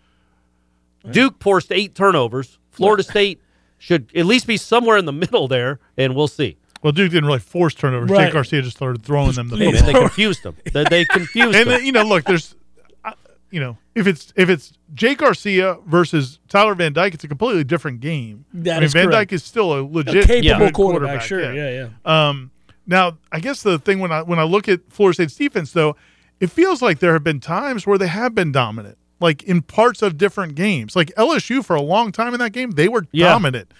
Duke 1.09 1.35
forced 1.41 1.71
eight 1.71 1.95
turnovers. 1.95 2.57
Florida 2.71 3.03
State 3.03 3.39
should 3.83 4.09
at 4.15 4.25
least 4.25 4.47
be 4.47 4.55
somewhere 4.55 4.95
in 4.97 5.03
the 5.03 5.11
middle 5.11 5.49
there, 5.49 5.77
and 5.97 6.15
we'll 6.15 6.29
see. 6.29 6.55
Well, 6.81 6.93
Duke 6.93 7.11
didn't 7.11 7.25
really 7.25 7.39
force 7.39 7.73
turnovers. 7.73 8.09
Right. 8.09 8.25
Jake 8.25 8.33
Garcia 8.33 8.61
just 8.61 8.77
started 8.77 9.03
throwing 9.03 9.33
them 9.33 9.49
the 9.49 9.57
Hey, 9.57 9.65
man, 9.65 9.73
football. 9.75 9.93
they 9.93 9.99
confused 9.99 10.43
them. 10.43 10.55
They, 10.71 10.83
they 10.85 11.03
confused 11.05 11.55
and 11.55 11.67
them. 11.67 11.79
then, 11.79 11.85
you 11.85 11.91
know, 11.91 12.03
look, 12.03 12.23
there's, 12.23 12.55
uh, 13.03 13.11
you 13.51 13.59
know, 13.59 13.77
if 13.93 14.07
it's 14.07 14.31
if 14.37 14.49
it's 14.49 14.71
Jake 14.93 15.17
Garcia 15.17 15.77
versus 15.85 16.39
Tyler 16.47 16.75
Van 16.75 16.93
Dyke, 16.93 17.13
it's 17.13 17.25
a 17.25 17.27
completely 17.27 17.65
different 17.65 17.99
game. 17.99 18.45
That 18.53 18.71
I 18.71 18.79
mean, 18.79 18.83
is 18.85 18.93
Van 18.93 19.05
correct. 19.07 19.29
Dyke 19.29 19.33
is 19.33 19.43
still 19.43 19.73
a 19.73 19.81
A 19.81 19.85
legit 19.85 20.27
capable 20.27 20.65
good 20.65 20.73
quarterback, 20.73 21.21
sure. 21.21 21.53
Yeah, 21.53 21.87
yeah. 22.05 22.29
Um, 22.29 22.51
now, 22.87 23.17
I 23.33 23.39
guess 23.41 23.63
the 23.63 23.79
thing 23.79 23.99
when 23.99 24.11
I 24.13 24.21
when 24.21 24.39
I 24.39 24.43
look 24.43 24.69
at 24.69 24.79
Florida 24.89 25.13
State's 25.15 25.35
defense, 25.35 25.71
though, 25.73 25.97
it 26.39 26.47
feels 26.51 26.81
like 26.81 26.99
there 26.99 27.13
have 27.13 27.23
been 27.23 27.39
times 27.41 27.85
where 27.85 27.97
they 27.97 28.07
have 28.07 28.33
been 28.33 28.51
dominant, 28.53 28.97
like 29.19 29.43
in 29.43 29.61
parts 29.61 30.01
of 30.01 30.17
different 30.17 30.55
games. 30.55 30.95
Like 30.95 31.11
LSU 31.17 31.63
for 31.63 31.75
a 31.75 31.81
long 31.81 32.11
time 32.11 32.33
in 32.33 32.39
that 32.39 32.51
game, 32.51 32.71
they 32.71 32.87
were 32.87 33.05
Yeah. 33.11 33.29
dominant. 33.29 33.71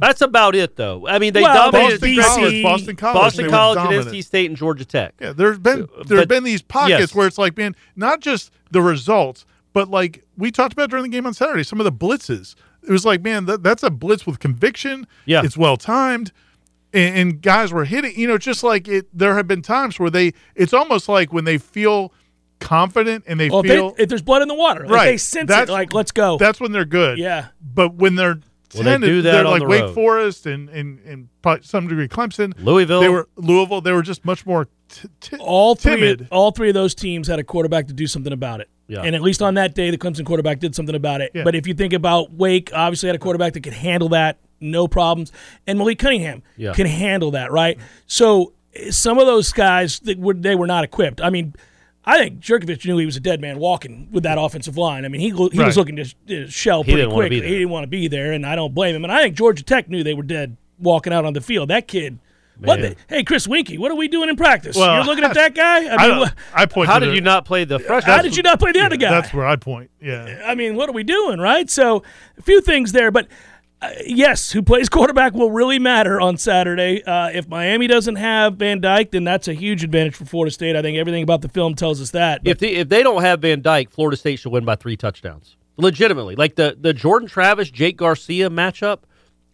That's 0.00 0.20
about 0.20 0.54
it, 0.54 0.76
though. 0.76 1.08
I 1.08 1.18
mean, 1.18 1.32
they 1.32 1.42
Well, 1.42 1.72
dominated 1.72 2.00
Boston 2.00 2.08
BC, 2.08 2.22
College, 2.22 2.62
Boston 2.62 2.96
College, 2.96 3.20
Boston 3.20 3.44
they 3.46 3.50
College 3.50 3.78
and 3.78 3.84
dominant. 3.90 4.08
NC 4.14 4.22
State 4.24 4.46
and 4.46 4.56
Georgia 4.56 4.84
Tech. 4.84 5.14
Yeah, 5.20 5.32
there's 5.32 5.58
been 5.58 5.82
uh, 5.82 6.04
there's 6.06 6.20
but- 6.22 6.28
been 6.28 6.44
these 6.44 6.62
pockets 6.62 7.00
yes. 7.00 7.14
where 7.14 7.26
it's 7.26 7.38
like, 7.38 7.56
man, 7.56 7.74
not 7.96 8.20
just 8.20 8.52
the 8.70 8.80
results, 8.80 9.44
but 9.72 9.88
like 9.90 10.24
we 10.36 10.52
talked 10.52 10.72
about 10.72 10.90
during 10.90 11.02
the 11.02 11.08
game 11.08 11.26
on 11.26 11.34
Saturday, 11.34 11.64
some 11.64 11.80
of 11.80 11.84
the 11.84 11.92
blitzes. 11.92 12.54
It 12.86 12.92
was 12.92 13.04
like, 13.04 13.22
man, 13.22 13.46
that, 13.46 13.62
that's 13.64 13.82
a 13.82 13.90
blitz 13.90 14.24
with 14.24 14.38
conviction. 14.38 15.06
Yeah. 15.26 15.42
it's 15.44 15.56
well 15.56 15.76
timed, 15.76 16.30
and, 16.94 17.16
and 17.16 17.42
guys 17.42 17.72
were 17.72 17.84
hitting. 17.84 18.12
You 18.18 18.28
know, 18.28 18.38
just 18.38 18.62
like 18.62 18.86
it. 18.86 19.06
There 19.12 19.34
have 19.34 19.48
been 19.48 19.62
times 19.62 19.98
where 19.98 20.10
they. 20.10 20.32
It's 20.54 20.72
almost 20.72 21.08
like 21.08 21.32
when 21.32 21.44
they 21.44 21.58
feel 21.58 22.12
confident 22.60 23.24
and 23.26 23.38
they 23.38 23.48
Well, 23.50 23.60
if, 23.60 23.66
they- 23.66 23.74
feel 23.76 23.94
if 23.98 24.08
there's 24.08 24.22
blood 24.22 24.42
in 24.42 24.48
the 24.48 24.54
water, 24.54 24.82
like 24.86 24.90
Right. 24.90 25.04
they 25.06 25.16
sense 25.16 25.50
it, 25.50 25.68
like 25.68 25.92
let's 25.94 26.12
go. 26.12 26.36
that's 26.38 26.60
when 26.60 26.72
they're 26.72 26.84
good. 26.84 27.18
Yeah. 27.18 27.46
but 27.62 27.94
when 27.94 28.14
they're 28.16 28.40
Well, 28.74 28.82
they 28.84 28.98
do 28.98 29.22
that 29.22 29.32
they're 29.32 29.44
on 29.46 29.50
like 29.52 29.62
the 29.62 29.68
Wake 29.68 29.82
road. 29.82 29.94
Forest 29.94 30.46
and 30.46 30.68
and 30.68 30.98
and 31.06 31.28
probably 31.42 31.62
some 31.64 31.88
degree 31.88 32.08
Clemson, 32.08 32.52
Louisville. 32.62 33.00
They 33.00 33.08
were 33.08 33.28
Louisville. 33.36 33.80
They 33.80 33.92
were 33.92 34.02
just 34.02 34.24
much 34.24 34.44
more 34.44 34.66
t- 34.90 35.08
t- 35.20 35.36
all 35.38 35.74
three, 35.74 35.94
timid. 35.96 36.28
all 36.30 36.50
three 36.50 36.68
of 36.68 36.74
those 36.74 36.94
teams 36.94 37.28
had 37.28 37.38
a 37.38 37.44
quarterback 37.44 37.86
to 37.88 37.94
do 37.94 38.06
something 38.06 38.32
about 38.32 38.60
it. 38.60 38.68
Yeah. 38.86 39.02
And 39.02 39.14
at 39.14 39.22
least 39.22 39.40
on 39.42 39.54
that 39.54 39.74
day, 39.74 39.90
the 39.90 39.98
Clemson 39.98 40.24
quarterback 40.26 40.60
did 40.60 40.74
something 40.74 40.94
about 40.94 41.20
it. 41.20 41.30
Yeah. 41.34 41.44
But 41.44 41.54
if 41.54 41.66
you 41.66 41.74
think 41.74 41.92
about 41.92 42.32
Wake, 42.32 42.70
obviously 42.74 43.06
had 43.06 43.16
a 43.16 43.18
quarterback 43.18 43.52
that 43.54 43.62
could 43.62 43.74
handle 43.74 44.08
that, 44.10 44.38
no 44.60 44.88
problems. 44.88 45.30
And 45.66 45.78
Malik 45.78 45.98
Cunningham 45.98 46.42
Yeah. 46.56 46.72
can 46.72 46.86
handle 46.86 47.30
that, 47.32 47.52
right? 47.52 47.78
So 48.06 48.54
eh, 48.74 48.90
some 48.90 49.18
of 49.18 49.26
those 49.26 49.52
guys, 49.52 50.00
that 50.00 50.18
were, 50.18 50.32
they 50.34 50.54
were 50.54 50.66
not 50.66 50.84
equipped. 50.84 51.20
I 51.20 51.28
mean, 51.30 51.54
I 52.08 52.18
think 52.18 52.40
Jurkovec 52.40 52.84
knew 52.86 52.96
he 52.98 53.06
was 53.06 53.16
a 53.16 53.20
dead 53.20 53.40
man 53.40 53.58
walking 53.58 54.08
with 54.10 54.22
that 54.22 54.38
offensive 54.38 54.76
line. 54.78 55.04
I 55.04 55.08
mean, 55.08 55.20
he, 55.20 55.28
he 55.28 55.58
Right. 55.58 55.66
was 55.66 55.76
looking 55.76 55.96
to 55.96 56.04
sh- 56.04 56.14
to 56.28 56.48
shell 56.48 56.82
He 56.82 56.92
pretty 56.92 57.02
didn't 57.02 57.14
wanna 57.14 57.28
be 57.28 57.40
there. 57.40 57.48
He 57.48 57.54
didn't 57.56 57.70
want 57.70 57.84
to 57.84 57.88
be 57.88 58.08
there, 58.08 58.32
and 58.32 58.46
I 58.46 58.56
don't 58.56 58.74
blame 58.74 58.96
him. 58.96 59.04
And 59.04 59.12
I 59.12 59.22
think 59.22 59.36
Georgia 59.36 59.62
Tech 59.62 59.88
knew 59.90 60.02
they 60.02 60.14
were 60.14 60.22
dead 60.22 60.56
walking 60.78 61.12
out 61.12 61.24
on 61.24 61.34
the 61.34 61.40
field. 61.40 61.68
That 61.70 61.86
kid. 61.86 62.18
What 62.60 62.80
the, 62.80 62.96
hey, 63.08 63.22
Chris 63.22 63.46
Winky, 63.46 63.78
what 63.78 63.92
are 63.92 63.94
we 63.94 64.08
doing 64.08 64.28
in 64.28 64.34
practice? 64.34 64.74
Well, 64.76 64.96
You're 64.96 65.04
looking 65.04 65.22
at 65.22 65.34
that 65.34 65.54
guy? 65.54 65.84
I 65.84 65.94
I, 65.94 65.96
mean, 65.98 66.08
don't- 66.08 66.18
what- 66.18 66.34
I 66.52 66.66
point. 66.66 66.88
How 66.88 66.98
to 66.98 67.04
did 67.04 67.12
the- 67.12 67.14
you 67.14 67.20
not 67.20 67.44
play 67.44 67.62
the 67.64 67.78
freshman? 67.78 68.12
how 68.16 68.20
did 68.20 68.36
you 68.36 68.42
not 68.42 68.58
play 68.58 68.72
the 68.72 68.80
other 68.80 68.96
guy? 68.96 69.10
That's 69.10 69.32
where 69.32 69.46
I 69.46 69.54
point. 69.54 69.90
Yeah. 70.02 70.42
I 70.44 70.56
mean, 70.56 70.74
what 70.74 70.88
are 70.88 70.92
we 70.92 71.04
doing, 71.04 71.38
right? 71.38 71.70
So, 71.70 72.02
a 72.36 72.42
few 72.42 72.60
things 72.60 72.90
there, 72.90 73.12
but 73.12 73.28
uh, 73.80 73.90
yes, 74.06 74.50
who 74.50 74.62
plays 74.62 74.88
quarterback 74.88 75.34
will 75.34 75.50
really 75.52 75.78
matter 75.78 76.20
on 76.20 76.36
Saturday. 76.36 77.02
Uh, 77.04 77.28
if 77.28 77.46
Miami 77.48 77.86
doesn't 77.86 78.16
have 78.16 78.56
Van 78.56 78.80
Dyke, 78.80 79.12
then 79.12 79.24
that's 79.24 79.46
a 79.46 79.54
huge 79.54 79.84
advantage 79.84 80.16
for 80.16 80.24
Florida 80.24 80.50
State. 80.52 80.74
I 80.74 80.82
think 80.82 80.98
everything 80.98 81.22
about 81.22 81.42
the 81.42 81.48
film 81.48 81.74
tells 81.74 82.00
us 82.00 82.10
that. 82.10 82.42
But 82.42 82.50
If 82.50 82.58
they, 82.58 82.70
if 82.74 82.88
they 82.88 83.02
don't 83.04 83.22
have 83.22 83.40
Van 83.40 83.62
Dyke, 83.62 83.90
Florida 83.90 84.16
State 84.16 84.40
should 84.40 84.50
win 84.52 84.64
by 84.64 84.74
three 84.76 84.96
touchdowns. 84.96 85.56
Legitimately, 85.76 86.34
like 86.34 86.56
the 86.56 86.76
the 86.80 86.92
Jordan 86.92 87.28
Travis 87.28 87.70
Jake 87.70 87.96
Garcia 87.96 88.50
matchup 88.50 89.00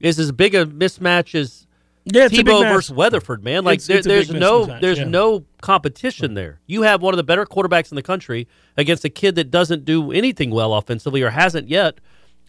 is 0.00 0.18
as 0.18 0.32
big 0.32 0.54
a 0.54 0.64
mismatch 0.64 1.34
as 1.38 1.66
yeah, 2.06 2.28
Tebow 2.28 2.62
versus 2.72 2.94
Weatherford. 2.94 3.44
Man, 3.44 3.62
like 3.62 3.76
It's- 3.80 3.87
there, 3.87 3.98
it's 3.98 4.06
there's 4.06 4.30
no 4.30 4.66
mismatch, 4.66 4.80
there's 4.80 4.98
yeah. 5.00 5.04
no 5.04 5.44
competition 5.60 6.32
there. 6.32 6.60
You 6.66 6.82
have 6.82 7.02
one 7.02 7.12
of 7.12 7.16
the 7.18 7.24
better 7.24 7.44
quarterbacks 7.44 7.90
in 7.92 7.96
the 7.96 8.02
country 8.02 8.48
against 8.78 9.04
a 9.04 9.10
kid 9.10 9.34
that 9.34 9.50
doesn't 9.50 9.84
do 9.84 10.12
anything 10.12 10.50
well 10.50 10.72
offensively 10.72 11.20
or 11.20 11.28
hasn't 11.30 11.68
yet, 11.68 11.98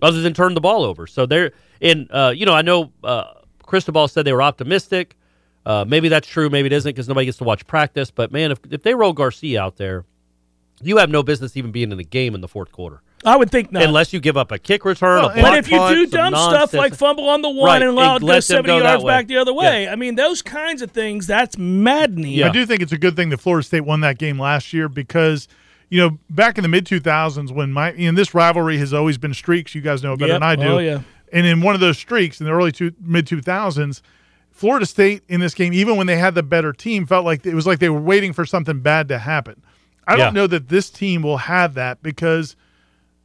other 0.01 0.21
than 0.21 0.33
turn 0.33 0.53
the 0.53 0.61
ball 0.61 0.83
over. 0.83 1.07
So 1.07 1.25
they're 1.25 1.51
in. 1.79 2.07
Uh, 2.11 2.33
you 2.35 2.45
know, 2.45 2.53
I 2.53 2.61
know 2.61 2.91
uh, 3.03 3.33
Cristobal 3.63 4.07
said 4.07 4.25
they 4.25 4.33
were 4.33 4.41
optimistic. 4.41 5.15
Uh, 5.65 5.83
maybe 5.87 6.09
that's 6.09 6.27
true. 6.27 6.49
Maybe 6.49 6.67
it 6.67 6.73
isn't 6.73 6.89
because 6.89 7.07
nobody 7.07 7.25
gets 7.25 7.39
to 7.39 7.43
watch 7.43 7.65
practice. 7.65 8.11
But 8.11 8.31
man, 8.31 8.51
if 8.51 8.59
if 8.69 8.83
they 8.83 8.93
roll 8.93 9.13
Garcia 9.13 9.61
out 9.61 9.77
there, 9.77 10.05
you 10.81 10.97
have 10.97 11.09
no 11.09 11.23
business 11.23 11.57
even 11.57 11.71
being 11.71 11.91
in 11.91 11.97
the 11.97 12.03
game 12.03 12.35
in 12.35 12.41
the 12.41 12.47
fourth 12.47 12.71
quarter 12.71 13.01
I 13.23 13.37
would 13.37 13.49
think 13.49 13.71
not. 13.71 13.81
unless 13.81 14.13
you 14.13 14.19
give 14.19 14.37
up 14.37 14.51
a 14.51 14.59
kick 14.59 14.85
return. 14.85 15.21
Well, 15.21 15.29
a 15.29 15.33
and- 15.33 15.41
block 15.41 15.51
but 15.53 15.59
if 15.59 15.71
you 15.71 15.77
punt, 15.77 15.95
do 15.95 16.07
some 16.07 16.33
dumb 16.33 16.33
stuff 16.51 16.73
like 16.73 16.93
fumble 16.93 17.27
on 17.29 17.41
the 17.41 17.49
one 17.49 17.67
Right, 17.69 17.81
and 17.81 17.89
allow 17.91 18.17
it 18.17 18.19
to 18.19 18.25
go 18.25 18.39
70 18.39 18.67
go 18.67 18.77
yards 18.77 19.03
way. 19.03 19.09
back 19.11 19.27
the 19.27 19.37
other 19.37 19.51
Yeah. 19.53 19.57
way, 19.57 19.87
I 19.89 19.95
mean, 19.95 20.13
those 20.15 20.41
kinds 20.43 20.81
of 20.83 20.91
things, 20.91 21.25
that's 21.25 21.57
maddening. 21.57 22.33
Yeah. 22.33 22.49
I 22.49 22.51
do 22.51 22.65
think 22.67 22.81
it's 22.83 22.91
a 22.91 22.97
good 22.99 23.15
thing 23.15 23.29
that 23.29 23.39
Florida 23.39 23.65
State 23.65 23.81
won 23.81 24.01
that 24.01 24.19
game 24.19 24.37
last 24.39 24.73
year 24.73 24.87
because, 24.87 25.47
you 25.89 25.99
know, 25.99 26.17
back 26.29 26.57
in 26.57 26.61
the 26.63 26.67
mid 26.67 26.85
2000s 26.85 27.51
when 27.51 27.71
my, 27.71 27.93
you 27.93 28.11
know, 28.11 28.15
this 28.15 28.33
rivalry 28.33 28.77
has 28.77 28.93
always 28.93 29.17
been 29.17 29.33
streaks. 29.33 29.75
You 29.75 29.81
guys 29.81 30.03
know 30.03 30.15
better 30.15 30.33
Yep. 30.33 30.41
than 30.41 30.43
I 30.49 30.55
do. 30.55 30.63
Oh, 30.63 30.77
yeah. 30.79 31.01
And 31.33 31.45
in 31.45 31.61
one 31.61 31.75
of 31.75 31.81
those 31.81 31.97
streaks 31.97 32.39
in 32.39 32.45
the 32.45 32.51
early 32.53 32.71
two, 32.71 32.91
mid 33.01 33.25
2000s, 33.27 34.01
Florida 34.51 34.85
State 34.85 35.23
in 35.27 35.41
this 35.41 35.53
game, 35.53 35.73
even 35.73 35.97
when 35.97 36.07
they 36.07 36.17
had 36.17 36.33
the 36.35 36.43
better 36.43 36.71
team, 36.71 37.05
felt 37.05 37.25
like 37.25 37.45
it 37.45 37.53
was 37.53 37.67
like 37.67 37.79
they 37.79 37.89
were 37.89 37.99
waiting 37.99 38.31
for 38.33 38.45
something 38.45 38.79
bad 38.79 39.07
to 39.09 39.17
happen. 39.19 39.61
I 40.07 40.13
Yeah. 40.13 40.25
don't 40.25 40.33
know 40.33 40.47
that 40.47 40.69
this 40.69 40.89
team 40.89 41.21
will 41.23 41.37
have 41.37 41.73
that 41.73 42.01
because 42.03 42.55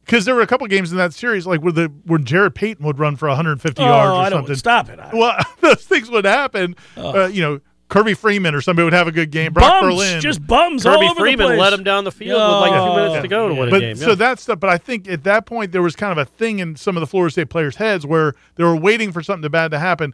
because 0.05 0.25
there 0.25 0.33
were 0.33 0.41
a 0.41 0.47
couple 0.47 0.65
games 0.67 0.91
in 0.91 0.97
that 0.97 1.13
series 1.13 1.45
like 1.45 1.61
where 1.61 1.71
the 1.71 1.91
where 2.05 2.19
Jarrett 2.19 2.55
Payton 2.55 2.83
would 2.85 2.97
run 2.99 3.15
for 3.15 3.29
150 3.29 3.81
Oh, 3.81 3.85
yards 3.85 4.09
or 4.09 4.21
I 4.21 4.29
don't 4.29 4.39
something. 4.39 4.55
stop 4.55 4.89
it. 4.89 4.99
I- 4.99 5.11
Well, 5.13 5.37
those 5.61 5.83
things 5.85 6.09
would 6.09 6.25
happen. 6.25 6.75
Uh, 6.97 7.29
you 7.31 7.41
know, 7.41 7.59
Kirby 7.91 8.13
Freeman 8.13 8.55
or 8.55 8.61
somebody 8.61 8.85
would 8.85 8.93
have 8.93 9.07
a 9.07 9.11
good 9.11 9.31
game. 9.31 9.51
Brock 9.53 9.69
bums, 9.81 9.93
Berlin, 9.95 10.21
just 10.21 10.47
bums 10.47 10.85
all 10.85 10.95
Kirby 10.95 11.07
over 11.09 11.19
Freeman 11.19 11.39
the 11.39 11.49
place. 11.55 11.59
let 11.59 11.73
him 11.73 11.83
down 11.83 12.05
the 12.05 12.11
field 12.11 12.39
with 12.41 12.61
like 12.61 12.71
two 12.71 12.77
Oh, 12.77 12.95
minutes 12.95 13.21
to 13.21 13.27
go 13.27 13.49
to 13.49 13.53
win 13.53 13.67
a 13.67 13.71
but 13.71 13.79
game. 13.81 13.95
so 13.97 14.09
yeah. 14.09 14.15
that 14.15 14.39
stuff. 14.39 14.59
But 14.61 14.69
I 14.69 14.77
think 14.77 15.09
at 15.09 15.23
that 15.25 15.45
point 15.45 15.73
there 15.73 15.81
was 15.81 15.95
kind 15.95 16.11
of 16.11 16.17
a 16.17 16.23
thing 16.25 16.59
in 16.59 16.75
some 16.77 16.95
of 16.95 17.01
the 17.01 17.07
Florida 17.07 17.31
State 17.33 17.49
players' 17.49 17.75
heads 17.75 18.05
where 18.05 18.33
they 18.55 18.63
were 18.63 18.75
waiting 18.77 19.11
for 19.11 19.21
something 19.21 19.51
bad 19.51 19.71
to 19.71 19.79
happen. 19.79 20.13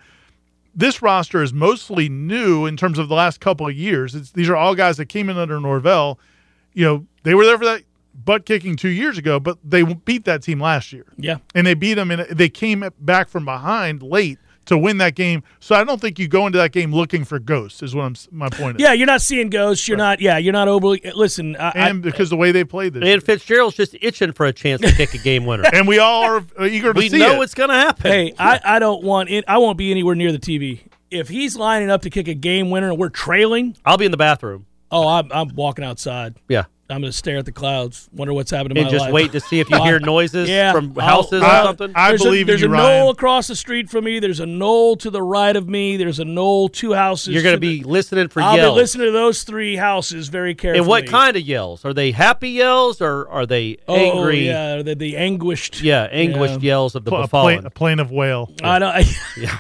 This 0.76 1.02
roster 1.04 1.42
is 1.44 1.54
mostly 1.54 2.10
new 2.10 2.66
in 2.66 2.78
terms 2.78 2.98
of 3.00 3.10
the 3.10 3.16
last 3.16 3.40
couple 3.40 3.68
of 3.68 3.74
years. 3.76 4.14
It's, 4.16 4.32
these 4.32 4.50
are 4.50 4.56
all 4.56 4.76
guys 4.76 4.98
that 4.98 5.06
came 5.06 5.30
in 5.30 5.38
under 5.38 5.60
Norvell. 5.60 6.20
You 6.74 6.84
know, 6.86 7.06
they 7.24 7.34
were 7.36 7.46
there 7.46 7.58
for 7.60 7.66
that 7.66 7.84
butt 8.26 8.46
kicking 8.46 8.76
two 8.76 8.90
years 8.90 9.18
ago, 9.20 9.40
but 9.40 9.58
they 9.64 9.84
beat 9.84 10.26
that 10.26 10.42
team 10.44 10.60
last 10.60 10.92
year. 10.94 11.06
Yeah. 11.18 11.38
and 11.56 11.66
they 11.66 11.74
beat 11.76 11.94
them, 11.96 12.10
and 12.12 12.22
they 12.30 12.50
came 12.50 12.84
back 13.00 13.30
from 13.30 13.46
behind 13.46 14.02
late 14.04 14.40
to 14.68 14.78
win 14.78 14.98
that 15.00 15.16
game. 15.16 15.44
So 15.60 15.76
I 15.76 15.84
don't 15.84 16.00
think 16.00 16.18
you 16.20 16.28
go 16.28 16.46
into 16.46 16.58
that 16.60 16.72
game 16.72 16.94
looking 16.94 17.26
for 17.26 17.40
ghosts. 17.40 17.84
Is 17.84 17.94
what 17.96 18.04
I'm 18.04 18.16
my 18.32 18.50
point. 18.50 18.78
Is. 18.80 18.84
Yeah, 18.84 18.94
you're 18.94 19.08
not 19.08 19.22
seeing 19.22 19.50
ghosts. 19.50 19.88
You're 19.88 19.98
not. 19.98 20.22
Yeah, 20.22 20.38
you're 20.38 20.54
not 20.54 20.68
overly. 20.68 21.02
Listen, 21.16 21.56
I, 21.58 21.70
I- 21.76 21.90
and 21.90 22.02
because 22.02 22.30
the 22.30 22.38
way 22.38 22.52
they 22.52 22.64
played 22.64 22.94
this, 22.94 23.04
year. 23.04 23.14
and 23.16 23.24
Fitzgerald's 23.24 23.76
just 23.76 23.96
itching 24.02 24.32
for 24.34 24.46
a 24.46 24.54
chance 24.54 24.82
to 24.82 24.92
kick 24.94 25.14
a 25.14 25.18
game 25.18 25.46
winner. 25.46 25.64
and 25.74 25.88
we 25.88 26.00
all 26.00 26.24
are 26.24 26.44
eager 26.66 26.94
to 26.94 26.98
we 26.98 27.10
see 27.10 27.18
know 27.20 27.42
it. 27.42 27.44
it's 27.46 27.54
going 27.54 27.70
to 27.70 27.76
happen. 27.76 28.12
hey, 28.12 28.34
I, 28.40 28.60
I 28.64 28.80
don't 28.80 29.04
want 29.04 29.30
it. 29.30 29.44
I 29.48 29.58
won't 29.58 29.78
be 29.78 29.92
anywhere 29.92 30.16
near 30.16 30.32
the 30.32 30.40
TV. 30.40 30.82
If 31.10 31.30
he's 31.30 31.56
lining 31.56 31.90
up 31.90 32.02
to 32.04 32.10
kick 32.10 32.28
a 32.28 32.34
game 32.34 32.70
winner 32.70 32.90
and 32.90 32.98
we're 33.00 33.10
trailing, 33.10 33.78
I'll 33.86 33.98
be 33.98 34.06
in 34.06 34.12
the 34.12 34.18
bathroom. 34.18 34.66
oh, 34.92 35.08
I'm, 35.08 35.32
I'm 35.32 35.56
walking 35.56 35.86
outside. 35.86 36.36
Yeah. 36.50 36.66
I'm 36.90 37.02
going 37.02 37.12
to 37.12 37.18
stare 37.18 37.38
at 37.40 37.46
the 37.46 37.52
clouds, 37.52 38.08
wonder 38.14 38.34
what's 38.34 38.50
happening 38.52 38.76
to 38.76 38.82
And 38.82 38.90
just 38.90 39.04
life. 39.06 39.12
wait 39.14 39.32
to 39.34 39.42
see 39.42 39.60
if 39.60 39.70
you 39.70 39.82
hear 39.84 40.00
noises 40.00 40.48
Yeah. 40.48 40.72
from 40.72 40.94
I'll- 40.98 41.06
houses 41.24 41.42
or 41.42 41.46
I'll- 41.46 41.66
something. 41.66 41.92
I 41.94 42.10
there's 42.10 42.24
believe 42.24 42.46
a, 42.46 42.52
there's 42.52 42.64
in 42.64 42.70
you, 42.70 42.76
a 42.76 42.80
Ryan. 42.80 43.00
knoll 43.02 43.10
across 43.12 43.48
the 43.48 43.56
street 43.58 43.90
from 43.90 44.06
me. 44.06 44.20
There's 44.20 44.40
a 44.40 44.46
knoll 44.46 44.96
to 44.98 45.10
the 45.10 45.22
right 45.22 45.56
of 45.56 45.68
me. 45.68 45.98
There's 45.98 46.20
a 46.20 46.26
knoll 46.26 46.70
two 46.70 46.94
houses. 46.94 47.34
You're 47.34 47.44
going 47.44 47.56
to 47.56 47.58
to 47.58 47.60
be 47.60 47.82
the- 47.84 47.90
listening 47.90 48.30
for 48.30 48.40
yells. 48.40 48.60
I'll 48.60 48.72
be 48.74 48.76
listening 48.80 49.08
to 49.08 49.12
those 49.12 49.44
three 49.44 49.76
houses 49.76 50.30
very 50.30 50.56
carefully. 50.56 50.80
and 50.80 50.88
what 50.88 51.08
kind 51.08 51.36
of 51.36 51.44
yells? 51.44 51.84
Are 51.84 51.94
they 51.94 52.12
happy 52.12 52.52
yells 52.52 53.02
or 53.02 53.28
are 53.30 53.46
they 53.46 53.78
Oh, 53.88 53.96
angry? 53.96 54.46
yeah, 54.48 54.82
they 54.82 54.94
the 54.94 55.18
anguished. 55.18 55.82
Yeah, 55.82 56.08
anguished 56.10 56.62
Yeah. 56.62 56.68
yells 56.70 56.96
of 56.96 57.04
the 57.04 57.12
Pl- 57.12 57.20
a, 57.20 57.22
befallen. 57.24 57.56
plane, 57.58 57.66
a 57.66 57.70
plane 57.70 58.00
of 58.00 58.12
whale. 58.12 58.50
I 58.64 58.80
don't. 58.80 58.90
I, 58.96 59.04
Yeah. 59.38 59.58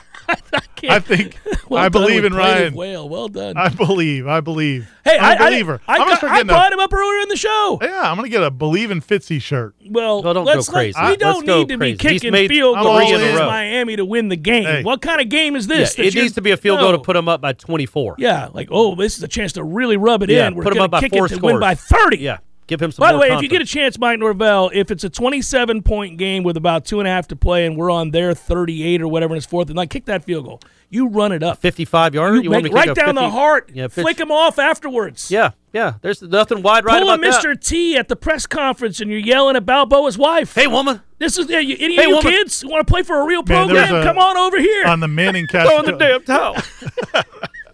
I, 0.89 0.99
think 0.99 1.39
Well 1.69 1.83
I 1.83 1.89
believe 1.89 2.23
in 2.23 2.33
Ryan. 2.33 2.73
Whale. 2.75 3.07
Well 3.09 3.27
done. 3.29 3.57
I 3.57 3.69
believe. 3.69 4.27
I 4.27 4.41
believe. 4.41 4.89
hey, 5.03 5.17
I'm 5.17 5.41
I, 5.41 5.45
a 5.47 5.49
believer. 5.49 5.81
I, 5.87 5.93
I, 5.93 5.95
am 5.95 5.99
gonna 6.01 6.11
got- 6.11 6.17
start 6.17 6.31
I 6.33 6.43
brought 6.43 6.71
a, 6.71 6.73
him 6.75 6.79
up 6.79 6.93
earlier 6.93 7.21
in 7.21 7.29
the 7.29 7.35
show. 7.37 7.79
yeah. 7.81 8.01
I'm 8.09 8.15
gonna 8.15 8.29
get 8.29 8.43
a 8.43 8.51
believe 8.51 8.91
in 8.91 9.01
Fitzy 9.01 9.41
shirt. 9.41 9.75
Well, 9.89 10.21
Well, 10.21 10.33
don't 10.33 10.45
go 10.45 10.51
let's, 10.53 10.69
crazy. 10.69 10.97
Let, 10.99 11.03
we 11.05 11.09
Let's 11.11 11.19
don't 11.21 11.47
need 11.47 11.69
to 11.69 11.77
be 11.77 11.95
crazy. 11.97 12.13
He's 12.13 12.21
kicking 12.21 12.31
made 12.31 12.49
field 12.49 12.77
goals 12.77 13.09
in. 13.09 13.15
against 13.15 13.43
Miami 13.43 13.95
to 13.95 14.05
win 14.05 14.27
the 14.27 14.35
game. 14.35 14.63
Hey. 14.65 14.83
What 14.83 15.01
kind 15.01 15.19
of 15.21 15.29
game 15.29 15.55
is 15.55 15.67
this? 15.67 15.97
Yeah, 15.97 16.03
that 16.03 16.15
it 16.15 16.19
needs 16.21 16.35
to 16.35 16.41
be 16.41 16.51
a 16.51 16.57
field 16.57 16.79
goal 16.79 16.91
to 16.91 16.99
put 16.99 17.13
them 17.13 17.27
up 17.29 17.41
by 17.41 17.53
24. 17.53 18.15
Yeah, 18.19 18.49
like 18.53 18.67
oh, 18.71 18.95
this 18.95 19.17
is 19.17 19.23
a 19.23 19.27
chance 19.27 19.53
to 19.53 19.63
really 19.63 19.97
rub 19.97 20.23
it 20.23 20.29
Yeah, 20.29 20.47
in. 20.47 20.55
We're 20.55 20.63
put 20.63 20.73
'em 20.73 20.77
gonna 20.77 20.85
up 20.85 20.91
by 20.91 20.99
kick 21.01 21.13
four 21.13 21.25
it 21.25 21.29
to 21.29 21.39
win 21.39 21.59
by 21.59 21.75
thirty. 21.75 22.17
Yeah. 22.17 22.37
Give 22.67 22.81
him 22.81 22.91
some. 22.91 23.01
By 23.03 23.11
the 23.11 23.17
more 23.17 23.27
way, 23.29 23.35
if 23.35 23.41
you 23.41 23.49
get 23.49 23.61
a 23.61 23.65
chance, 23.65 23.97
Mike 23.97 24.19
Norvell, 24.19 24.69
if 24.73 24.91
it's 24.91 25.03
a 25.03 25.09
27 25.09 25.81
point 25.83 26.17
game 26.17 26.43
with 26.43 26.57
about 26.57 26.85
two 26.85 26.99
and 26.99 27.07
a 27.07 27.11
half 27.11 27.27
to 27.29 27.35
play 27.35 27.65
and 27.65 27.75
we're 27.77 27.89
on 27.91 28.11
their 28.11 28.33
38 28.33 29.01
or 29.01 29.07
whatever 29.07 29.33
and 29.33 29.37
it's 29.37 29.45
fourth 29.45 29.67
and 29.69 29.77
like 29.77 29.89
kick 29.89 30.05
that 30.05 30.23
field 30.25 30.45
goal. 30.45 30.59
You 30.89 31.09
run 31.09 31.33
it 31.33 31.43
up. 31.43 31.57
55 31.57 32.13
yarder, 32.15 32.37
You 32.37 32.43
you, 32.43 32.49
want 32.51 32.63
make- 32.63 32.71
to 32.71 32.77
kick 32.77 32.87
right 32.87 32.97
a 32.97 33.05
down 33.05 33.15
the 33.15 33.29
heart. 33.29 33.71
Yeah, 33.73 33.87
pitch- 33.87 34.03
flick 34.03 34.17
him 34.19 34.31
off 34.31 34.57
afterwards. 34.57 35.29
Yeah, 35.29 35.51
yeah. 35.73 35.95
There's 36.01 36.21
nothing 36.21 36.61
wide 36.61 36.85
right 36.85 37.01
Pull 37.01 37.09
a 37.09 37.15
about 37.15 37.29
that. 37.29 37.43
Mr. 37.43 37.59
T 37.61 37.97
at 37.97 38.07
the 38.07 38.15
press 38.15 38.45
conference 38.47 39.01
and 39.01 39.11
you're 39.11 39.19
yelling 39.19 39.57
at 39.57 39.65
Balboa's 39.65 40.17
wife. 40.17 40.55
Hey, 40.55 40.67
woman. 40.67 41.01
This 41.19 41.37
is 41.37 41.49
yeah, 41.49 41.59
you, 41.59 41.75
any 41.79 41.95
Hey, 41.97 42.03
of 42.03 42.09
you 42.09 42.15
woman. 42.15 42.31
kids 42.31 42.63
want 42.63 42.87
to 42.87 42.89
play 42.89 43.03
for 43.03 43.19
a 43.19 43.25
real 43.25 43.43
Man, 43.43 43.67
there 43.67 43.85
program? 43.85 43.95
a- 44.01 44.03
Come 44.05 44.17
on 44.17 44.37
over 44.37 44.57
here. 44.59 44.85
on 44.85 45.01
the 45.01 45.09
Manning 45.09 45.47
cast. 45.51 45.67
Throw 45.69 45.79
in 45.79 45.85
the 45.85 45.91
damn 45.97 46.23
towel. 46.23 46.55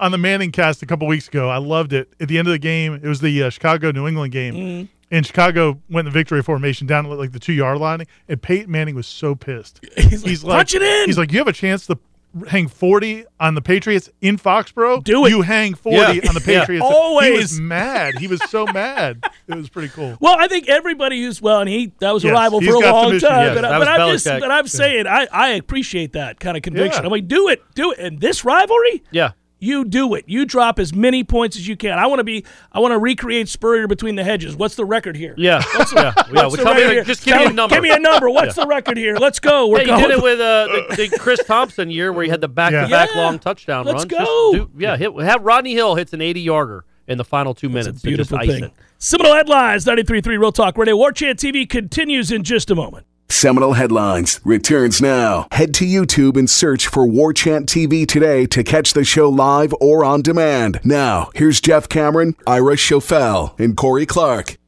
on 0.00 0.10
the 0.12 0.18
Manning 0.18 0.50
cast 0.50 0.82
a 0.82 0.86
couple 0.86 1.06
weeks 1.06 1.28
ago. 1.28 1.48
I 1.48 1.58
loved 1.58 1.92
it. 1.92 2.12
At 2.20 2.28
the 2.28 2.38
end 2.38 2.48
of 2.48 2.52
the 2.52 2.58
game, 2.58 2.94
it 2.94 3.04
was 3.04 3.20
the 3.20 3.42
uh, 3.44 3.50
Chicago 3.50 3.90
New 3.92 4.08
England 4.08 4.32
game. 4.32 4.54
Mm-hmm. 4.54 4.86
And 5.12 5.26
Chicago 5.26 5.80
went 5.90 6.06
in 6.06 6.12
the 6.12 6.18
victory 6.18 6.42
formation 6.42 6.86
down 6.86 7.04
at 7.06 7.18
like 7.18 7.32
the 7.32 7.40
two 7.40 7.52
yard 7.52 7.78
line, 7.78 8.04
and 8.28 8.40
Peyton 8.40 8.70
Manning 8.70 8.94
was 8.94 9.06
so 9.08 9.34
pissed. 9.34 9.80
He's 9.96 10.44
like, 10.44 10.56
"Punch 10.58 10.74
it 10.74 10.82
in!" 10.82 11.06
He's 11.06 11.18
like, 11.18 11.32
"You 11.32 11.38
have 11.38 11.48
a 11.48 11.52
chance 11.52 11.86
to 11.88 11.98
hang 12.46 12.68
forty 12.68 13.24
on 13.40 13.56
the 13.56 13.60
Patriots 13.60 14.08
in 14.20 14.36
Foxborough. 14.38 15.02
Do 15.02 15.26
it." 15.26 15.30
You 15.30 15.42
hang 15.42 15.74
forty 15.74 15.96
Yeah. 16.20 16.28
on 16.28 16.34
the 16.36 16.40
Yeah. 16.46 16.60
Patriots. 16.60 16.86
He 16.86 16.94
Always. 16.94 17.40
was 17.40 17.60
mad. 17.60 18.18
He 18.18 18.28
was 18.28 18.40
so 18.48 18.66
mad. 18.66 19.24
It 19.48 19.56
was 19.56 19.68
pretty 19.68 19.88
cool. 19.88 20.16
Well, 20.20 20.36
I 20.38 20.46
think 20.46 20.68
everybody 20.68 21.20
who's 21.24 21.42
well, 21.42 21.58
and 21.58 21.68
he 21.68 21.92
that 21.98 22.14
was 22.14 22.24
a 22.24 22.30
rival 22.30 22.60
he's 22.60 22.68
for 22.68 22.76
a 22.76 22.78
long 22.92 23.10
time. 23.18 23.20
Yes, 23.20 23.54
but 23.56 23.62
but 23.62 23.88
I'm 23.88 24.12
just 24.12 24.24
but 24.26 24.48
I'm 24.52 24.68
saying 24.68 25.08
I 25.08 25.26
I 25.32 25.48
appreciate 25.54 26.12
that 26.12 26.38
kind 26.38 26.56
of 26.56 26.62
conviction. 26.62 27.02
Yeah. 27.02 27.06
I'm 27.06 27.10
like, 27.10 27.26
do 27.26 27.48
it, 27.48 27.64
do 27.74 27.90
it, 27.90 27.98
and 27.98 28.20
this 28.20 28.44
rivalry. 28.44 29.02
Yeah. 29.10 29.32
You 29.60 29.84
do 29.84 30.14
it. 30.14 30.24
You 30.26 30.46
drop 30.46 30.78
as 30.78 30.94
many 30.94 31.22
points 31.22 31.56
as 31.56 31.68
you 31.68 31.76
can. 31.76 31.98
I 31.98 32.06
want 32.06 32.18
to 32.20 32.24
be. 32.24 32.44
I 32.72 32.80
want 32.80 32.92
to 32.92 32.98
recreate 32.98 33.48
Spurrier 33.48 33.86
between 33.86 34.16
the 34.16 34.24
hedges. 34.24 34.56
What's 34.56 34.74
the 34.74 34.84
record 34.86 35.16
here? 35.16 35.34
Yeah. 35.36 35.62
yeah. 35.74 35.84
yeah. 35.94 36.12
What's 36.16 36.32
Well, 36.32 36.50
the 36.50 36.56
tell 36.56 36.74
me, 36.74 37.04
just 37.04 37.24
give 37.24 37.36
me 37.36 37.44
a 37.44 37.52
number. 37.52 37.74
Give 37.76 37.82
me 37.82 37.90
a 37.90 37.98
number. 37.98 38.28
What's 38.30 38.54
the 38.56 38.66
record 38.66 38.96
here? 38.96 39.16
Let's 39.16 39.38
go. 39.38 39.68
We're 39.68 39.78
Hey, 39.78 39.84
you 39.84 39.88
going. 39.90 40.02
did 40.02 40.10
it 40.12 40.22
with 40.22 40.40
uh, 40.40 40.66
the, 40.96 41.08
the 41.10 41.18
Chris 41.18 41.44
Thompson 41.44 41.90
year 41.90 42.12
where 42.12 42.24
he 42.24 42.30
had 42.30 42.40
the 42.40 42.48
back-to-back 42.48 43.10
Yeah. 43.14 43.20
long 43.24 43.38
touchdown 43.38 43.84
Let's 43.84 43.98
runs. 43.98 44.04
go. 44.06 44.52
Just 44.54 44.72
do, 44.76 44.82
yeah, 44.82 44.96
hit, 44.96 45.12
have 45.20 45.42
Rodney 45.42 45.74
Hill 45.74 45.94
hits 45.94 46.12
an 46.14 46.20
80-yarder 46.20 46.84
in 47.06 47.18
the 47.18 47.24
final 47.24 47.52
two 47.54 47.68
minutes. 47.68 48.00
Beautiful 48.02 48.38
thing. 48.38 48.64
It. 48.64 48.72
Seminole 48.98 49.34
headlines. 49.34 49.84
93.3 49.84 50.26
Real 50.26 50.52
Talk 50.52 50.78
Radio. 50.78 50.96
War 50.96 51.12
Chant 51.12 51.38
TV 51.38 51.68
continues 51.68 52.32
in 52.32 52.44
just 52.44 52.70
a 52.70 52.74
moment. 52.74 53.06
Seminole 53.30 53.74
Headlines 53.74 54.40
returns 54.44 55.00
now. 55.00 55.46
Head 55.52 55.72
to 55.74 55.84
YouTube 55.86 56.36
and 56.36 56.50
search 56.50 56.88
for 56.88 57.06
War 57.06 57.32
Chant 57.32 57.68
TV 57.68 58.06
today 58.06 58.44
to 58.46 58.64
catch 58.64 58.92
the 58.92 59.04
show 59.04 59.28
live 59.28 59.72
or 59.80 60.04
on 60.04 60.20
demand. 60.22 60.80
Now, 60.84 61.30
here's 61.34 61.60
Jeff 61.60 61.88
Cameron, 61.88 62.34
Ira 62.46 62.74
Schoffel, 62.76 63.58
and 63.58 63.76
Corey 63.76 64.04
Clark. 64.04 64.58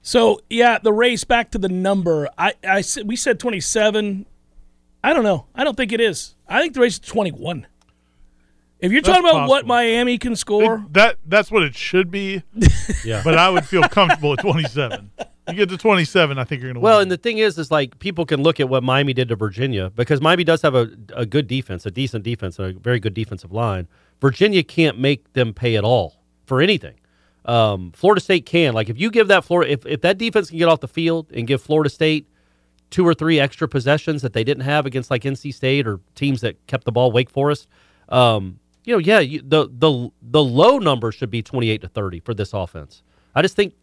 So 0.00 0.40
yeah, 0.48 0.78
the 0.78 0.92
race 0.92 1.24
back 1.24 1.50
to 1.52 1.58
the 1.58 1.68
number. 1.68 2.28
I, 2.38 2.54
I 2.66 2.82
said 2.82 3.08
we 3.08 3.16
said 3.16 3.40
twenty 3.40 3.60
seven. 3.60 4.26
I 5.02 5.12
don't 5.12 5.24
know. 5.24 5.46
I 5.54 5.64
don't 5.64 5.76
think 5.76 5.92
it 5.92 6.00
is. 6.00 6.34
I 6.48 6.60
think 6.60 6.74
the 6.74 6.80
race 6.80 6.94
is 6.94 7.00
twenty 7.00 7.32
one. 7.32 7.66
If 8.80 8.92
you're 8.92 9.00
That's 9.00 9.18
talking 9.18 9.30
about 9.30 9.48
what. 9.48 9.66
Miami 9.66 10.18
can 10.18 10.36
score, 10.36 10.84
That 10.90 11.16
that's 11.26 11.50
what 11.50 11.62
it 11.62 11.74
should 11.74 12.10
be. 12.10 12.42
Yeah. 13.04 13.22
But 13.24 13.36
I 13.36 13.50
would 13.50 13.66
feel 13.66 13.82
comfortable 13.82 14.34
at 14.34 14.40
twenty 14.40 14.68
seven. 14.68 15.10
You 15.48 15.54
get 15.54 15.68
to 15.68 15.76
twenty 15.76 16.04
seven, 16.06 16.38
I 16.38 16.44
think 16.44 16.62
you're 16.62 16.70
gonna 16.72 16.80
Well, 16.80 16.96
win. 16.98 17.02
and 17.02 17.10
the 17.12 17.18
thing 17.18 17.36
is, 17.38 17.58
is 17.58 17.70
like 17.70 17.98
people 17.98 18.24
can 18.24 18.42
look 18.42 18.60
at 18.60 18.68
what 18.68 18.82
Miami 18.82 19.12
did 19.12 19.28
to 19.28 19.36
Virginia 19.36 19.90
because 19.90 20.20
Miami 20.22 20.42
does 20.44 20.62
have 20.62 20.74
a, 20.74 20.90
a 21.14 21.26
good 21.26 21.46
defense, 21.46 21.84
a 21.84 21.90
decent 21.90 22.24
defense, 22.24 22.58
and 22.58 22.76
a 22.76 22.78
very 22.80 22.98
good 22.98 23.12
defensive 23.12 23.52
line. 23.52 23.86
Virginia 24.22 24.62
can't 24.62 24.98
make 24.98 25.30
them 25.34 25.52
pay 25.52 25.76
at 25.76 25.84
all 25.84 26.16
for 26.46 26.62
anything. 26.62 26.94
Um, 27.44 27.92
Florida 27.94 28.22
State 28.22 28.46
can. 28.46 28.72
Like 28.72 28.88
if 28.88 28.98
you 28.98 29.10
give 29.10 29.28
that 29.28 29.44
Florida, 29.44 29.70
if, 29.70 29.84
if 29.84 30.00
that 30.00 30.16
defense 30.16 30.48
can 30.48 30.58
get 30.58 30.68
off 30.68 30.80
the 30.80 30.88
field 30.88 31.30
and 31.34 31.46
give 31.46 31.60
Florida 31.60 31.90
State 31.90 32.26
two 32.90 33.06
or 33.06 33.12
three 33.12 33.38
extra 33.38 33.68
possessions 33.68 34.22
that 34.22 34.32
they 34.32 34.44
didn't 34.44 34.62
have 34.64 34.86
against 34.86 35.10
like 35.10 35.24
NC 35.24 35.52
State 35.52 35.86
or 35.86 36.00
teams 36.14 36.40
that 36.40 36.64
kept 36.68 36.84
the 36.84 36.92
ball, 36.92 37.12
Wake 37.12 37.28
Forest, 37.28 37.68
um, 38.08 38.58
you 38.84 38.94
know, 38.94 38.98
yeah, 38.98 39.18
you, 39.20 39.42
the 39.46 39.68
the 39.70 40.08
the 40.22 40.42
low 40.42 40.78
number 40.78 41.12
should 41.12 41.30
be 41.30 41.42
twenty 41.42 41.68
eight 41.68 41.82
to 41.82 41.88
thirty 41.88 42.20
for 42.20 42.32
this 42.32 42.54
offense. 42.54 43.02
I 43.34 43.42
just 43.42 43.56
think 43.56 43.74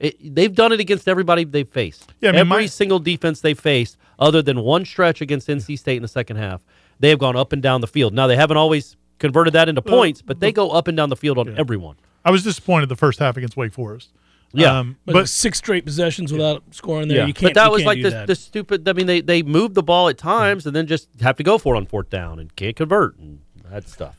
it, 0.00 0.34
they've 0.34 0.54
done 0.54 0.72
it 0.72 0.80
against 0.80 1.06
everybody 1.06 1.44
they've 1.44 1.68
faced. 1.68 2.12
Yeah, 2.20 2.30
I 2.30 2.32
mean, 2.32 2.40
every 2.40 2.62
my- 2.62 2.66
single 2.66 2.98
defense 2.98 3.40
they 3.40 3.54
faced, 3.54 3.96
other 4.18 4.42
than 4.42 4.60
one 4.60 4.84
stretch 4.84 5.20
against 5.20 5.48
NC 5.48 5.78
State 5.78 5.96
in 5.96 6.02
the 6.02 6.08
second 6.08 6.36
half, 6.36 6.62
they 6.98 7.10
have 7.10 7.18
gone 7.18 7.36
up 7.36 7.52
and 7.52 7.62
down 7.62 7.80
the 7.80 7.86
field. 7.86 8.12
Now 8.12 8.26
they 8.26 8.36
haven't 8.36 8.56
always 8.56 8.96
converted 9.18 9.52
that 9.52 9.68
into 9.68 9.82
points, 9.82 10.22
but 10.22 10.40
they 10.40 10.52
go 10.52 10.70
up 10.70 10.88
and 10.88 10.96
down 10.96 11.10
the 11.10 11.16
field 11.16 11.38
on 11.38 11.56
everyone. 11.58 11.96
I 12.24 12.30
was 12.30 12.42
disappointed 12.42 12.88
the 12.88 12.96
first 12.96 13.18
half 13.18 13.36
against 13.36 13.56
Wake 13.56 13.72
Forest. 13.72 14.10
Yeah. 14.52 14.78
Um, 14.78 14.96
but, 15.06 15.12
but 15.12 15.28
six 15.28 15.58
straight 15.58 15.84
possessions 15.84 16.32
without 16.32 16.64
scoring 16.72 17.08
there, 17.08 17.26
you 17.26 17.32
can't. 17.32 17.54
but 17.54 17.60
that 17.62 17.70
was 17.70 17.84
like 17.84 17.98
do 17.98 18.04
the, 18.04 18.10
that. 18.10 18.26
the 18.26 18.34
stupid. 18.34 18.88
I 18.88 18.92
mean, 18.94 19.06
they 19.06 19.20
they 19.20 19.42
move 19.42 19.74
the 19.74 19.82
ball 19.82 20.08
at 20.08 20.18
times 20.18 20.66
and 20.66 20.74
then 20.74 20.86
just 20.86 21.08
have 21.20 21.36
to 21.36 21.42
go 21.42 21.56
for 21.56 21.74
it 21.74 21.78
on 21.78 21.86
fourth 21.86 22.10
down 22.10 22.38
and 22.38 22.54
can't 22.56 22.74
convert 22.74 23.16
and 23.18 23.40
that 23.70 23.88
stuff. 23.88 24.16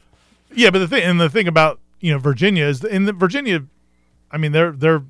Yeah, 0.54 0.70
but 0.70 0.80
the 0.80 0.88
thing 0.88 1.04
and 1.04 1.20
the 1.20 1.30
thing 1.30 1.48
about 1.48 1.80
you 2.00 2.14
know 2.14 2.20
Virginia 2.20 2.66
is 2.66 2.84
in 2.84 3.06
the 3.06 3.14
Virginia, 3.14 3.66
I 4.32 4.38
mean 4.38 4.54
they're 4.54 4.72
they're 4.72 5.04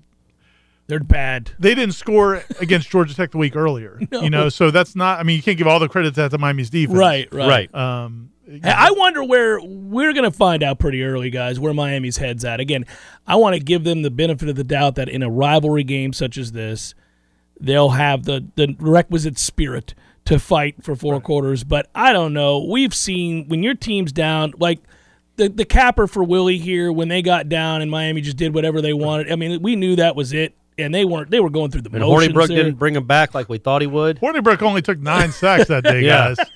They're 0.91 0.99
bad. 0.99 1.51
they 1.58 1.73
didn't 1.73 1.95
score 1.95 2.43
against 2.60 2.89
Georgia 2.89 3.15
Tech 3.15 3.32
the 3.32 3.38
week 3.38 3.56
earlier. 3.56 3.99
You 4.12 4.30
know, 4.30 4.49
so 4.49 4.69
that's 4.71 4.95
not. 4.95 5.19
I 5.19 5.23
mean, 5.23 5.38
you 5.38 5.41
can't 5.41 5.58
give 5.58 5.65
all 5.67 5.80
the 5.80 5.88
credit 5.89 6.13
to 6.15 6.30
the 6.30 6.38
Miami's 6.38 6.69
defense. 6.69 6.97
Right, 6.99 7.34
right. 7.34 7.73
Um, 7.73 8.32
Hey, 8.45 8.60
I 8.69 8.91
wonder 8.91 9.23
where 9.23 9.62
we're 9.62 10.12
going 10.12 10.30
to 10.30 10.38
find 10.38 10.62
out 10.62 10.77
pretty 10.77 11.01
early, 11.04 11.30
guys, 11.30 11.58
where 11.58 11.73
Miami's 11.73 12.17
head's 12.17 12.43
at. 12.43 12.60
Again, 12.60 12.86
I 13.25 13.38
want 13.38 13.54
to 13.56 13.62
give 13.62 13.86
them 13.86 14.01
the 14.01 14.12
benefit 14.12 14.49
of 14.49 14.58
the 14.58 14.65
doubt 14.65 14.95
that 14.95 15.08
in 15.08 15.23
a 15.23 15.30
rivalry 15.30 15.86
game 15.86 16.12
such 16.12 16.38
as 16.38 16.51
this, 16.51 16.93
they'll 17.62 17.91
have 17.91 18.25
the, 18.25 18.45
the 18.56 18.75
requisite 18.77 19.39
spirit 19.39 19.93
to 20.25 20.38
fight 20.38 20.84
for 20.84 20.97
four 20.97 21.21
quarters. 21.21 21.63
But 21.63 21.89
I 21.95 22.12
don't 22.12 22.34
know. 22.34 22.65
We've 22.69 22.93
seen 22.93 23.47
when 23.47 23.63
your 23.63 23.75
team's 23.75 24.12
down, 24.12 24.54
like 24.60 24.80
the 25.38 25.47
the 25.47 25.63
capper 25.65 26.06
for 26.06 26.23
Willie 26.23 26.58
here, 26.58 26.91
when 26.91 27.08
they 27.08 27.21
got 27.21 27.47
down 27.47 27.82
and 27.82 27.89
Miami 27.89 28.19
just 28.19 28.38
did 28.38 28.54
whatever 28.54 28.82
they 28.82 28.93
wanted. 28.93 29.32
I 29.32 29.38
mean, 29.38 29.62
we 29.62 29.77
knew 29.77 29.95
that 29.95 30.15
was 30.17 30.34
it, 30.34 30.56
and 30.82 30.94
they 30.94 31.06
weren't. 31.06 31.30
They 31.30 31.39
were 31.39 31.50
going 31.50 31.72
through 31.72 31.82
the 31.82 31.89
And 31.91 32.00
motions. 32.00 32.34
Hornibrook 32.34 32.48
there. 32.48 32.58
didn't 32.63 32.76
bring 32.80 32.96
him 32.96 33.06
back 33.06 33.34
like 33.34 33.50
we 33.50 33.58
thought 33.58 33.82
he 33.82 33.88
would. 33.88 34.20
Hornibrook 34.20 34.62
only 34.62 34.82
took 34.82 35.00
nine 35.00 35.32
sacks 35.32 35.67
that 35.70 35.84
day, 35.84 36.02
Yeah. 36.06 36.36
guys. 36.36 36.48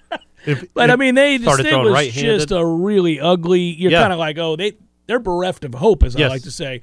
If, 0.45 0.65
But 0.73 0.89
if- 0.89 0.93
I 0.93 0.95
mean, 0.97 1.15
they 1.15 1.37
just 1.37 1.43
Started 1.45 1.65
it 1.65 1.69
throwing 1.69 1.85
was 1.85 1.93
right-handed. 1.93 2.37
just 2.39 2.51
a 2.51 2.65
really 2.65 3.19
ugly. 3.19 3.61
You're 3.61 3.91
Yeah. 3.91 4.01
kind 4.01 4.13
of 4.13 4.19
like, 4.19 4.37
oh, 4.37 4.55
they 4.55 4.73
they're 5.07 5.19
bereft 5.19 5.63
of 5.65 5.73
hope, 5.75 6.03
as 6.03 6.15
I 6.15 6.27
like 6.27 6.43
to 6.43 6.51
say. 6.51 6.81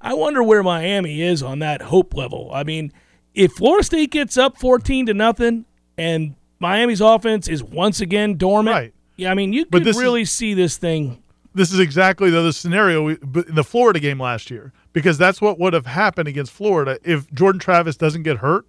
I 0.00 0.14
wonder 0.14 0.42
where 0.42 0.62
Miami 0.62 1.22
is 1.22 1.42
on 1.42 1.60
that 1.60 1.80
hope 1.82 2.14
level. 2.14 2.50
I 2.52 2.64
mean, 2.64 2.92
if 3.34 3.52
Florida 3.52 3.84
State 3.84 4.10
gets 4.10 4.36
up 4.36 4.58
fourteen 4.58 5.06
to 5.06 5.14
nothing, 5.14 5.64
and 5.96 6.34
Miami's 6.58 7.00
offense 7.00 7.48
is 7.48 7.62
once 7.62 8.00
again 8.00 8.36
dormant, 8.36 8.74
Right. 8.74 8.94
yeah, 9.16 9.30
I 9.30 9.34
mean, 9.34 9.52
you 9.52 9.64
But 9.64 9.78
could 9.78 9.84
this 9.86 9.96
is- 9.96 10.02
really 10.02 10.24
see 10.24 10.54
this 10.54 10.76
thing. 10.76 11.22
this 11.54 11.72
is 11.72 11.78
exactly 11.80 12.30
the 12.30 12.38
other 12.40 12.52
scenario 12.52 13.02
we- 13.04 13.12
in 13.48 13.54
the 13.54 13.64
Florida 13.64 14.00
game 14.00 14.20
last 14.20 14.50
year 14.50 14.72
because 14.92 15.18
that's 15.18 15.40
what 15.40 15.58
would 15.58 15.72
have 15.72 15.86
happened 15.86 16.28
against 16.28 16.52
Florida. 16.52 16.98
If 17.04 17.30
Jordan 17.32 17.58
Travis 17.58 17.96
doesn't 17.96 18.22
get 18.22 18.38
hurt 18.38 18.66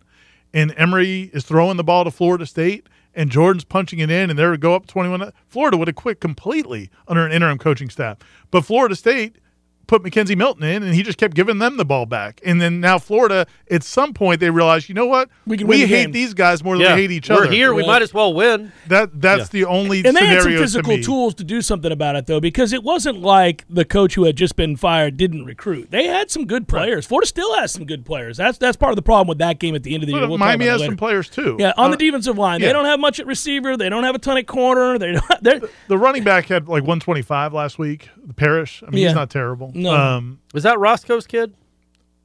and 0.54 0.74
Emory 0.78 1.32
is 1.34 1.44
throwing 1.46 1.78
the 1.78 1.84
ball 1.84 2.04
to 2.04 2.12
Florida 2.12 2.46
State 2.46 2.88
and 3.16 3.30
Jordan's 3.30 3.64
punching 3.64 4.00
it 4.00 4.10
in 4.10 4.30
and 4.30 4.38
they 4.38 4.48
would 4.48 4.62
go 4.62 4.76
up 4.76 4.88
21 4.88 5.32
Florida 5.48 5.78
would 5.78 5.88
have 5.88 5.96
quit 5.96 6.20
completely 6.20 6.90
under 7.08 7.26
an 7.26 7.32
interim 7.32 7.58
coaching 7.58 7.90
staff. 7.90 8.18
But 8.52 8.66
Florida 8.66 8.96
State 8.96 9.38
put 9.88 10.02
McKenzie 10.02 10.38
Milton 10.38 10.64
in 10.64 10.82
and 10.84 10.96
he 10.96 11.04
just 11.04 11.18
kept 11.18 11.36
giving 11.36 11.60
them 11.60 11.78
the 11.78 11.86
ball 11.86 12.06
back 12.06 12.40
and 12.46 12.62
then 12.62 12.80
now 12.80 12.98
Florida 12.98 13.46
at 13.70 13.84
some 13.84 14.14
point 14.14 14.40
they 14.40 14.50
realized 14.50 14.88
you 14.90 14.96
know 14.96 15.06
what 15.06 15.30
We 15.46 15.58
can 15.58 15.68
win 15.68 15.80
the 15.82 15.86
hate 15.88 16.04
game. 16.06 16.12
these 16.14 16.34
guys 16.34 16.64
more 16.64 16.76
than 16.78 16.86
Yeah, 16.86 16.96
we 16.96 17.02
hate 17.02 17.12
each 17.12 17.30
other. 17.30 17.42
we're 17.42 17.46
other 17.48 17.54
here. 17.56 17.74
We 17.74 17.86
might 17.86 18.02
as 18.02 18.14
well 18.14 18.34
win. 18.34 18.72
that 18.88 19.20
that's 19.22 19.50
the 19.50 19.66
only 19.66 20.04
And 20.06 20.16
they 20.16 20.26
had 20.26 20.36
some 20.36 20.42
scenario 20.44 20.58
to 20.60 20.64
physical 20.64 20.98
tools 21.02 21.36
to 21.36 21.44
do 21.44 21.62
something 21.62 21.92
about 21.92 22.16
it, 22.16 22.28
though, 22.28 22.40
because 22.40 22.72
it 22.74 22.84
wasn't 22.84 23.20
like 23.20 23.66
the 23.70 23.84
coach 23.86 24.16
who 24.16 24.24
had 24.24 24.36
just 24.38 24.56
been 24.56 24.76
fired 24.78 25.18
didn't 25.18 25.46
recruit. 25.46 25.92
They 25.92 26.08
had 26.08 26.32
some 26.32 26.46
good 26.46 26.68
players. 26.68 27.06
Florida 27.06 27.28
still 27.28 27.54
has 27.56 27.72
some 27.72 27.86
good 27.86 28.06
players. 28.06 28.38
That's 28.38 28.58
that's 28.58 28.78
part 28.78 28.92
of 28.92 28.96
the 28.96 29.02
problem 29.02 29.28
with 29.28 29.40
that 29.40 29.60
game 29.60 29.76
at 29.76 29.84
the 29.84 29.94
end 29.94 30.04
of 30.04 30.08
the 30.08 30.14
year. 30.14 30.28
We'll 30.28 30.38
Miami 30.38 30.66
has 30.66 30.84
some 30.84 30.96
players 30.98 31.30
too 31.30 31.58
Yeah, 31.60 31.74
on 31.78 31.88
Uh, 31.88 31.96
the 31.96 31.98
defensive 31.98 32.38
line, 32.38 32.62
yeah. 32.62 32.68
they 32.68 32.74
don't 32.74 32.86
have 32.86 33.00
much 33.00 33.20
at 33.20 33.26
receiver. 33.28 33.76
They 33.76 33.90
don't 33.90 34.04
have 34.04 34.16
a 34.16 34.20
ton 34.20 34.38
at 34.38 34.48
corner. 34.48 34.98
They 34.98 35.12
don't. 35.12 35.24
They're, 35.42 35.60
The 35.90 35.98
running 35.98 36.24
back 36.24 36.46
had 36.46 36.68
like 36.70 36.84
125 36.84 37.54
last 37.54 37.78
week. 37.78 38.10
The 38.26 38.34
Parrish. 38.34 38.82
I 38.88 38.90
mean, 38.92 39.02
Yeah. 39.02 39.10
he's 39.10 39.16
not 39.16 39.30
terrible. 39.30 39.73
No. 39.76 39.94
Um, 39.94 40.40
Was 40.54 40.64
that 40.64 40.80
Roscoe's 40.80 41.28
kid? 41.28 41.54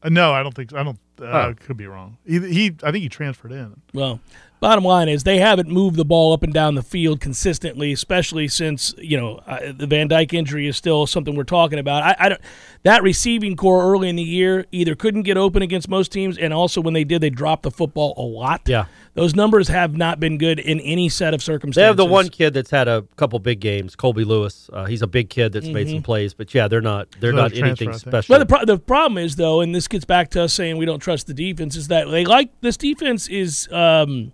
uh, 0.03 0.09
no, 0.09 0.33
I 0.33 0.43
don't 0.43 0.55
think. 0.55 0.71
So. 0.71 0.79
I 0.79 0.83
don't 0.85 0.99
Uh, 1.21 1.53
Could 1.59 1.77
be 1.77 1.87
wrong. 1.87 2.19
He, 2.27 2.39
he, 2.39 2.77
I 2.83 2.93
think 2.93 3.03
he 3.03 3.09
transferred 3.09 3.53
in. 3.53 3.81
Well, 3.93 4.21
bottom 4.61 4.85
line 4.85 5.09
is 5.09 5.25
they 5.25 5.39
haven't 5.39 5.69
moved 5.69 5.97
the 5.97 6.05
ball 6.05 6.33
up 6.33 6.43
and 6.45 6.53
down 6.55 6.75
the 6.77 6.83
field 6.83 7.21
consistently, 7.21 7.93
especially 7.93 8.47
since 8.49 8.95
you 8.99 9.17
know 9.17 9.41
uh, 9.47 9.73
the 9.77 9.87
Van 9.89 10.07
Dyke 10.09 10.35
injury 10.35 10.69
is 10.69 10.77
still 10.77 11.07
something 11.07 11.35
we're 11.35 11.43
talking 11.45 11.79
about. 11.81 12.03
I, 12.05 12.17
I 12.19 12.29
don't 12.29 12.41
that 12.85 13.03
receiving 13.03 13.57
core 13.57 13.83
early 13.83 14.09
in 14.09 14.15
the 14.17 14.23
year 14.23 14.67
either 14.71 14.95
couldn't 14.95 15.23
get 15.23 15.37
open 15.37 15.63
against 15.63 15.89
most 15.89 16.13
teams, 16.13 16.39
and 16.39 16.53
also 16.55 16.81
when 16.81 16.95
they 16.95 17.05
did, 17.05 17.21
they 17.21 17.31
dropped 17.31 17.65
the 17.65 17.71
football 17.73 18.15
a 18.17 18.23
lot. 18.23 18.63
Yeah. 18.67 18.85
Those 19.19 19.35
numbers 19.35 19.69
have 19.69 19.97
not 19.97 20.21
been 20.21 20.39
good 20.39 20.59
in 20.61 20.81
any 20.81 21.09
set 21.09 21.35
of 21.35 21.43
circumstances. 21.43 21.77
They 21.83 21.87
have 21.87 21.97
the 21.97 22.05
one 22.05 22.29
kid 22.29 22.55
that's 22.55 22.71
had 22.71 22.87
a 22.89 23.03
couple 23.17 23.39
big 23.39 23.61
games, 23.61 23.97
Colby 23.97 24.25
Lewis. 24.25 24.71
Uh, 24.73 24.85
he's 24.87 25.03
a 25.03 25.07
big 25.07 25.29
kid 25.29 25.53
that's 25.53 25.67
made 25.69 25.89
some 25.89 26.03
plays, 26.03 26.35
but 26.35 26.55
yeah, 26.55 26.69
they're 26.69 26.81
not 26.81 27.09
they're 27.21 27.31
Another 27.31 27.55
not 27.57 27.59
anything 27.65 27.89
transfer, 27.89 28.09
I 28.09 28.13
think. 28.13 28.25
special. 28.25 28.33
Well, 28.33 28.39
the, 28.41 28.47
pro- 28.47 28.65
the 28.65 28.79
problem 28.79 29.19
is 29.19 29.37
though, 29.37 29.61
and 29.61 29.75
this 29.75 29.89
gets 29.89 30.05
back 30.05 30.31
to 30.31 30.43
us 30.43 30.53
saying 30.53 30.77
we 30.77 30.87
don't 30.87 31.01
trust 31.01 31.27
the 31.27 31.35
defense, 31.35 31.75
is 31.77 31.89
that 31.89 32.09
they 32.11 32.25
like 32.25 32.51
this 32.61 32.77
defense 32.77 33.29
is 33.29 33.69
um, 33.73 34.33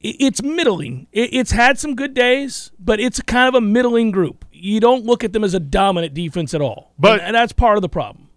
it's 0.00 0.42
middling. 0.42 1.08
It's 1.12 1.50
had 1.50 1.78
some 1.78 1.94
good 1.96 2.14
days, 2.14 2.70
but 2.78 3.00
it's 3.00 3.20
kind 3.22 3.48
of 3.48 3.54
a 3.54 3.60
middling 3.60 4.10
group. 4.12 4.44
You 4.52 4.80
don't 4.80 5.04
look 5.04 5.24
at 5.24 5.32
them 5.32 5.42
as 5.42 5.54
a 5.54 5.60
dominant 5.60 6.14
defense 6.14 6.54
at 6.54 6.60
all, 6.60 6.92
But- 6.98 7.14
and, 7.18 7.28
and 7.28 7.34
that's 7.34 7.52
part 7.52 7.76
of 7.78 7.82
the 7.82 7.88
problem. 7.88 8.27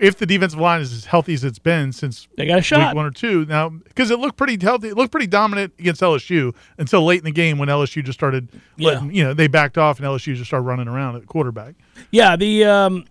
If 0.00 0.18
the 0.18 0.26
defensive 0.26 0.60
line 0.60 0.80
is 0.80 0.92
as 0.92 1.04
healthy 1.06 1.34
as 1.34 1.42
it's 1.42 1.58
been 1.58 1.92
since 1.92 2.28
They 2.36 2.46
got 2.46 2.58
a 2.58 2.62
shot. 2.62 2.88
week 2.90 2.94
one 2.96 3.06
or 3.06 3.10
two 3.10 3.44
now, 3.46 3.68
because 3.70 4.10
it 4.10 4.18
looked 4.20 4.36
pretty 4.36 4.56
healthy, 4.64 4.88
it 4.88 4.96
looked 4.96 5.10
pretty 5.10 5.26
dominant 5.26 5.72
against 5.78 6.00
LSU 6.00 6.54
until 6.78 7.04
late 7.04 7.18
in 7.18 7.24
the 7.24 7.32
game 7.32 7.58
when 7.58 7.68
LSU 7.68 8.04
just 8.04 8.18
started, 8.18 8.48
Yeah. 8.76 9.02
you 9.04 9.24
know, 9.24 9.34
they 9.34 9.48
backed 9.48 9.78
off 9.78 9.98
and 9.98 10.06
LSU 10.06 10.34
just 10.36 10.46
started 10.48 10.64
running 10.64 10.86
around 10.86 11.16
at 11.16 11.26
quarterback. 11.26 11.74
Yeah, 12.12 12.36
the 12.36 12.64
um, 12.64 13.04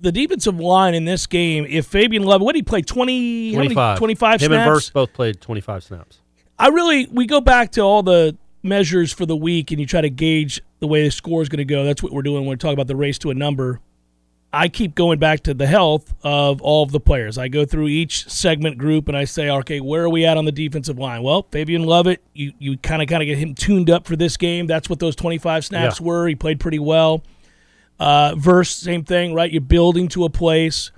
the 0.00 0.12
defensive 0.12 0.58
line 0.60 0.94
in 0.94 1.04
this 1.04 1.26
game. 1.26 1.66
If 1.68 1.86
Fabien 1.86 2.22
Love, 2.22 2.40
what 2.40 2.52
did 2.54 2.60
he 2.60 2.62
play? 2.62 2.82
20, 2.82 3.52
how 3.52 3.58
many- 3.58 3.74
25. 3.74 3.98
25 3.98 4.32
Him 4.42 4.46
snaps. 4.48 4.52
and 4.66 4.74
Verse 4.74 4.90
both 4.90 5.12
played 5.12 5.40
25 5.40 5.82
snaps. 5.84 6.20
I 6.58 6.68
really 6.68 7.06
we 7.10 7.26
go 7.26 7.40
back 7.40 7.72
to 7.72 7.80
all 7.80 8.02
the 8.02 8.36
measures 8.62 9.12
for 9.12 9.26
the 9.26 9.36
week 9.36 9.70
and 9.70 9.80
you 9.80 9.86
try 9.86 10.02
to 10.02 10.10
gauge 10.10 10.60
the 10.80 10.86
way 10.86 11.02
the 11.04 11.10
score 11.10 11.42
is 11.42 11.48
going 11.48 11.58
to 11.58 11.64
go. 11.64 11.84
That's 11.84 12.02
what 12.02 12.12
we're 12.12 12.22
doing 12.22 12.42
when 12.42 12.50
we 12.50 12.56
talk 12.56 12.72
about 12.74 12.86
the 12.86 12.96
race 12.96 13.18
to 13.20 13.30
a 13.30 13.34
number. 13.34 13.80
I 14.52 14.68
keep 14.68 14.96
going 14.96 15.20
back 15.20 15.44
to 15.44 15.54
the 15.54 15.66
health 15.66 16.12
of 16.24 16.60
all 16.60 16.82
of 16.82 16.90
the 16.90 16.98
players. 16.98 17.38
I 17.38 17.46
go 17.46 17.64
through 17.64 17.86
each 17.86 18.28
segment 18.28 18.78
group 18.78 19.06
and 19.06 19.16
I 19.16 19.24
say, 19.24 19.48
okay, 19.48 19.78
where 19.80 20.02
are 20.04 20.08
we 20.08 20.26
at 20.26 20.36
on 20.36 20.44
the 20.44 20.50
defensive 20.52 20.98
line? 20.98 21.22
Well, 21.22 21.46
Fabien 21.52 21.84
Lovett, 21.84 22.20
you 22.34 22.52
you 22.58 22.76
kind 22.78 23.00
of 23.00 23.06
kind 23.08 23.22
of 23.22 23.26
get 23.26 23.38
him 23.38 23.54
tuned 23.54 23.88
up 23.90 24.06
for 24.08 24.16
this 24.16 24.36
game. 24.36 24.66
That's 24.66 24.90
what 24.90 24.98
those 24.98 25.14
25 25.14 25.64
snaps 25.66 26.00
Yeah. 26.00 26.06
were. 26.06 26.26
He 26.26 26.34
played 26.34 26.58
pretty 26.58 26.80
well. 26.80 27.22
Uh, 28.00 28.34
Verse, 28.36 28.74
same 28.74 29.04
thing, 29.04 29.34
right? 29.34 29.52
You're 29.52 29.60
building 29.60 30.08
to 30.08 30.24
a 30.24 30.30
place. 30.30 30.90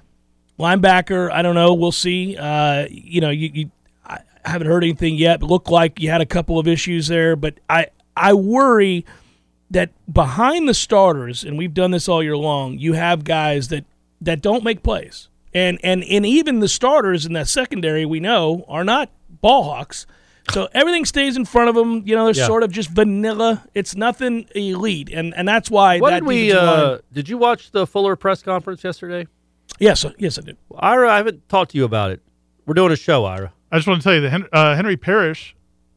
Linebacker, 0.58 1.30
I 1.30 1.42
don't 1.42 1.54
know. 1.54 1.74
We'll 1.74 1.92
see. 1.92 2.36
Uh, 2.36 2.86
you 2.90 3.20
know, 3.20 3.30
you, 3.30 3.50
you 3.52 3.70
I 4.06 4.20
haven't 4.44 4.66
heard 4.68 4.84
anything 4.84 5.16
yet, 5.16 5.40
but 5.40 5.46
looked 5.46 5.68
like 5.70 6.00
you 6.00 6.08
had 6.10 6.20
a 6.20 6.26
couple 6.26 6.58
of 6.58 6.66
issues 6.68 7.08
there. 7.08 7.36
But 7.36 7.58
I 7.68 7.88
I 8.16 8.32
worry 8.34 9.04
that 9.72 9.90
behind 10.12 10.68
the 10.68 10.74
starters, 10.74 11.44
and 11.44 11.58
we've 11.58 11.74
done 11.74 11.90
this 11.90 12.08
all 12.08 12.22
year 12.22 12.36
long, 12.36 12.78
you 12.78 12.92
have 12.94 13.24
guys 13.24 13.68
that 13.68 13.84
that 14.20 14.40
don't 14.40 14.62
make 14.64 14.82
plays, 14.82 15.28
and 15.52 15.78
and 15.82 16.02
and 16.04 16.24
even 16.24 16.60
the 16.60 16.68
starters 16.68 17.26
in 17.26 17.32
that 17.34 17.48
secondary 17.48 18.06
we 18.06 18.20
know 18.20 18.64
are 18.68 18.84
not 18.84 19.10
ball 19.40 19.64
hawks. 19.64 20.06
So 20.52 20.68
everything 20.74 21.04
stays 21.04 21.36
in 21.36 21.44
front 21.44 21.68
of 21.68 21.74
them. 21.76 22.02
You 22.04 22.16
know, 22.16 22.24
they're 22.24 22.34
Yeah. 22.34 22.46
sort 22.48 22.62
of 22.64 22.72
just 22.72 22.90
vanilla. 22.90 23.64
It's 23.74 23.94
nothing 23.96 24.46
elite, 24.54 25.08
and 25.12 25.34
and 25.36 25.46
that's 25.48 25.70
why 25.70 25.98
What 25.98 26.10
that 26.10 26.20
did 26.20 26.26
we? 26.26 26.46
defensive 26.48 26.66
line- 26.68 26.80
Uh, 26.80 26.98
did 27.12 27.28
you 27.28 27.38
watch 27.38 27.70
the 27.70 27.86
Fuller 27.86 28.16
press 28.16 28.42
conference 28.42 28.82
yesterday? 28.84 29.26
yes, 29.78 30.04
yes, 30.18 30.38
I 30.38 30.42
did. 30.42 30.56
Ira, 30.76 31.10
I 31.12 31.16
haven't 31.18 31.48
talked 31.48 31.70
to 31.72 31.78
you 31.78 31.84
about 31.84 32.10
it. 32.10 32.20
We're 32.66 32.74
doing 32.74 32.92
a 32.92 32.96
show, 32.96 33.24
Ira. 33.24 33.52
I 33.70 33.76
just 33.78 33.88
want 33.88 34.00
to 34.00 34.04
tell 34.04 34.14
you 34.14 34.20
that 34.20 34.30
Hen- 34.30 34.48
uh, 34.52 34.74
Henry 34.76 34.96
Parrish, 34.96 35.54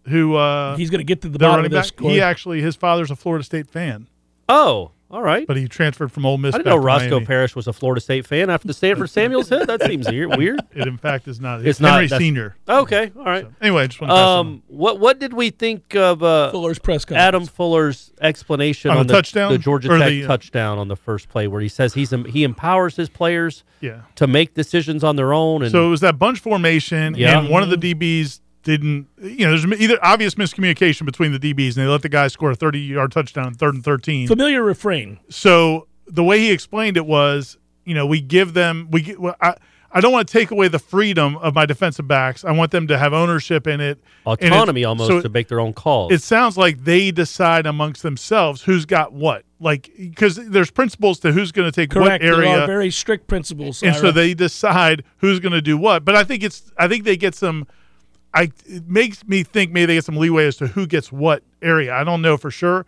who 0.08 0.36
uh, 0.36 0.76
He's 0.78 0.90
going 0.90 1.00
to 1.00 1.04
get 1.06 1.22
to 1.22 1.28
the 1.30 1.34
the 1.34 1.40
bottom 1.40 1.56
running 1.58 1.66
of 1.68 1.72
this. 1.84 1.92
back, 1.92 2.02
he 2.10 2.22
actually 2.22 2.62
his 2.62 2.76
father's 2.76 3.12
a 3.12 3.16
Florida 3.16 3.44
State 3.44 3.70
fan, 3.70 4.08
Oh, 4.48 4.92
all 5.12 5.22
right. 5.22 5.46
but 5.48 5.56
he 5.56 5.68
transferred 5.68 6.12
from 6.12 6.26
Ole 6.26 6.38
Miss. 6.38 6.54
I 6.54 6.58
didn't 6.60 6.66
back 6.66 6.76
know 6.78 6.84
Roscoe 6.84 7.10
Miami. 7.12 7.26
Parrish 7.26 7.56
was 7.56 7.68
a 7.68 7.74
Florida 7.74 8.02
State 8.02 8.26
fan 8.28 8.50
after 8.50 8.68
the 8.68 8.74
Stanford 8.74 9.10
Samuels 9.10 9.50
hit. 9.50 9.66
That 9.68 9.82
seems 9.84 10.08
weird. 10.10 10.36
weird. 10.38 10.60
It 10.74 10.88
in 10.88 10.98
fact 10.98 11.28
is 11.28 11.40
not. 11.40 11.60
It's 11.62 11.68
It's 11.70 11.80
not, 11.80 11.92
Henry 11.94 12.08
that's- 12.08 12.20
Senior. 12.22 12.56
Okay, 12.68 13.12
all 13.18 13.24
right. 13.26 13.48
Anyway, 13.62 13.84
I 13.84 13.88
just 13.88 14.02
want 14.02 14.10
to 14.12 14.16
pass. 14.16 14.28
Um, 14.28 14.64
what 14.68 15.00
what 15.00 15.20
did 15.20 15.34
we 15.34 15.50
think 15.52 15.96
of 15.96 16.22
uh, 16.24 16.52
Fuller's 16.52 16.80
press 16.80 17.06
conference. 17.06 17.22
Adam 17.24 17.46
Fuller's 17.46 18.12
explanation 18.22 18.92
On 18.92 18.98
on, 18.98 19.08
the 19.08 19.14
touchdown? 19.14 19.52
the 19.52 19.58
Georgia 19.58 19.92
Or 19.94 19.98
Tech 20.00 20.10
the, 20.10 20.24
uh, 20.24 20.28
touchdown 20.28 20.78
on 20.80 20.88
the 20.88 20.96
first 20.98 21.30
play, 21.30 21.48
where 21.48 21.62
he 21.62 21.70
says 21.70 21.94
he's 21.94 22.12
he 22.28 22.44
empowers 22.44 22.96
his 22.96 23.10
players 23.10 23.64
yeah. 23.82 24.02
to 24.16 24.28
make 24.28 24.54
decisions 24.56 25.04
on 25.04 25.16
their 25.16 25.34
own, 25.34 25.62
and 25.64 25.72
So 25.72 25.86
it 25.88 25.90
was 25.90 26.02
that 26.02 26.18
bunch 26.20 26.40
formation, 26.40 27.16
Yeah. 27.16 27.40
and 27.40 27.50
one 27.50 27.64
of 27.64 27.70
the 27.70 27.78
DBs 27.78 28.40
didn't. 28.66 29.08
You 29.22 29.46
know, 29.46 29.58
there's 29.58 29.80
either 29.80 29.98
obvious 30.04 30.36
miscommunication 30.36 31.06
between 31.06 31.32
the 31.32 31.40
DBs, 31.40 31.78
and 31.78 31.86
they 31.86 31.90
let 31.90 32.02
the 32.02 32.10
guy 32.10 32.28
score 32.28 32.52
a 32.52 32.56
30 32.56 32.80
yard 32.80 33.14
touchdown, 33.14 33.54
third 33.54 33.76
and 33.76 33.84
13. 33.84 34.28
Familiar 34.28 34.62
refrain. 34.62 35.20
So 35.30 35.88
the 36.08 36.24
way 36.24 36.40
he 36.40 36.52
explained 36.52 36.98
it 36.98 37.06
was, 37.06 37.58
you 37.86 37.94
know, 37.96 38.06
we 38.06 38.20
give 38.20 38.54
them 38.54 38.90
we 38.92 39.02
get. 39.02 39.20
Well, 39.22 39.36
I, 39.40 39.56
I 39.92 40.02
don't 40.02 40.12
want 40.12 40.28
to 40.28 40.32
take 40.34 40.52
away 40.52 40.68
the 40.68 40.80
freedom 40.80 41.38
of 41.38 41.56
my 41.56 41.66
defensive 41.66 42.06
backs. 42.06 42.44
I 42.44 42.52
want 42.52 42.72
them 42.72 42.88
to 42.88 42.98
have 42.98 43.14
ownership 43.14 43.66
in 43.66 43.80
it, 43.80 43.98
and 44.26 44.42
it- 44.42 44.52
autonomy 44.52 44.84
almost 44.84 45.08
so 45.10 45.22
to 45.22 45.30
make 45.30 45.48
their 45.48 45.62
own 45.62 45.72
calls. 45.72 46.12
it 46.12 46.22
sounds 46.22 46.58
like 46.58 46.84
they 46.84 47.12
decide 47.12 47.66
amongst 47.66 48.04
themselves 48.04 48.62
who's 48.64 48.86
got 48.86 49.14
what. 49.14 49.46
Like 49.58 49.90
because 49.98 50.36
there's 50.36 50.70
principles 50.70 51.20
to 51.20 51.32
who's 51.32 51.54
going 51.54 51.72
to 51.72 51.72
take 51.72 51.92
Correct. 51.92 52.22
what 52.24 52.30
area, 52.30 52.52
There 52.52 52.64
are 52.64 52.68
very 52.68 52.92
strict 52.92 53.28
principles. 53.28 53.82
and 53.84 53.96
so 53.96 54.12
they 54.12 54.34
decide 54.34 55.06
who's 55.20 55.40
going 55.40 55.54
to 55.54 55.62
do 55.62 55.78
what. 55.78 56.04
But 56.04 56.16
I 56.16 56.26
think 56.26 56.44
it's 56.44 56.74
I 56.78 56.90
think 56.90 57.06
they 57.06 57.16
get 57.16 57.34
some. 57.36 57.66
I 58.36 58.52
it 58.66 58.88
makes 58.88 59.26
me 59.26 59.44
think 59.44 59.72
maybe 59.72 59.86
they 59.88 59.94
get 59.96 60.04
some 60.06 60.18
leeway 60.18 60.46
as 60.46 60.58
to 60.58 60.68
who 60.68 60.86
gets 60.86 61.12
what 61.12 61.42
area. 61.62 61.94
I 61.96 62.04
don't 62.04 62.22
know 62.22 62.36
for 62.38 62.52
sure, 62.52 62.86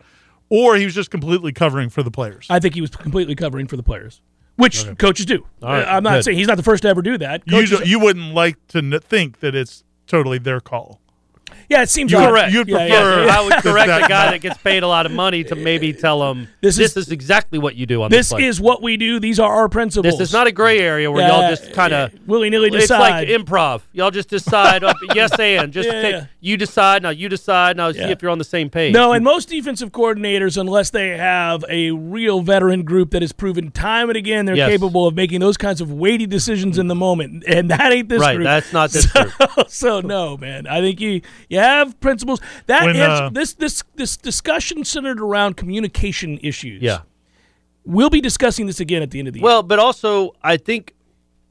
or 0.50 0.76
he 0.76 0.86
was 0.86 0.94
just 0.94 1.10
completely 1.10 1.52
covering 1.54 1.90
for 1.90 2.04
the 2.04 2.12
players. 2.12 2.48
I 2.50 2.60
think 2.60 2.76
he 2.76 2.82
was 2.82 2.90
completely 2.92 3.34
covering 3.34 3.68
for 3.68 3.78
the 3.78 3.84
players, 3.84 4.22
which 4.58 4.86
coaches 4.98 5.26
do. 5.26 5.46
All 5.64 5.70
right, 5.70 5.88
I'm 5.88 6.04
not 6.04 6.18
good. 6.18 6.26
saying 6.26 6.38
he's 6.38 6.48
not 6.48 6.58
the 6.58 6.64
first 6.64 6.84
to 6.84 6.90
ever 6.90 7.02
do 7.02 7.18
that. 7.20 7.44
you 7.46 7.54
Coaches, 7.54 7.80
don't- 7.80 7.88
you 7.88 8.00
wouldn't 8.00 8.34
like 8.34 8.56
to 8.68 9.00
think 9.00 9.40
that 9.40 9.56
it's 9.56 9.84
totally 10.06 10.38
their 10.38 10.60
call. 10.60 11.00
Yeah, 11.70 11.82
it 11.84 11.90
seems 11.90 12.12
You 12.12 12.18
odd. 12.20 12.30
correct. 12.30 12.54
You'd 12.54 12.68
Yeah, 12.68 12.86
yeah, 12.86 13.02
prefer 13.02 13.26
yeah. 13.26 13.38
I 13.38 13.42
would 13.44 13.54
correct 13.64 13.88
that- 13.88 14.02
the 14.04 14.08
guy 14.08 14.32
that 14.32 14.42
gets 14.42 14.58
paid 14.60 14.84
a 14.84 14.88
lot 14.88 15.06
of 15.06 15.12
money 15.12 15.44
to 15.46 15.56
maybe 15.56 15.94
tell 16.06 16.30
him 16.32 16.48
This 16.62 16.78
this, 16.78 16.92
is- 16.98 17.08
is, 17.08 17.12
exactly 17.12 17.60
what 17.60 17.76
you 17.76 17.86
do 17.86 18.02
on 18.04 18.10
this. 18.12 18.30
This 18.30 18.40
is 18.40 18.62
what 18.62 18.82
we 18.82 18.98
do. 18.98 19.20
These 19.20 19.40
are 19.40 19.52
our 19.52 19.70
principles. 19.70 20.18
this 20.18 20.30
is 20.30 20.34
not 20.34 20.48
a 20.48 20.52
gray 20.52 20.80
area 20.80 21.12
where 21.12 21.28
y'all 21.28 21.50
just 21.50 21.74
kind 21.74 21.94
of 21.94 22.12
willy 22.28 22.50
nilly 22.50 22.70
decide. 22.70 23.28
It's 23.30 23.32
like 23.32 23.46
improv. 23.48 23.82
Y'all 23.94 24.12
just 24.12 24.30
decide. 24.30 24.84
yes, 25.16 25.38
and 25.40 25.72
just 25.74 25.88
Yeah, 25.88 26.02
take, 26.02 26.14
yeah. 26.14 26.26
you 26.40 26.58
decide. 26.58 27.04
Now 27.04 27.10
you 27.10 27.30
decide. 27.30 27.78
Now 27.78 27.92
see 27.92 28.00
if 28.00 28.22
you're 28.22 28.32
on 28.32 28.38
the 28.38 28.44
same 28.44 28.70
page. 28.70 28.94
no, 28.94 29.14
and 29.14 29.24
most 29.24 29.50
defensive 29.50 29.92
coordinators, 29.92 30.58
unless 30.60 30.90
they 30.90 31.18
have 31.18 31.64
a 31.70 31.92
real 31.92 32.42
veteran 32.42 32.84
group 32.84 33.12
that 33.12 33.22
has 33.22 33.32
proven 33.32 33.72
time 33.72 34.10
and 34.10 34.18
again 34.18 34.46
they're 34.46 34.56
Yes. 34.56 34.70
capable 34.70 35.06
of 35.08 35.16
making 35.16 35.40
those 35.40 35.58
kinds 35.58 35.82
of 35.82 35.92
weighty 35.92 36.26
decisions 36.26 36.78
in 36.78 36.88
the 36.88 36.96
moment, 36.96 37.44
and 37.48 37.70
that 37.72 37.92
ain't 37.92 38.10
this 38.10 38.22
right. 38.22 38.36
group. 38.36 38.46
That's 38.46 38.72
not 38.74 38.90
this 38.92 39.10
so, 39.12 39.24
group. 39.26 39.70
so 39.70 40.02
no, 40.02 40.38
man. 40.38 40.66
I 40.68 40.82
think 40.82 41.00
you 41.02 41.22
you 41.50 41.57
have 41.58 42.00
principles. 42.00 42.40
That 42.68 42.86
When, 42.86 42.96
is- 42.96 43.02
uh, 43.02 43.30
this 43.34 43.54
this 43.54 43.84
this 43.96 44.16
discussion 44.18 44.84
centered 44.86 45.20
around 45.20 45.58
communication 45.58 46.40
issues. 46.42 46.82
Yeah. 46.82 47.00
we'll 47.86 48.10
be 48.10 48.22
discussing 48.22 48.66
this 48.68 48.80
again 48.80 49.02
at 49.02 49.12
the 49.12 49.20
end 49.20 49.28
of 49.28 49.34
the 49.34 49.40
year. 49.40 49.46
Well, 49.46 49.64
but 49.64 49.80
also 49.80 50.34
I 50.42 50.58
think 50.58 50.94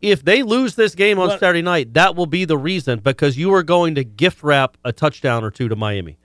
if 0.02 0.24
they 0.24 0.42
lose 0.42 0.74
this 0.74 0.94
game 0.94 1.18
on 1.18 1.28
Well- 1.28 1.38
Saturday 1.38 1.62
night, 1.62 1.94
that 1.94 2.14
will 2.16 2.26
be 2.26 2.44
the 2.44 2.58
reason 2.58 3.00
because 3.00 3.36
you 3.38 3.52
are 3.54 3.62
going 3.62 3.94
to 3.94 4.04
gift 4.04 4.42
wrap 4.42 4.76
a 4.84 4.92
touchdown 4.92 5.44
or 5.44 5.50
two 5.50 5.68
to 5.68 5.76
Miami. 5.76 6.18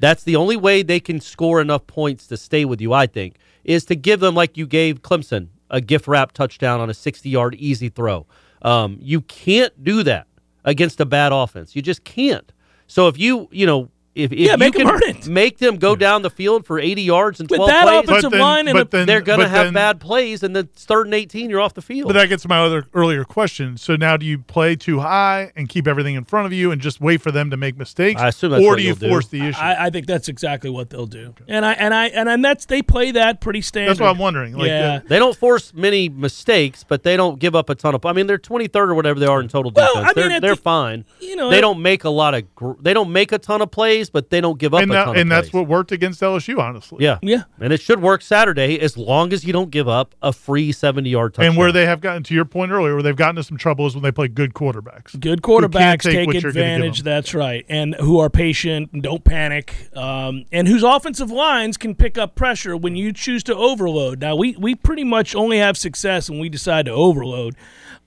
That's 0.00 0.22
the 0.22 0.36
only 0.36 0.56
way 0.56 0.82
they 0.82 1.00
can 1.00 1.20
score 1.20 1.60
enough 1.60 1.86
points 1.86 2.26
to 2.28 2.36
stay 2.36 2.64
with 2.64 2.80
you. 2.80 2.92
I 2.92 3.06
think 3.06 3.36
is 3.64 3.84
to 3.86 3.96
give 3.96 4.20
them 4.20 4.34
like 4.34 4.56
you 4.56 4.66
gave 4.66 5.02
Clemson 5.02 5.48
a 5.70 5.80
gift 5.80 6.06
wrap 6.08 6.32
touchdown 6.32 6.80
on 6.80 6.88
a 6.88 6.94
sixty-yard 6.94 7.54
easy 7.56 7.88
throw. 7.88 8.26
Um, 8.62 8.96
you 9.00 9.20
can't 9.22 9.84
do 9.84 10.02
that 10.04 10.26
against 10.64 11.00
a 11.00 11.04
bad 11.04 11.32
offense. 11.32 11.74
You 11.76 11.82
just 11.82 12.04
can't. 12.04 12.50
So 12.88 13.08
if 13.08 13.18
you 13.18 13.48
you 13.52 13.66
know. 13.66 13.90
If, 14.14 14.32
if 14.32 14.38
Yeah, 14.38 14.52
you 14.52 14.58
make 14.58 14.78
'em 14.80 14.98
can 14.98 15.32
make 15.32 15.58
them 15.58 15.76
go 15.76 15.94
down 15.94 16.22
the 16.22 16.30
field 16.30 16.66
for 16.66 16.80
80 16.80 17.02
yards 17.02 17.38
and 17.38 17.48
With 17.48 17.58
12 17.58 17.68
that 17.70 17.84
plays, 18.04 18.18
offensive 18.18 18.32
line 18.40 18.66
and 18.66 18.76
but 18.76 18.90
the- 18.90 18.96
then, 18.98 19.06
they're 19.06 19.20
going 19.20 19.38
to 19.38 19.46
have 19.48 19.66
then- 19.66 19.74
bad 19.74 20.00
plays, 20.00 20.42
and 20.42 20.56
then 20.56 20.64
it's 20.74 20.84
third 20.84 21.06
and 21.06 21.14
18, 21.14 21.48
you're 21.50 21.60
off 21.60 21.74
the 21.74 21.82
field. 21.82 22.08
But 22.08 22.14
that 22.14 22.28
gets 22.28 22.42
to 22.42 22.48
my 22.48 22.58
other 22.58 22.86
earlier 22.94 23.22
question. 23.24 23.76
So 23.76 23.94
now, 23.94 24.16
do 24.16 24.26
you 24.26 24.38
play 24.38 24.74
too 24.74 24.98
high 25.00 25.52
and 25.54 25.68
keep 25.68 25.86
everything 25.86 26.16
in 26.16 26.24
front 26.24 26.46
of 26.46 26.52
you 26.52 26.72
and 26.72 26.80
just 26.80 27.00
wait 27.00 27.22
for 27.22 27.30
them 27.30 27.50
to 27.50 27.56
make 27.56 27.76
mistakes, 27.78 28.20
I 28.20 28.28
assume 28.28 28.50
that's 28.50 28.64
or 28.64 28.70
what 28.70 28.76
do 28.78 28.82
you 28.82 28.88
you'll 28.88 28.96
do. 28.96 29.08
force 29.08 29.28
the 29.28 29.40
issue? 29.46 29.60
I, 29.60 29.86
I 29.86 29.90
think 29.90 30.06
that's 30.06 30.28
exactly 30.28 30.70
what 30.70 30.90
they'll 30.90 31.06
do. 31.06 31.34
And 31.46 31.64
I 31.64 31.72
and 31.74 31.94
I 31.94 32.06
and, 32.06 32.28
and 32.28 32.44
that's 32.44 32.64
they 32.64 32.82
play 32.82 33.12
that 33.12 33.40
pretty 33.40 33.60
standard. 33.60 33.90
That's 33.90 34.00
what 34.00 34.08
I'm 34.10 34.18
wondering. 34.18 34.54
Like, 34.54 34.66
yeah. 34.68 34.94
uh, 34.96 35.00
They 35.06 35.18
don't 35.20 35.36
force 35.36 35.72
many 35.74 36.08
mistakes, 36.08 36.82
but 36.82 37.04
they 37.04 37.16
don't 37.16 37.38
give 37.38 37.54
up 37.54 37.70
a 37.70 37.74
ton 37.76 37.94
of. 37.94 38.04
I 38.04 38.12
mean, 38.12 38.26
they're 38.26 38.38
23rd 38.38 38.88
or 38.88 38.94
whatever 38.94 39.20
they 39.20 39.26
are 39.26 39.40
in 39.40 39.48
total 39.48 39.70
defense. 39.70 39.90
Well, 39.94 40.02
defense. 40.02 40.16
I 40.16 40.20
mean, 40.20 40.28
they're 40.30 40.40
they're 40.40 40.54
the- 40.56 40.60
fine. 40.60 41.04
you 41.20 41.36
know, 41.36 41.50
they 41.50 41.58
it- 41.58 41.60
don't 41.60 41.80
make 41.80 42.02
a 42.04 42.10
lot 42.10 42.34
of. 42.34 42.42
They 42.80 42.92
don't 42.94 43.12
make 43.12 43.30
a 43.32 43.38
ton 43.38 43.60
of 43.62 43.70
plays, 43.70 43.97
plays, 43.98 44.10
but 44.10 44.30
they 44.30 44.40
don't 44.40 44.58
give 44.58 44.74
up 44.74 44.82
and 44.82 44.90
a 44.90 44.94
that, 44.94 45.04
ton 45.06 45.14
and 45.16 45.22
of 45.22 45.28
that's 45.28 45.50
plays. 45.50 45.60
what 45.62 45.68
worked 45.68 45.92
against 45.92 46.20
LSU, 46.20 46.58
honestly. 46.58 46.98
Yeah, 47.04 47.18
Yeah. 47.22 47.42
and 47.60 47.72
it 47.72 47.80
should 47.80 48.00
work 48.00 48.22
Saturday 48.22 48.78
as 48.80 48.96
long 48.96 49.32
as 49.32 49.44
you 49.44 49.52
don't 49.52 49.70
give 49.70 49.88
up 49.88 50.14
a 50.22 50.32
free 50.32 50.72
seventy-yard 50.72 51.34
touchdown. 51.34 51.50
And 51.50 51.58
where 51.58 51.72
they 51.72 51.86
have 51.86 52.00
gotten 52.00 52.22
to 52.24 52.34
your 52.34 52.44
point 52.44 52.70
earlier, 52.72 52.94
where 52.94 53.02
they've 53.02 53.16
gotten 53.16 53.36
into 53.36 53.42
some 53.46 53.58
trouble 53.58 53.86
is 53.86 53.94
when 53.94 54.02
they 54.02 54.12
play 54.12 54.28
good 54.28 54.54
quarterbacks. 54.54 55.18
Good 55.18 55.42
quarterbacks 55.42 56.02
take 56.02 56.12
take 56.14 56.26
what 56.26 56.34
you're 56.42 56.52
gonna 56.52 56.64
give 56.64 56.74
advantage. 56.76 57.02
That's 57.02 57.34
right, 57.34 57.64
and 57.68 57.94
who 57.96 58.18
are 58.18 58.30
patient 58.30 58.90
and 58.92 59.02
don't 59.02 59.24
panic, 59.24 59.88
um, 59.96 60.44
and 60.52 60.68
whose 60.68 60.82
offensive 60.82 61.30
lines 61.30 61.76
can 61.76 61.94
pick 61.94 62.16
up 62.18 62.34
pressure 62.34 62.76
when 62.76 62.96
you 62.96 63.12
choose 63.12 63.42
to 63.44 63.54
overload. 63.54 64.20
Now, 64.20 64.36
we 64.36 64.54
we 64.58 64.74
pretty 64.74 65.04
much 65.04 65.34
only 65.34 65.58
have 65.58 65.76
success 65.76 66.28
when 66.30 66.38
we 66.38 66.48
decide 66.48 66.86
to 66.86 66.92
overload, 66.92 67.54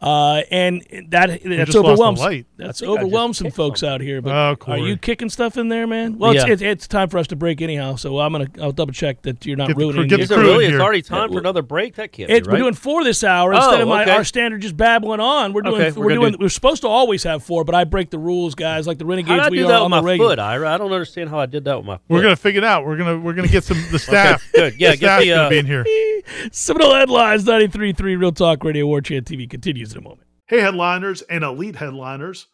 uh, 0.02 0.42
and 0.50 0.82
that 1.10 1.42
that's 1.44 1.44
just 1.44 1.44
lost 1.44 1.72
the 1.74 1.80
overwhelms 1.80 2.20
that's 2.20 2.22
I 2.22 2.30
think 2.32 2.56
I 2.60 2.68
just 2.68 2.84
overwhelmed 2.84 3.36
some 3.36 3.52
folks 3.52 3.82
something. 3.82 3.94
out 3.94 4.02
here. 4.02 4.22
But 4.22 4.32
Oh, 4.34 4.72
are 4.72 4.78
you 4.78 4.98
kicking 4.98 5.30
stuff 5.30 5.58
in 5.58 5.68
there, 5.70 5.86
man? 5.86 6.18
Well, 6.18 6.32
it's, 6.32 6.46
Yeah. 6.46 6.54
it's, 6.54 6.62
it's 6.62 6.88
time 6.88 7.10
for 7.10 7.18
us 7.20 7.28
to 7.28 7.36
break 7.36 7.62
anyhow, 7.62 7.96
so 7.96 8.20
I'm 8.20 8.32
gonna 8.32 8.48
I'll 8.62 8.72
double 8.72 8.94
check 8.94 9.22
that 9.24 9.46
you're 9.46 9.58
not 9.58 9.68
Get 9.68 9.78
ruining. 9.78 9.96
crew- 9.96 10.08
get 10.08 10.18
the 10.18 10.24
it 10.24 10.28
crew 10.38 10.40
in 10.40 10.46
really? 10.48 10.66
here. 10.66 10.76
It's 10.78 10.82
already 10.84 11.02
time 11.04 11.30
Yeah, 11.30 11.34
for 11.36 11.40
another 11.40 11.62
break. 11.62 11.96
That 11.96 12.12
can't 12.12 12.30
It, 12.32 12.46
be 12.46 12.52
We're 12.52 12.58
doing 12.58 12.74
four 12.74 13.04
this 13.04 13.24
hour 13.24 13.54
instead 13.54 13.80
Oh, 13.80 13.84
of 13.84 13.88
my 13.88 14.02
okay. 14.04 14.12
our 14.12 14.24
standard 14.24 14.62
just 14.62 14.76
babbling 14.76 15.20
on. 15.20 15.54
We're 15.54 15.62
doing 15.62 15.82
Okay, 15.82 15.92
we're, 15.92 16.06
we're 16.06 16.16
doing 16.16 16.32
do- 16.34 16.38
we're 16.42 16.50
supposed 16.50 16.82
to 16.82 16.88
always 16.88 17.24
have 17.24 17.44
four, 17.44 17.64
but 17.64 17.76
I 17.76 17.84
break 17.84 18.10
the 18.10 18.20
rules, 18.20 18.56
guys. 18.56 18.88
Like 18.88 18.98
the 18.98 19.06
How 19.06 19.10
renegades, 19.10 19.38
did 19.38 19.46
I 19.46 19.50
we 19.50 19.58
do 19.58 19.66
are 19.66 19.68
that 19.70 19.82
on 19.82 19.92
with 19.92 19.98
the 19.98 20.02
my 20.02 20.08
regular. 20.12 20.30
foot, 20.32 20.40
Ira? 20.40 20.74
I 20.74 20.78
don't 20.78 20.92
understand 20.92 21.30
how 21.30 21.40
I 21.40 21.46
did 21.46 21.64
that 21.66 21.78
with 21.78 21.86
my 21.86 21.96
foot. 21.98 22.04
We're 22.10 22.22
gonna 22.24 22.36
figure 22.36 22.60
it 22.60 22.64
out. 22.66 22.86
We're 22.86 22.98
gonna 22.98 23.20
we're 23.20 23.34
gonna 23.34 23.48
get 23.48 23.64
some 23.64 23.78
the 23.92 24.00
staff. 24.08 24.44
good. 24.54 24.80
Yeah, 24.80 24.92
the 24.92 24.98
get 24.98 24.98
staff's 24.98 25.24
the, 25.26 25.30
gonna 25.30 25.42
uh, 25.44 25.50
be 25.50 25.58
in 25.60 25.66
here. 25.66 25.86
Seminole 26.52 26.94
headlines 26.96 27.44
93.3 27.46 28.00
Real 28.20 28.32
Talk 28.32 28.64
Radio 28.64 28.86
War 28.86 29.02
Chant 29.02 29.26
TV 29.26 29.50
continues 29.50 29.91
in 29.92 29.98
a 29.98 30.02
moment. 30.02 30.28
Hey, 30.48 30.60
headliners 30.60 31.22
and 31.24 31.44
elite 31.44 31.76
headliners. 31.76 32.48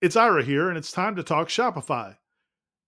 It's 0.00 0.16
Ira 0.16 0.44
here, 0.44 0.68
and 0.68 0.78
it's 0.78 0.92
time 0.92 1.16
to 1.16 1.22
talk 1.22 1.48
Shopify. 1.48 2.16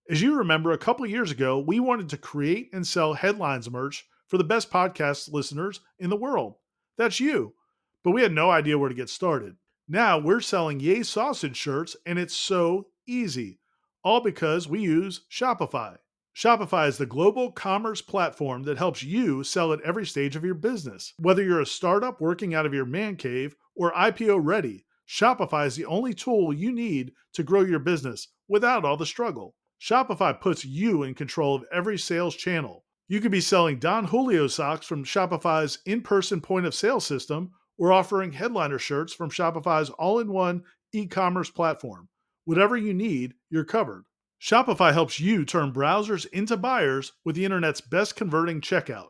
As 0.09 0.21
you 0.21 0.35
remember, 0.35 0.71
a 0.71 0.77
couple 0.77 1.05
years 1.05 1.31
ago, 1.31 1.59
we 1.59 1.79
wanted 1.79 2.09
to 2.09 2.17
create 2.17 2.69
and 2.73 2.85
sell 2.85 3.13
headlines 3.13 3.69
merch 3.69 4.05
for 4.27 4.37
the 4.37 4.43
best 4.43 4.71
podcast 4.71 5.31
listeners 5.31 5.81
in 5.99 6.09
the 6.09 6.15
world. 6.15 6.55
That's 6.97 7.19
you. 7.19 7.53
But 8.03 8.11
we 8.11 8.21
had 8.21 8.31
no 8.31 8.49
idea 8.49 8.77
where 8.77 8.89
to 8.89 8.95
get 8.95 9.09
started. 9.09 9.55
Now 9.87 10.17
we're 10.17 10.41
selling 10.41 10.79
Yay 10.79 11.03
Sausage 11.03 11.57
shirts, 11.57 11.95
and 12.05 12.17
it's 12.17 12.35
so 12.35 12.87
easy. 13.07 13.59
All 14.03 14.21
because 14.21 14.67
we 14.67 14.81
use 14.81 15.21
Shopify. 15.29 15.97
Shopify 16.35 16.87
is 16.87 16.97
the 16.97 17.05
global 17.05 17.51
commerce 17.51 18.01
platform 18.01 18.63
that 18.63 18.77
helps 18.77 19.03
you 19.03 19.43
sell 19.43 19.73
at 19.73 19.81
every 19.81 20.05
stage 20.05 20.37
of 20.37 20.45
your 20.45 20.53
business. 20.53 21.13
Whether 21.17 21.43
you're 21.43 21.59
a 21.59 21.65
startup 21.65 22.21
working 22.21 22.55
out 22.55 22.65
of 22.65 22.73
your 22.73 22.85
man 22.85 23.17
cave 23.17 23.55
or 23.75 23.91
IPO 23.93 24.39
ready, 24.41 24.85
Shopify 25.07 25.67
is 25.67 25.75
the 25.75 25.85
only 25.85 26.13
tool 26.13 26.53
you 26.53 26.71
need 26.71 27.13
to 27.33 27.43
grow 27.43 27.61
your 27.61 27.79
business 27.79 28.29
without 28.47 28.85
all 28.85 28.97
the 28.97 29.05
struggle. 29.05 29.55
Shopify 29.79 30.39
puts 30.39 30.63
you 30.63 31.03
in 31.03 31.15
control 31.15 31.55
of 31.55 31.65
every 31.71 31.97
sales 31.97 32.35
channel. 32.35 32.85
You 33.07 33.19
could 33.19 33.31
be 33.31 33.41
selling 33.41 33.79
Don 33.79 34.05
Julio 34.05 34.47
socks 34.47 34.85
from 34.85 35.03
Shopify's 35.03 35.79
in 35.85 36.01
person 36.01 36.39
point 36.39 36.65
of 36.65 36.73
sale 36.73 36.99
system 36.99 37.51
or 37.77 37.91
offering 37.91 38.31
headliner 38.31 38.79
shirts 38.79 39.13
from 39.13 39.29
Shopify's 39.29 39.89
all 39.89 40.19
in 40.19 40.31
one 40.31 40.63
e 40.93 41.07
commerce 41.07 41.49
platform. 41.49 42.09
Whatever 42.45 42.77
you 42.77 42.93
need, 42.93 43.33
you're 43.49 43.65
covered. 43.65 44.05
Shopify 44.41 44.93
helps 44.93 45.19
you 45.19 45.45
turn 45.45 45.71
browsers 45.71 46.25
into 46.27 46.57
buyers 46.57 47.11
with 47.23 47.35
the 47.35 47.45
internet's 47.45 47.81
best 47.81 48.15
converting 48.15 48.61
checkout, 48.61 49.09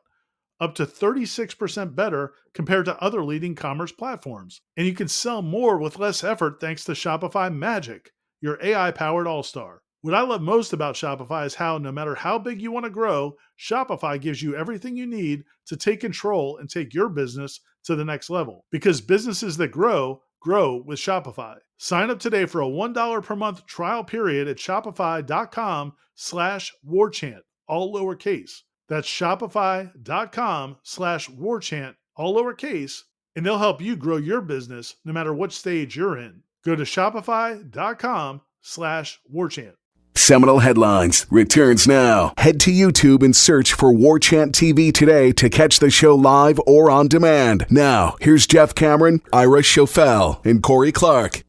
up 0.61 0.75
to 0.75 0.85
36% 0.85 1.95
better 1.95 2.33
compared 2.53 2.85
to 2.85 3.01
other 3.01 3.23
leading 3.23 3.55
commerce 3.55 3.91
platforms. 3.91 4.61
And 4.77 4.85
you 4.85 4.93
can 4.93 5.07
sell 5.07 5.41
more 5.41 5.77
with 5.79 5.99
less 5.99 6.23
effort 6.23 6.61
thanks 6.61 6.83
to 6.85 6.91
Shopify 6.91 7.53
Magic, 7.53 8.11
your 8.39 8.59
AI 8.63 8.91
powered 8.91 9.27
all 9.27 9.43
star. 9.43 9.81
What 10.03 10.13
I 10.13 10.21
love 10.21 10.41
most 10.41 10.71
about 10.71 10.95
Shopify 10.95 11.45
is 11.45 11.55
how, 11.55 11.77
no 11.77 11.91
matter 11.91 12.15
how 12.15 12.39
big 12.39 12.61
you 12.61 12.71
want 12.71 12.85
to 12.85 12.89
grow, 12.89 13.35
Shopify 13.59 14.19
gives 14.21 14.41
you 14.41 14.55
everything 14.55 14.95
you 14.95 15.05
need 15.05 15.43
to 15.67 15.77
take 15.77 15.99
control 15.99 16.57
and 16.57 16.69
take 16.69 16.93
your 16.93 17.09
business 17.09 17.59
to 17.83 17.95
the 17.95 18.05
next 18.05 18.29
level. 18.29 18.65
Because 18.71 19.01
businesses 19.01 19.57
that 19.57 19.69
grow, 19.69 20.21
grow 20.39 20.81
with 20.85 20.99
Shopify. 20.99 21.57
Sign 21.77 22.09
up 22.09 22.19
today 22.19 22.45
for 22.45 22.61
a 22.61 22.67
$1 22.67 23.23
per 23.23 23.35
month 23.35 23.65
trial 23.65 24.03
period 24.03 24.47
at 24.47 24.57
shopify.com 24.57 25.93
slash 26.15 26.73
warchant, 26.87 27.41
all 27.67 27.93
lowercase. 27.93 28.61
That's 28.91 29.07
shopify.com 29.07 30.75
slash 30.83 31.29
warchant, 31.29 31.95
all 32.17 32.35
lowercase, 32.35 33.03
and 33.37 33.45
they'll 33.45 33.57
help 33.57 33.81
you 33.81 33.95
grow 33.95 34.17
your 34.17 34.41
business 34.41 34.97
no 35.05 35.13
matter 35.13 35.33
what 35.33 35.53
stage 35.53 35.95
you're 35.95 36.17
in. 36.17 36.43
Go 36.65 36.75
to 36.75 36.83
shopify.com 36.83 38.41
slash 38.59 39.21
warchant. 39.33 39.75
Seminole 40.13 40.59
Headlines 40.59 41.25
returns 41.31 41.87
now. 41.87 42.33
Head 42.37 42.59
to 42.59 42.71
YouTube 42.71 43.23
and 43.23 43.33
search 43.33 43.71
for 43.71 43.93
War 43.93 44.19
Chant 44.19 44.53
TV 44.53 44.93
today 44.93 45.31
to 45.31 45.49
catch 45.49 45.79
the 45.79 45.89
show 45.89 46.13
live 46.13 46.59
or 46.67 46.91
on 46.91 47.07
demand. 47.07 47.67
Now, 47.69 48.17
here's 48.19 48.45
Jeff 48.45 48.75
Cameron, 48.75 49.21
Ira 49.31 49.61
Schoffel, 49.61 50.45
and 50.45 50.61
Corey 50.61 50.91
Clark. 50.91 51.43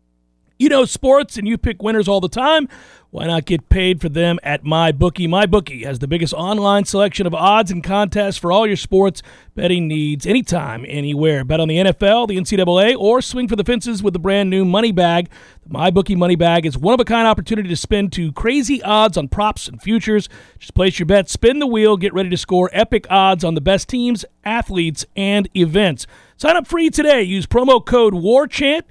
You 0.59 0.69
know 0.69 0.85
sports 0.85 1.37
and 1.37 1.49
you 1.49 1.59
pick 1.59 1.83
winners 1.83 2.09
all 2.09 2.21
the 2.21 2.29
time. 2.29 2.69
Why 3.13 3.27
not 3.27 3.45
get 3.45 3.69
paid 3.69 4.01
for 4.01 4.09
them 4.09 4.39
at 4.43 4.65
MyBookie? 4.65 5.29
MyBookie 5.29 5.85
has 5.85 5.99
the 5.99 6.09
biggest 6.09 6.33
online 6.33 6.87
selection 6.87 7.27
of 7.27 7.35
odds 7.35 7.71
and 7.71 7.85
contests 7.85 8.39
for 8.39 8.51
all 8.51 8.67
your 8.67 8.77
sports 8.77 9.23
betting 9.55 9.87
needs 9.87 10.27
anytime, 10.27 10.87
anywhere. 10.89 11.45
Bet 11.45 11.61
on 11.61 11.69
the 11.69 11.77
NFL, 11.77 12.29
the 12.29 12.39
NCAA, 12.39 12.97
or 12.97 13.21
swing 13.21 13.49
for 13.49 13.57
the 13.57 13.65
fences 13.65 14.03
with 14.03 14.15
the 14.15 14.19
brand 14.19 14.49
new 14.49 14.65
Money 14.65 14.93
Bag. 14.93 15.29
The 15.63 15.69
MyBookie 15.69 16.17
Money 16.17 16.37
Bag 16.37 16.65
is 16.65 16.79
one 16.79 16.95
of 16.95 17.01
a 17.01 17.05
kind 17.05 17.29
opportunity 17.29 17.69
to 17.69 17.77
spin 17.77 18.09
to 18.11 18.33
crazy 18.33 18.83
odds 18.83 19.19
on 19.19 19.29
props 19.29 19.69
and 19.69 19.83
futures. 19.83 20.31
Just 20.59 20.73
place 20.73 20.99
your 20.99 21.05
bet, 21.05 21.29
spin 21.29 21.59
the 21.59 21.67
wheel, 21.67 21.99
get 21.99 22.15
ready 22.15 22.31
to 22.31 22.39
score 22.39 22.71
epic 22.73 23.07
odds 23.11 23.45
on 23.45 23.55
the 23.55 23.61
best 23.61 23.91
teams, 23.91 24.25
athletes, 24.43 25.05
and 25.17 25.51
events. 25.55 26.07
Sign 26.39 26.57
up 26.57 26.67
free 26.67 26.89
today. 26.89 27.23
Use 27.23 27.47
promo 27.47 27.85
code 27.85 28.15
WARCHANT. 28.15 28.87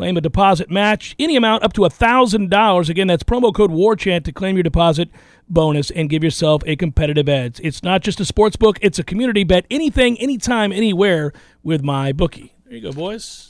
Claim 0.00 0.16
a 0.16 0.22
deposit 0.22 0.70
match, 0.70 1.14
any 1.18 1.36
amount 1.36 1.62
up 1.62 1.74
to 1.74 1.82
$1,000. 1.82 2.88
Again, 2.88 3.06
that's 3.08 3.22
promo 3.22 3.54
code 3.54 3.70
WARCHANT 3.70 4.24
to 4.24 4.32
claim 4.32 4.56
your 4.56 4.62
deposit 4.62 5.10
bonus 5.46 5.90
and 5.90 6.08
give 6.08 6.24
yourself 6.24 6.62
a 6.64 6.74
competitive 6.74 7.28
edge. 7.28 7.60
It's 7.62 7.82
not 7.82 8.00
just 8.00 8.18
a 8.18 8.24
sports 8.24 8.56
book, 8.56 8.78
it's 8.80 8.98
a 8.98 9.04
community 9.04 9.44
bet. 9.44 9.66
Anything, 9.70 10.18
anytime, 10.18 10.72
anywhere 10.72 11.34
with 11.62 11.82
my 11.84 12.12
bookie. 12.12 12.54
There 12.64 12.76
you 12.76 12.80
go, 12.80 12.92
boys. 12.92 13.49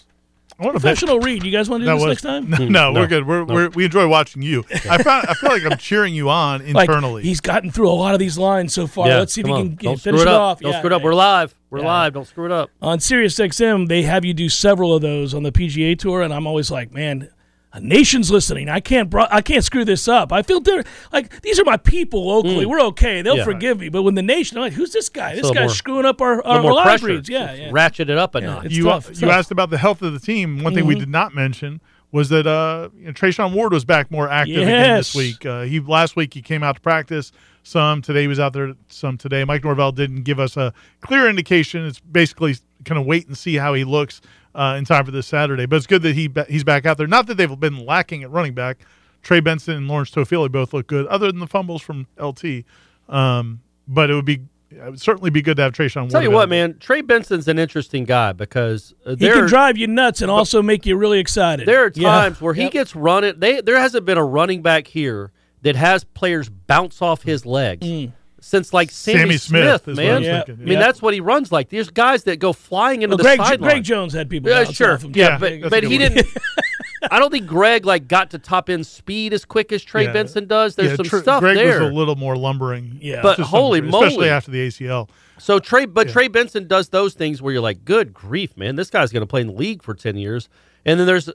I 0.60 0.64
want 0.64 0.76
to 0.76 0.80
Professional 0.80 1.20
read. 1.20 1.42
You 1.42 1.50
guys 1.50 1.70
want 1.70 1.80
to 1.80 1.84
do 1.84 1.86
That 1.86 1.94
this 1.94 2.22
was- 2.22 2.22
next 2.22 2.58
time? 2.58 2.70
No, 2.70 2.90
no, 2.92 3.00
we're 3.00 3.06
good. 3.06 3.26
We're, 3.26 3.44
we're, 3.44 3.68
we 3.70 3.86
enjoy 3.86 4.06
watching 4.06 4.42
you. 4.42 4.64
I 4.90 5.02
found, 5.02 5.26
I 5.26 5.32
feel 5.34 5.50
like 5.50 5.62
I'm 5.64 5.78
cheering 5.78 6.14
you 6.14 6.28
on 6.28 6.70
Like, 6.72 6.88
internally. 6.88 7.22
he's 7.22 7.40
gotten 7.40 7.70
through 7.70 7.88
a 7.88 7.92
lot 7.94 8.12
of 8.12 8.18
these 8.20 8.36
lines 8.36 8.74
so 8.74 8.86
far. 8.86 9.06
Let's 9.08 9.32
see 9.32 9.40
if 9.40 9.46
come 9.46 9.56
he 9.56 9.62
can 9.62 9.74
get, 9.76 10.00
finish 10.00 10.20
it 10.20 10.24
it, 10.24 10.28
up. 10.28 10.40
off. 10.40 10.60
Don't 10.60 10.72
Yeah, 10.72 10.78
screw 10.80 10.90
it 10.90 10.92
up. 10.92 11.02
We're 11.02 11.14
live. 11.14 11.54
We're 11.70 11.78
Yeah. 11.80 11.86
live. 11.86 12.12
Don't 12.12 12.26
screw 12.26 12.44
it 12.44 12.52
up. 12.52 12.68
on 12.82 12.98
SiriusXM, 12.98 13.88
they 13.88 14.02
have 14.02 14.24
you 14.24 14.34
do 14.34 14.48
several 14.50 14.94
of 14.94 15.00
those 15.02 15.32
on 15.32 15.42
the 15.44 15.52
PGA 15.52 15.98
Tour, 15.98 16.20
and 16.22 16.32
I'm 16.34 16.46
always 16.46 16.70
like, 16.70 16.92
man, 16.92 17.30
a 17.72 17.80
nation's 17.80 18.30
listening. 18.30 18.68
I 18.68 18.80
can't, 18.80 19.08
bro- 19.08 19.26
I 19.30 19.42
can't 19.42 19.64
screw 19.64 19.84
this 19.84 20.08
up. 20.08 20.32
I 20.32 20.42
feel 20.42 20.58
different. 20.60 20.88
Like 21.12 21.40
these 21.42 21.60
are 21.60 21.64
my 21.64 21.76
people 21.76 22.26
locally. 22.26 22.66
We're 22.66 22.80
okay. 22.86 23.22
They'll 23.22 23.34
Mm. 23.34 23.38
Yeah. 23.38 23.44
forgive 23.44 23.80
me. 23.80 23.88
But 23.90 24.02
when 24.02 24.14
the 24.16 24.22
nation, 24.22 24.56
I'm 24.58 24.62
like, 24.64 24.72
who's 24.72 24.92
this 24.92 25.08
guy? 25.08 25.34
This 25.36 25.46
guy's 25.50 25.56
more- 25.56 25.68
screwing 25.68 26.04
up 26.06 26.20
our, 26.20 26.44
our, 26.44 26.54
little 26.56 26.62
more 26.62 26.72
live 26.74 26.84
pressure. 27.00 27.06
reads. 27.06 27.28
Yeah, 27.28 27.52
yeah. 27.54 27.68
Ratchet 27.72 28.10
it 28.10 28.18
up 28.18 28.34
a 28.34 28.40
Yeah, 28.40 28.46
notch. 28.46 28.72
you 28.72 28.84
tough. 28.84 29.08
You 29.10 29.14
tough. 29.14 29.30
asked 29.30 29.50
about 29.52 29.70
the 29.70 29.78
health 29.78 30.02
of 30.02 30.12
the 30.12 30.18
team. 30.20 30.62
One 30.64 30.74
thing 30.74 30.86
we 30.86 30.96
Mhm. 30.96 31.00
did 31.00 31.08
not 31.10 31.34
mention 31.34 31.80
was 32.12 32.28
that 32.30 32.44
uh, 32.46 32.88
you 32.98 33.06
know, 33.06 33.12
Treshaun 33.12 33.52
Ward 33.52 33.72
was 33.72 33.84
back 33.84 34.10
more 34.10 34.28
active 34.28 34.62
again 34.62 34.96
this 34.96 35.14
week. 35.14 35.46
Uh, 35.46 35.62
he 35.62 35.78
last 35.78 36.16
week 36.16 36.34
he 36.34 36.42
came 36.42 36.64
out 36.64 36.74
to 36.74 36.80
practice 36.80 37.30
some. 37.62 38.02
Today 38.02 38.22
he 38.22 38.26
was 38.26 38.40
out 38.40 38.52
there 38.52 38.72
some 38.88 39.16
today. 39.16 39.44
Mike 39.44 39.62
Norvell 39.62 39.92
didn't 39.92 40.22
give 40.22 40.40
us 40.40 40.56
a 40.56 40.72
clear 41.02 41.28
indication. 41.28 41.86
It's 41.86 42.00
basically 42.00 42.56
kind 42.84 42.98
of 42.98 43.06
wait 43.06 43.28
and 43.28 43.38
see 43.38 43.54
how 43.56 43.74
he 43.74 43.84
looks 43.84 44.20
uh, 44.54 44.74
in 44.78 44.84
time 44.84 45.04
for 45.04 45.10
this 45.10 45.26
Saturday. 45.26 45.66
But 45.66 45.76
it's 45.76 45.86
good 45.86 46.02
that 46.02 46.14
he 46.14 46.28
ba- 46.28 46.46
he's 46.48 46.64
back 46.64 46.86
out 46.86 46.98
there. 46.98 47.06
Not 47.06 47.26
that 47.28 47.36
they've 47.36 47.60
been 47.60 47.84
lacking 47.84 48.22
at 48.22 48.30
running 48.30 48.54
back. 48.54 48.78
Trey 49.22 49.40
Benson 49.40 49.76
and 49.76 49.86
Lawrence 49.88 50.10
Toafili 50.10 50.50
both 50.50 50.72
look 50.72 50.86
good, 50.86 51.06
other 51.08 51.26
than 51.30 51.40
the 51.40 51.46
fumbles 51.46 51.82
from 51.82 52.06
LT. 52.18 52.64
Um, 53.08 53.60
but 53.86 54.10
it 54.10 54.14
would 54.14 54.24
be 54.24 54.40
it 54.70 54.82
would 54.84 55.00
certainly 55.00 55.30
be 55.30 55.42
good 55.42 55.56
to 55.56 55.62
have 55.64 55.72
Treshaun 55.72 56.02
Ward. 56.02 56.10
Tell 56.12 56.22
you 56.22 56.30
what, 56.30 56.48
man, 56.48 56.76
Trey 56.78 57.00
Benson's 57.02 57.48
an 57.48 57.58
interesting 57.58 58.04
guy 58.04 58.32
because 58.32 58.94
uh, 59.04 59.10
He 59.10 59.28
can 59.28 59.38
are- 59.44 59.46
drive 59.48 59.76
you 59.76 59.88
nuts 59.88 60.22
and 60.22 60.30
also 60.30 60.62
make 60.62 60.86
you 60.86 60.96
really 60.96 61.18
excited. 61.18 61.66
There 61.66 61.84
are 61.84 61.92
Yeah. 61.94 62.08
times 62.08 62.40
where 62.40 62.54
he 62.54 62.62
Yep. 62.62 62.72
gets 62.72 62.96
running. 62.96 63.34
They 63.38 63.60
there 63.60 63.78
hasn't 63.80 64.04
been 64.06 64.16
a 64.18 64.24
running 64.24 64.62
back 64.62 64.86
here 64.86 65.32
that 65.62 65.74
has 65.76 66.04
players 66.04 66.48
bounce 66.48 67.02
off 67.02 67.24
his 67.24 67.44
legs 67.44 67.86
Mm. 67.86 68.12
Since 68.42 68.72
like 68.72 68.90
Sammie, 68.90 69.18
Sammie 69.20 69.36
Smith 69.36 69.86
is 69.88 69.96
what 69.96 70.04
I 70.04 70.08
man. 70.08 70.14
was 70.20 70.26
Yeah. 70.26 70.36
thinking. 70.44 70.54
I 70.54 70.58
mean, 70.64 70.72
Yeah. 70.74 70.78
that's 70.80 71.02
what 71.02 71.12
he 71.14 71.20
runs 71.20 71.52
like. 71.52 71.68
There's 71.68 71.90
guys 71.90 72.24
that 72.24 72.38
go 72.38 72.52
flying 72.52 73.02
into 73.02 73.10
Well, 73.12 73.18
the 73.18 73.22
Greg, 73.24 73.38
sideline. 73.38 73.70
Greg 73.70 73.84
Jones 73.84 74.12
had 74.14 74.30
people. 74.30 74.50
Yeah, 74.50 74.64
sure. 74.64 74.94
off 74.94 75.02
him. 75.04 75.12
Yeah, 75.14 75.38
Yeah, 75.40 75.58
but 75.60 75.70
but 75.70 75.82
he 75.84 75.98
one. 75.98 76.12
didn't. 76.12 76.26
I 77.10 77.18
don't 77.18 77.30
think 77.30 77.46
Greg 77.46 77.86
like 77.86 78.08
got 78.08 78.30
to 78.30 78.38
top 78.38 78.68
end 78.68 78.86
speed 78.86 79.32
as 79.32 79.44
quick 79.44 79.72
as 79.72 79.82
Trey 79.82 80.04
Yeah. 80.04 80.12
Benson 80.12 80.46
does. 80.46 80.74
There's 80.74 80.90
Yeah, 80.90 80.96
some 80.96 81.06
Tr- 81.06 81.18
stuff 81.18 81.40
Greg 81.40 81.56
there. 81.56 81.80
was 81.82 81.90
a 81.90 81.94
little 81.94 82.16
more 82.16 82.36
lumbering. 82.36 82.98
Yeah. 83.00 83.22
But 83.22 83.38
holy 83.38 83.80
degree, 83.80 83.98
especially 83.98 84.28
after 84.28 84.50
the 84.50 84.66
ACL. 84.66 85.08
So 85.38 85.58
Trey, 85.58 85.86
but 85.86 86.08
Trey 86.10 86.28
Benson 86.28 86.66
does 86.66 86.90
those 86.90 87.14
things 87.14 87.40
where 87.40 87.52
you're 87.52 87.62
like, 87.62 87.84
good 87.86 88.12
grief, 88.12 88.56
man, 88.56 88.76
this 88.76 88.90
guy's 88.90 89.12
going 89.12 89.22
to 89.22 89.26
play 89.26 89.40
in 89.40 89.46
the 89.46 89.52
league 89.54 89.82
for 89.82 89.94
ten 89.94 90.16
years. 90.18 90.48
And 90.84 90.98
then 91.00 91.06
there's 91.06 91.30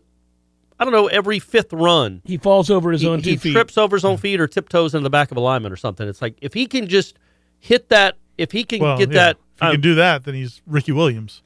I 0.79 0.83
don't 0.83 0.93
know, 0.93 1.07
every 1.07 1.39
fifth 1.39 1.71
run. 1.71 2.21
He 2.25 2.37
falls 2.37 2.69
over 2.69 2.91
his 2.91 3.01
he, 3.01 3.07
own 3.07 3.21
two 3.21 3.31
he 3.31 3.37
feet. 3.37 3.53
trips 3.53 3.77
over 3.77 3.95
his 3.95 4.03
own 4.03 4.17
feet 4.17 4.41
or 4.41 4.47
tiptoes 4.47 4.93
into 4.93 5.03
the 5.03 5.09
back 5.09 5.31
of 5.31 5.37
a 5.37 5.39
lineman 5.39 5.71
or 5.71 5.77
something. 5.77 6.07
It's 6.07 6.21
like 6.21 6.37
if 6.41 6.53
he 6.53 6.67
can 6.67 6.87
just 6.87 7.17
hit 7.59 7.89
that, 7.89 8.17
if 8.37 8.51
he 8.51 8.63
can 8.63 8.79
Well, 8.81 8.97
get 8.97 9.09
yeah. 9.09 9.13
that, 9.15 9.37
If 9.55 9.61
he 9.61 9.65
um, 9.67 9.71
can 9.73 9.81
do 9.81 9.95
that, 9.95 10.25
then 10.25 10.33
he's 10.35 10.61
Ricky 10.67 10.91
Williams. 10.91 11.41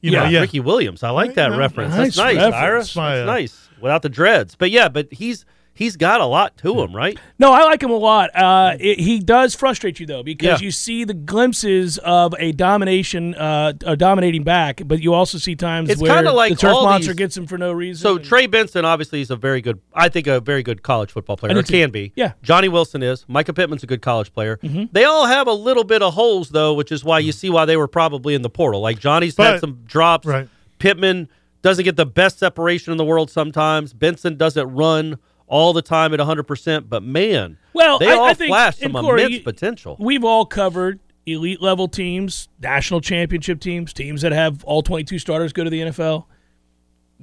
You 0.00 0.10
know, 0.10 0.24
yeah, 0.24 0.30
yeah. 0.30 0.40
Ricky 0.40 0.58
Williams. 0.58 1.04
I 1.04 1.10
like 1.10 1.34
that 1.34 1.52
no, 1.52 1.58
reference. 1.58 1.94
nice 1.94 2.16
That's 2.16 2.16
nice, 2.16 2.34
reference. 2.36 2.54
Ira. 2.56 2.78
That's 2.80 2.96
My, 2.96 3.24
nice. 3.24 3.68
Without 3.80 4.02
the 4.02 4.08
dreads, 4.08 4.56
but 4.56 4.70
yeah, 4.72 4.88
but 4.88 5.12
he's 5.12 5.44
he's 5.74 5.96
got 5.96 6.20
a 6.20 6.26
lot 6.26 6.56
to 6.58 6.80
him, 6.82 6.94
right? 6.94 7.18
No, 7.38 7.52
I 7.52 7.64
like 7.64 7.82
him 7.82 7.90
a 7.90 7.96
lot. 7.96 8.30
Uh, 8.34 8.76
it, 8.78 9.00
he 9.00 9.18
does 9.18 9.54
frustrate 9.54 9.98
you 10.00 10.06
though 10.06 10.22
because 10.22 10.60
Yeah. 10.60 10.64
you 10.64 10.70
see 10.70 11.04
the 11.04 11.14
glimpses 11.14 11.98
of 11.98 12.34
a 12.38 12.52
domination, 12.52 13.34
uh, 13.34 13.72
a 13.84 13.96
dominating 13.96 14.42
back, 14.44 14.82
but 14.84 15.00
you 15.02 15.14
also 15.14 15.38
see 15.38 15.54
times 15.54 15.90
It's 15.90 16.00
where 16.00 16.14
kinda 16.14 16.32
like 16.32 16.50
the 16.50 16.56
turf 16.56 16.72
monster 16.74 17.12
these- 17.12 17.16
gets 17.18 17.36
him 17.36 17.46
for 17.46 17.58
no 17.58 17.72
reason. 17.72 18.02
So 18.02 18.16
and- 18.16 18.24
Trey 18.24 18.46
Benson 18.46 18.84
obviously 18.84 19.20
is 19.20 19.30
a 19.30 19.36
very 19.36 19.60
good, 19.60 19.80
I 19.94 20.08
think 20.08 20.26
a 20.26 20.40
very 20.40 20.62
good 20.62 20.82
college 20.82 21.10
football 21.10 21.36
player. 21.36 21.52
I 21.54 21.58
Or 21.58 21.62
can 21.62 21.90
be. 21.90 22.12
Yeah. 22.16 22.28
Mm-hmm. 22.28 22.44
Johnny 22.44 22.68
Wilson 22.68 23.02
is. 23.02 23.24
Mycah 23.28 23.54
Pittman's 23.54 23.82
a 23.82 23.86
good 23.86 24.02
college 24.02 24.32
player. 24.32 24.58
They 24.92 25.04
all 25.04 25.26
have 25.26 25.46
a 25.46 25.52
little 25.52 25.84
bit 25.84 26.02
of 26.02 26.14
holes 26.14 26.50
though, 26.50 26.74
which 26.74 26.92
is 26.92 27.04
why 27.04 27.18
you 27.18 27.32
see 27.32 27.50
why 27.50 27.64
they 27.64 27.76
were 27.76 27.88
probably 27.88 28.34
in 28.34 28.42
the 28.42 28.50
portal. 28.50 28.80
Like 28.80 28.98
Johnny's 28.98 29.36
had 29.36 29.60
some 29.60 29.80
drops. 29.86 30.26
right. 30.26 30.48
Pittman 30.78 31.28
doesn't 31.62 31.84
get 31.84 31.94
the 31.96 32.06
best 32.06 32.38
separation 32.40 32.90
in 32.90 32.96
the 32.98 33.04
world 33.04 33.30
sometimes. 33.30 33.92
Benson 33.92 34.36
doesn't 34.36 34.66
run 34.74 35.16
all 35.52 35.74
the 35.74 35.82
time 35.82 36.14
at 36.14 36.18
100%, 36.20 36.88
but 36.88 37.02
man, 37.02 37.58
Well, 37.74 37.98
they 37.98 38.08
I- 38.08 38.14
all 38.14 38.24
I 38.24 38.32
think- 38.34 38.48
flash 38.48 38.78
some 38.78 38.92
Corey, 38.92 39.24
immense 39.24 39.42
potential. 39.42 39.96
We've 40.00 40.24
all 40.24 40.46
covered 40.46 40.98
elite 41.26 41.60
level 41.60 41.88
teams, 41.88 42.48
national 42.62 43.02
championship 43.02 43.60
teams, 43.60 43.92
teams 43.92 44.22
that 44.22 44.32
have 44.32 44.64
all 44.64 44.80
22 44.82 45.18
starters 45.18 45.52
go 45.52 45.62
to 45.62 45.68
the 45.70 45.82
NFL. 45.82 46.26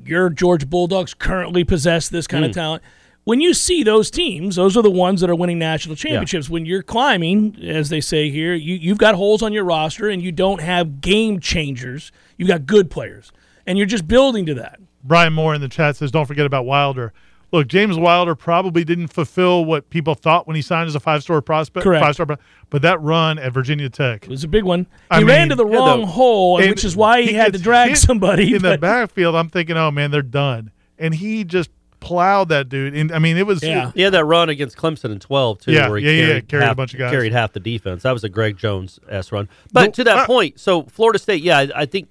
Your 0.06 0.30
George 0.30 0.70
Bulldogs 0.70 1.14
currently 1.14 1.64
possess 1.64 2.08
this 2.08 2.26
Hmm. 2.28 2.32
kind 2.32 2.46
of 2.46 2.52
talent. 2.52 2.84
When 3.26 3.42
you 3.42 3.54
see 3.54 3.84
those 3.84 4.10
teams, 4.10 4.56
those 4.56 4.78
are 4.78 4.82
the 4.84 4.90
ones 4.90 5.22
that 5.22 5.30
are 5.30 5.36
winning 5.36 5.60
national 5.60 5.96
championships. 5.96 6.50
When 6.50 6.66
you're 6.66 6.82
climbing, 6.84 7.58
as 7.64 7.90
they 7.90 8.00
say 8.00 8.30
here, 8.30 8.54
you, 8.54 8.76
you've 8.76 8.98
got 8.98 9.16
holes 9.16 9.42
on 9.42 9.54
your 9.54 9.66
roster 9.66 10.08
and 10.08 10.22
you 10.22 10.32
don't 10.32 10.62
have 10.62 11.02
game 11.02 11.40
changers. 11.40 12.12
You've 12.38 12.48
got 12.48 12.66
good 12.66 12.90
players. 12.90 13.32
And 13.68 13.78
you're 13.78 13.88
just 13.88 14.08
building 14.08 14.46
to 14.46 14.54
that. 14.56 14.80
Brian 15.04 15.34
Moore 15.34 15.54
in 15.54 15.62
the 15.62 15.68
chat 15.68 15.96
says, 15.96 16.12
"Don't 16.12 16.26
forget 16.26 16.46
about 16.46 16.66
Wilder." 16.66 17.12
Look, 17.52 17.68
James 17.68 17.98
Wilder 17.98 18.36
probably 18.36 18.84
didn't 18.84 19.08
fulfill 19.08 19.66
what 19.66 19.90
people 19.90 20.14
thought 20.14 20.46
when 20.46 20.56
he 20.56 20.62
signed 20.62 20.88
as 20.88 20.94
a 20.96 21.00
five-star 21.00 21.42
prospect. 21.42 21.84
Correct. 21.84 22.04
Five-star, 22.06 22.26
pro- 22.28 22.36
but 22.70 22.84
that 22.84 23.02
run 23.02 23.40
at 23.40 23.52
Virginia 23.54 23.90
Tech, 23.90 24.26
It 24.26 24.30
was 24.30 24.44
a 24.44 24.48
big 24.48 24.64
one. 24.64 24.82
He 24.82 24.88
I 25.10 25.22
ran 25.24 25.26
mean- 25.26 25.50
to 25.50 25.56
the 25.56 25.68
Yeah, 25.68 25.78
wrong 25.78 26.02
the- 26.02 26.06
hole, 26.08 26.60
and 26.60 26.70
which 26.70 26.86
is 26.86 26.96
why 26.96 27.24
he, 27.24 27.34
had 27.34 27.54
to 27.54 27.60
drag 27.60 27.96
somebody. 27.98 28.54
in 28.54 28.62
the 28.62 28.78
backfield. 28.78 29.36
I'm 29.36 29.50
thinking, 29.50 29.78
oh 29.78 29.90
man, 29.90 30.12
they're 30.12 30.22
done, 30.22 30.70
and 31.00 31.16
he 31.16 31.44
just 31.44 31.72
plowed 32.00 32.48
that 32.50 32.70
dude. 32.70 32.94
And 32.96 33.12
I 33.12 33.20
mean, 33.20 33.36
it 33.36 33.46
was 33.48 33.62
Yeah. 33.64 33.92
He 33.96 34.04
had 34.04 34.14
that 34.14 34.24
run 34.26 34.48
against 34.50 34.78
Clemson 34.78 35.12
in 35.12 35.20
12, 35.20 35.60
too, 35.60 35.72
Yeah, 35.74 35.90
where 35.90 35.98
he 36.00 36.06
yeah, 36.06 36.12
yeah, 36.12 36.28
carried, 36.28 36.48
carried 36.48 36.64
a 36.64 36.66
half, 36.68 36.78
bunch 36.78 36.94
of 36.94 37.00
guys. 37.00 37.12
carried 37.12 37.34
half 37.34 37.52
the 37.54 37.60
defense. 37.60 38.04
That 38.04 38.12
was 38.14 38.24
a 38.24 38.30
Greg 38.30 38.58
Jones 38.58 39.00
S 39.10 39.32
run. 39.32 39.50
But 39.74 39.86
No, 39.86 39.92
to 39.92 40.04
that 40.06 40.18
uh, 40.20 40.26
point, 40.26 40.60
so 40.60 40.84
Florida 40.84 41.20
State, 41.20 41.42
yeah, 41.44 41.58
I, 41.58 41.70
I 41.76 41.86
think 41.88 42.10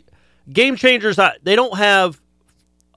game 0.52 0.74
changers, 0.76 1.18
I, 1.18 1.34
they 1.42 1.56
don't 1.56 1.78
have 1.78 2.20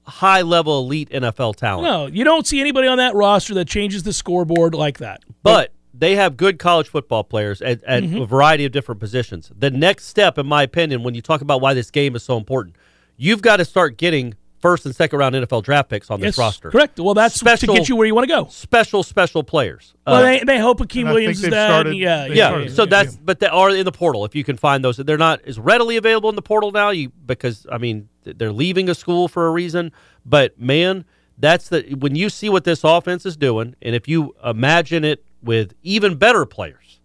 high 0.05 0.41
level 0.41 0.79
elite 0.79 1.09
NFL 1.09 1.55
talent, 1.55 1.83
No, 1.87 2.05
you 2.07 2.23
don't 2.23 2.45
see 2.47 2.59
anybody 2.59 2.87
on 2.87 2.97
that 2.97 3.13
roster 3.15 3.53
that 3.55 3.67
changes 3.67 4.03
the 4.03 4.13
scoreboard 4.13 4.73
like 4.73 4.97
that. 4.99 5.21
but 5.43 5.73
they 5.93 6.15
have 6.15 6.37
good 6.37 6.57
college 6.57 6.87
football 6.87 7.23
players 7.23 7.61
at, 7.61 7.83
at 7.83 8.03
Mm-hmm. 8.03 8.21
a 8.21 8.25
variety 8.25 8.65
of 8.65 8.71
different 8.71 8.99
positions. 8.99 9.51
The 9.55 9.69
next 9.69 10.05
step, 10.05 10.37
in 10.37 10.47
my 10.47 10.63
opinion, 10.63 11.03
when 11.03 11.13
you 11.13 11.21
talk 11.21 11.41
about 11.41 11.61
why 11.61 11.73
this 11.73 11.91
game 11.91 12.15
is 12.15 12.23
so 12.23 12.37
important, 12.37 12.75
you've 13.17 13.41
got 13.41 13.57
to 13.57 13.65
start 13.65 13.97
getting 13.97 14.33
first 14.61 14.85
and 14.85 14.95
second 14.95 15.17
round 15.19 15.33
NFL 15.35 15.63
draft 15.63 15.89
picks 15.89 16.09
on 16.11 16.19
this 16.19 16.27
Yes, 16.29 16.37
roster. 16.37 16.69
Correct. 16.71 16.99
Well, 16.99 17.13
that's 17.13 17.35
Special- 17.35 17.73
to 17.73 17.79
get 17.79 17.89
you 17.89 17.95
where 17.95 18.05
you 18.07 18.13
want 18.15 18.27
to 18.29 18.33
go. 18.33 18.47
Special, 18.49 19.01
special 19.03 19.43
players. 19.43 19.93
Well, 20.05 20.17
Uh, 20.17 20.21
they, 20.21 20.39
they 20.45 20.59
hope 20.59 20.79
Akeem 20.79 21.01
and 21.05 21.09
Williams 21.09 21.37
is 21.37 21.41
they've 21.43 21.51
that. 21.51 21.67
started- 21.67 21.95
yeah, 21.95 22.27
they 22.27 22.35
yeah, 22.35 22.49
started, 22.49 22.75
so 22.75 22.83
yeah. 22.83 22.89
that's 22.89 23.15
but 23.17 23.39
they 23.39 23.47
are 23.47 23.69
in 23.71 23.85
the 23.85 23.91
portal 23.91 24.23
if 24.25 24.35
you 24.35 24.43
can 24.43 24.57
find 24.57 24.83
those. 24.83 24.97
They're 24.97 25.17
not 25.17 25.41
as 25.45 25.59
readily 25.59 25.97
available 25.97 26.29
in 26.29 26.35
the 26.35 26.41
portal 26.41 26.71
now. 26.71 26.89
You 26.91 27.11
because 27.25 27.65
I 27.71 27.77
mean 27.77 28.07
they're 28.23 28.51
leaving 28.51 28.87
a 28.89 28.95
school 28.95 29.27
for 29.27 29.47
a 29.47 29.51
reason. 29.51 29.91
But 30.25 30.59
man, 30.59 31.05
that's 31.37 31.69
the 31.69 31.95
when 31.97 32.15
you 32.15 32.29
see 32.29 32.49
what 32.49 32.63
this 32.63 32.83
offense 32.83 33.25
is 33.25 33.35
doing, 33.35 33.75
and 33.81 33.95
if 33.95 34.07
you 34.07 34.35
imagine 34.43 35.03
it 35.03 35.25
with 35.41 35.73
even 35.81 36.15
better 36.15 36.45
players, 36.45 36.99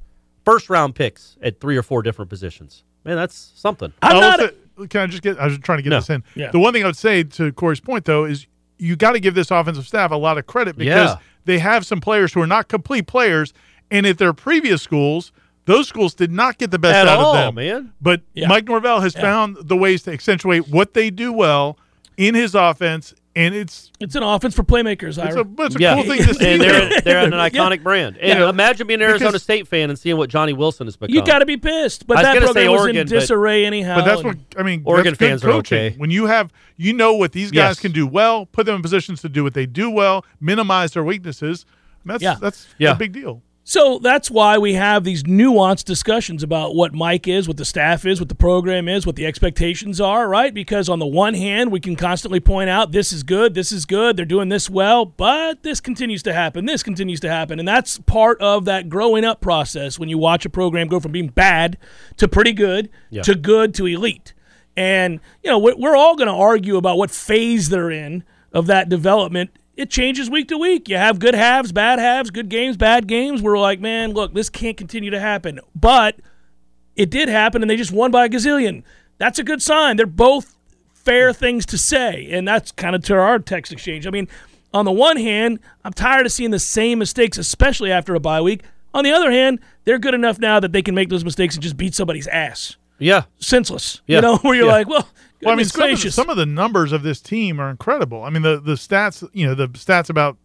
first 0.45 0.69
round 0.69 0.95
picks 0.95 1.39
at 1.43 1.59
three 1.61 1.77
or 1.77 1.83
four 1.83 2.03
different 2.03 2.29
positions, 2.29 2.85
man, 3.05 3.17
that's 3.17 3.53
something. 3.57 3.93
I'm 4.03 4.17
I 4.17 4.21
not. 4.21 4.41
also- 4.41 4.55
can 4.89 5.01
I 5.03 5.07
just 5.07 5.23
get? 5.23 5.39
I 5.39 5.47
was 5.47 5.59
trying 5.59 5.79
to 5.79 5.83
get 5.83 5.91
No. 5.91 5.97
this 6.01 6.11
in. 6.11 6.23
Yeah. 6.35 6.51
The 6.51 6.59
one 6.59 6.73
thing 6.73 6.83
I 6.83 6.87
would 6.87 6.97
say 6.97 7.23
to 7.23 7.53
Corey's 7.53 7.81
point, 7.81 8.05
though, 8.05 8.25
is 8.25 8.47
you 8.79 8.97
got 8.97 9.13
to 9.13 9.21
give 9.21 9.35
this 9.35 9.51
offensive 9.51 9.87
staff 9.87 10.11
a 10.11 10.17
lot 10.17 10.37
of 10.39 10.47
credit 10.47 10.77
because 10.77 11.11
Yeah. 11.11 11.17
they 11.47 11.59
have 11.59 11.87
some 11.87 12.01
players 12.01 12.33
who 12.35 12.41
are 12.43 12.47
not 12.47 12.69
complete 12.69 13.07
players, 13.07 13.53
and 13.91 14.05
at 14.07 14.19
their 14.19 14.33
previous 14.35 14.83
schools, 14.83 15.33
those 15.65 15.89
schools 15.89 16.15
did 16.15 16.31
not 16.31 16.59
get 16.59 16.71
the 16.71 16.79
best 16.79 16.95
At 16.97 17.09
out 17.09 17.19
all, 17.19 17.35
of 17.35 17.47
them, 17.47 17.55
man. 17.55 17.93
But 18.01 18.21
Yeah. 18.35 18.49
Mike 18.49 18.67
Norvell 18.69 19.01
has 19.01 19.15
found 19.15 19.57
the 19.63 19.77
ways 19.77 20.03
to 20.05 20.13
accentuate 20.13 20.69
what 20.69 20.95
they 20.95 21.11
do 21.11 21.33
well 21.33 21.79
in 22.17 22.35
his 22.35 22.55
offense, 22.55 23.15
and 23.37 23.55
it's 23.55 23.93
it's 24.01 24.15
an 24.17 24.23
offense 24.25 24.55
for 24.57 24.65
playmakers. 24.65 25.23
it's 25.25 25.37
a, 25.37 25.47
it's 25.63 25.77
a 25.77 25.79
yeah, 25.79 25.95
cool 25.95 26.03
thing 26.05 26.25
to 26.27 26.35
see. 26.35 26.53
and 26.55 26.61
they're 26.63 26.89
though. 26.89 27.01
they're 27.05 27.19
an 27.25 27.33
Yeah. 27.33 27.49
iconic 27.49 27.83
brand. 27.85 28.17
And 28.17 28.41
Yeah. 28.41 28.49
imagine 28.49 28.87
being 28.89 29.01
an 29.03 29.09
Arizona 29.09 29.31
Because- 29.33 29.43
State 29.45 29.69
fan 29.69 29.91
and 29.91 29.99
seeing 29.99 30.17
what 30.17 30.29
Johnny 30.31 30.53
Wilson 30.55 30.87
has 30.89 30.97
become. 30.97 31.15
you 31.15 31.23
got 31.25 31.39
to 31.41 31.47
be 31.47 31.57
pissed, 31.57 32.07
but 32.09 32.17
I 32.17 32.21
was 32.21 32.27
that 32.27 32.35
gonna 32.35 32.47
program 32.47 32.65
say 32.65 32.69
was 32.69 32.81
Oregon, 32.81 33.01
in 33.03 33.07
but- 33.07 33.21
disarray 33.21 33.65
anyhow. 33.67 33.97
But 33.97 34.05
that's 34.07 34.25
what 34.25 34.37
I 34.57 34.63
mean. 34.65 34.83
Oregon 34.85 35.13
that's 35.13 35.19
good 35.19 35.27
fans 35.29 35.45
are 35.45 35.51
coaching. 35.53 35.79
okay. 35.79 35.95
When 35.99 36.11
you 36.11 36.27
have, 36.27 36.53
you 36.77 36.93
know 36.95 37.13
what 37.13 37.33
these 37.33 37.51
guys 37.51 37.77
Yes. 37.77 37.81
can 37.81 37.93
do 37.93 38.07
well. 38.07 38.47
Put 38.47 38.67
them 38.67 38.75
in 38.77 38.83
positions 38.83 39.21
to 39.23 39.29
do 39.29 39.45
what 39.45 39.55
they 39.55 39.67
do 39.67 39.91
well. 39.91 40.25
Minimize 40.41 40.93
their 40.93 41.05
weaknesses. 41.05 41.67
That's 42.05 42.23
Yeah. 42.23 42.37
that's 42.41 42.67
Yeah. 42.79 42.93
a 42.93 42.97
big 42.97 43.13
deal. 43.13 43.43
So 43.69 43.99
that's 43.99 44.31
why 44.31 44.59
we 44.59 44.75
have 44.75 45.03
these 45.03 45.25
nuanced 45.25 45.87
discussions 45.87 46.45
about 46.45 46.77
what 46.77 46.95
Mike 46.95 47.27
is, 47.27 47.49
what 47.49 47.57
the 47.57 47.65
staff 47.65 48.07
is, 48.07 48.21
what 48.21 48.29
the 48.29 48.37
program 48.37 48.87
is, 48.87 49.05
what 49.05 49.17
the 49.17 49.27
expectations 49.27 50.01
are, 50.01 50.29
right? 50.29 50.55
Because 50.55 50.89
on 50.89 51.01
the 51.01 51.07
one 51.07 51.35
hand, 51.35 51.73
we 51.73 51.81
can 51.81 51.97
constantly 51.97 52.39
point 52.39 52.71
out 52.71 52.93
this 52.93 53.13
is 53.13 53.25
good, 53.25 53.55
this 53.55 53.73
is 53.73 53.85
good, 53.85 54.17
they're 54.17 54.25
doing 54.25 54.51
this 54.51 54.71
well, 54.71 55.05
but 55.05 55.65
this 55.65 55.81
continues 55.81 56.23
to 56.23 56.33
happen, 56.33 56.65
this 56.65 56.85
continues 56.85 57.19
to 57.19 57.29
happen. 57.29 57.59
And 57.59 57.67
that's 57.67 57.99
part 57.99 58.41
of 58.41 58.67
that 58.67 58.89
growing 58.89 59.25
up 59.25 59.41
process 59.41 59.99
when 59.99 60.09
you 60.09 60.17
watch 60.17 60.47
a 60.47 60.49
program 60.49 60.87
go 60.87 61.01
from 61.01 61.11
being 61.11 61.31
bad 61.31 61.77
to 62.19 62.29
pretty 62.29 62.53
good 62.53 62.89
Yeah. 63.11 63.23
to 63.23 63.35
good 63.35 63.75
to 63.75 63.87
elite. 63.87 64.33
And, 64.77 65.19
you 65.43 65.51
know, 65.51 65.59
we're, 65.59 65.77
we're 65.77 65.97
all 65.97 66.15
going 66.15 66.29
to 66.29 66.35
argue 66.35 66.77
about 66.77 66.99
what 66.99 67.11
phase 67.11 67.69
they're 67.71 67.91
in 67.91 68.23
of 68.53 68.69
that 68.69 68.89
development. 68.89 69.51
It 69.77 69.91
changes 69.91 70.31
week 70.31 70.49
to 70.49 70.57
week. 70.59 70.89
You 70.89 70.97
have 70.97 71.19
good 71.19 71.35
halves, 71.35 71.71
bad 71.73 71.99
halves, 71.99 72.31
good 72.31 72.49
games, 72.49 72.77
bad 72.77 73.07
games. 73.07 73.43
We're 73.43 73.59
like, 73.59 73.79
man, 73.81 74.13
look, 74.15 74.33
this 74.33 74.49
can't 74.49 74.77
continue 74.77 75.11
to 75.11 75.21
happen. 75.21 75.61
But 75.75 76.17
it 76.95 77.11
did 77.11 77.29
happen, 77.29 77.63
and 77.63 77.71
they 77.71 77.77
just 77.77 77.93
won 77.93 78.11
by 78.11 78.25
a 78.25 78.29
gazillion. 78.29 78.83
That's 79.19 79.39
a 79.39 79.45
good 79.45 79.61
sign. 79.61 79.97
They're 79.97 80.07
both 80.07 80.57
fair 80.95 81.33
things 81.33 81.67
to 81.67 81.79
say, 81.79 82.27
and 82.31 82.49
that's 82.49 82.73
kind 82.73 82.97
of 82.97 83.05
to 83.05 83.15
our 83.15 83.39
text 83.39 83.71
exchange. 83.71 84.07
I 84.07 84.11
mean, 84.11 84.29
on 84.73 84.85
the 84.87 84.93
one 84.93 85.19
hand, 85.19 85.61
I'm 85.85 85.93
tired 85.93 86.25
of 86.27 86.33
seeing 86.33 86.51
the 86.51 86.59
same 86.59 86.99
mistakes, 86.99 87.37
especially 87.39 87.93
after 87.93 88.15
a 88.15 88.21
bye 88.21 88.41
week. 88.41 88.63
On 88.95 89.05
the 89.05 89.13
other 89.13 89.31
hand, 89.31 89.61
they're 89.85 89.99
good 89.99 90.15
enough 90.15 90.39
now 90.39 90.59
that 90.59 90.73
they 90.73 90.81
can 90.83 90.95
make 90.95 91.11
those 91.11 91.25
mistakes 91.25 91.55
and 91.55 91.63
just 91.63 91.77
beat 91.77 91.95
somebody's 91.95 92.27
ass. 92.29 92.77
Yeah, 92.99 93.25
Senseless. 93.39 94.01
Yeah. 94.07 94.17
You 94.17 94.23
know, 94.23 94.37
where 94.43 94.55
you're 94.55 94.67
Yeah. 94.67 94.73
like, 94.73 94.89
well, 94.89 95.07
Well, 95.43 95.53
I 95.53 95.57
mean, 95.57 95.67
some 95.67 95.91
of, 95.91 96.01
the, 96.03 96.11
some 96.11 96.31
of 96.31 96.37
the 96.37 96.47
numbers 96.47 96.93
of 96.93 97.03
this 97.03 97.21
team 97.21 97.61
are 97.61 97.71
incredible. 97.71 98.23
I 98.23 98.31
mean, 98.31 98.43
the 98.43 98.59
the 98.61 98.73
stats, 98.75 99.29
you 99.33 99.47
know, 99.47 99.55
the 99.55 99.69
stats 99.69 100.09
about 100.09 100.37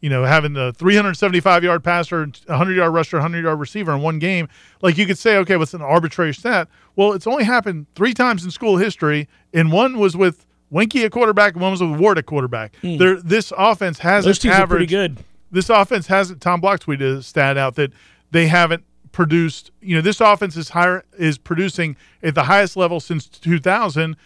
you 0.00 0.08
know 0.08 0.24
having 0.24 0.52
the 0.54 0.72
375 0.74 1.64
yard 1.64 1.84
passer, 1.84 2.20
100 2.46 2.74
yard 2.76 2.92
rusher, 2.94 3.16
100 3.18 3.44
yard 3.44 3.58
receiver 3.60 3.92
in 3.92 4.00
one 4.00 4.18
game. 4.18 4.48
Like 4.80 4.96
you 4.96 5.06
could 5.06 5.18
say, 5.18 5.36
okay, 5.38 5.56
what's 5.56 5.74
an 5.74 5.82
arbitrary 5.82 6.32
stat? 6.34 6.68
Well, 6.96 7.12
it's 7.12 7.26
only 7.26 7.44
happened 7.44 7.86
three 7.94 8.14
times 8.14 8.44
in 8.44 8.50
school 8.50 8.76
history, 8.78 9.28
and 9.52 9.70
one 9.70 9.98
was 9.98 10.16
with 10.16 10.46
Weinke 10.72 11.04
at 11.04 11.12
quarterback, 11.12 11.52
and 11.54 11.62
one 11.62 11.72
was 11.72 11.80
with 11.82 11.98
Ward 11.98 12.18
at 12.18 12.26
quarterback. 12.26 12.74
Hmm. 12.76 12.96
There, 12.96 13.20
this 13.20 13.52
offense 13.56 13.98
hasn't. 13.98 14.28
Those 14.30 14.38
teams 14.38 14.54
are 14.54 14.66
pretty 14.66 14.86
good. 14.86 15.18
this 15.50 15.68
offense 15.68 16.06
hasn't. 16.06 16.40
Tom 16.40 16.60
Block 16.60 16.80
tweeted 16.80 17.18
a 17.18 17.22
stat 17.22 17.56
out 17.58 17.74
that 17.76 17.92
they 18.30 18.46
haven't 18.48 18.84
produced. 19.12 19.70
You 19.80 19.96
know, 19.96 20.00
this 20.02 20.20
offense 20.20 20.56
is 20.56 20.68
higher 20.70 21.04
is 21.18 21.38
producing 21.38 21.96
at 22.22 22.34
the 22.34 22.44
highest 22.44 22.76
level 22.76 23.00
since 23.00 23.26
2000. 23.26 24.16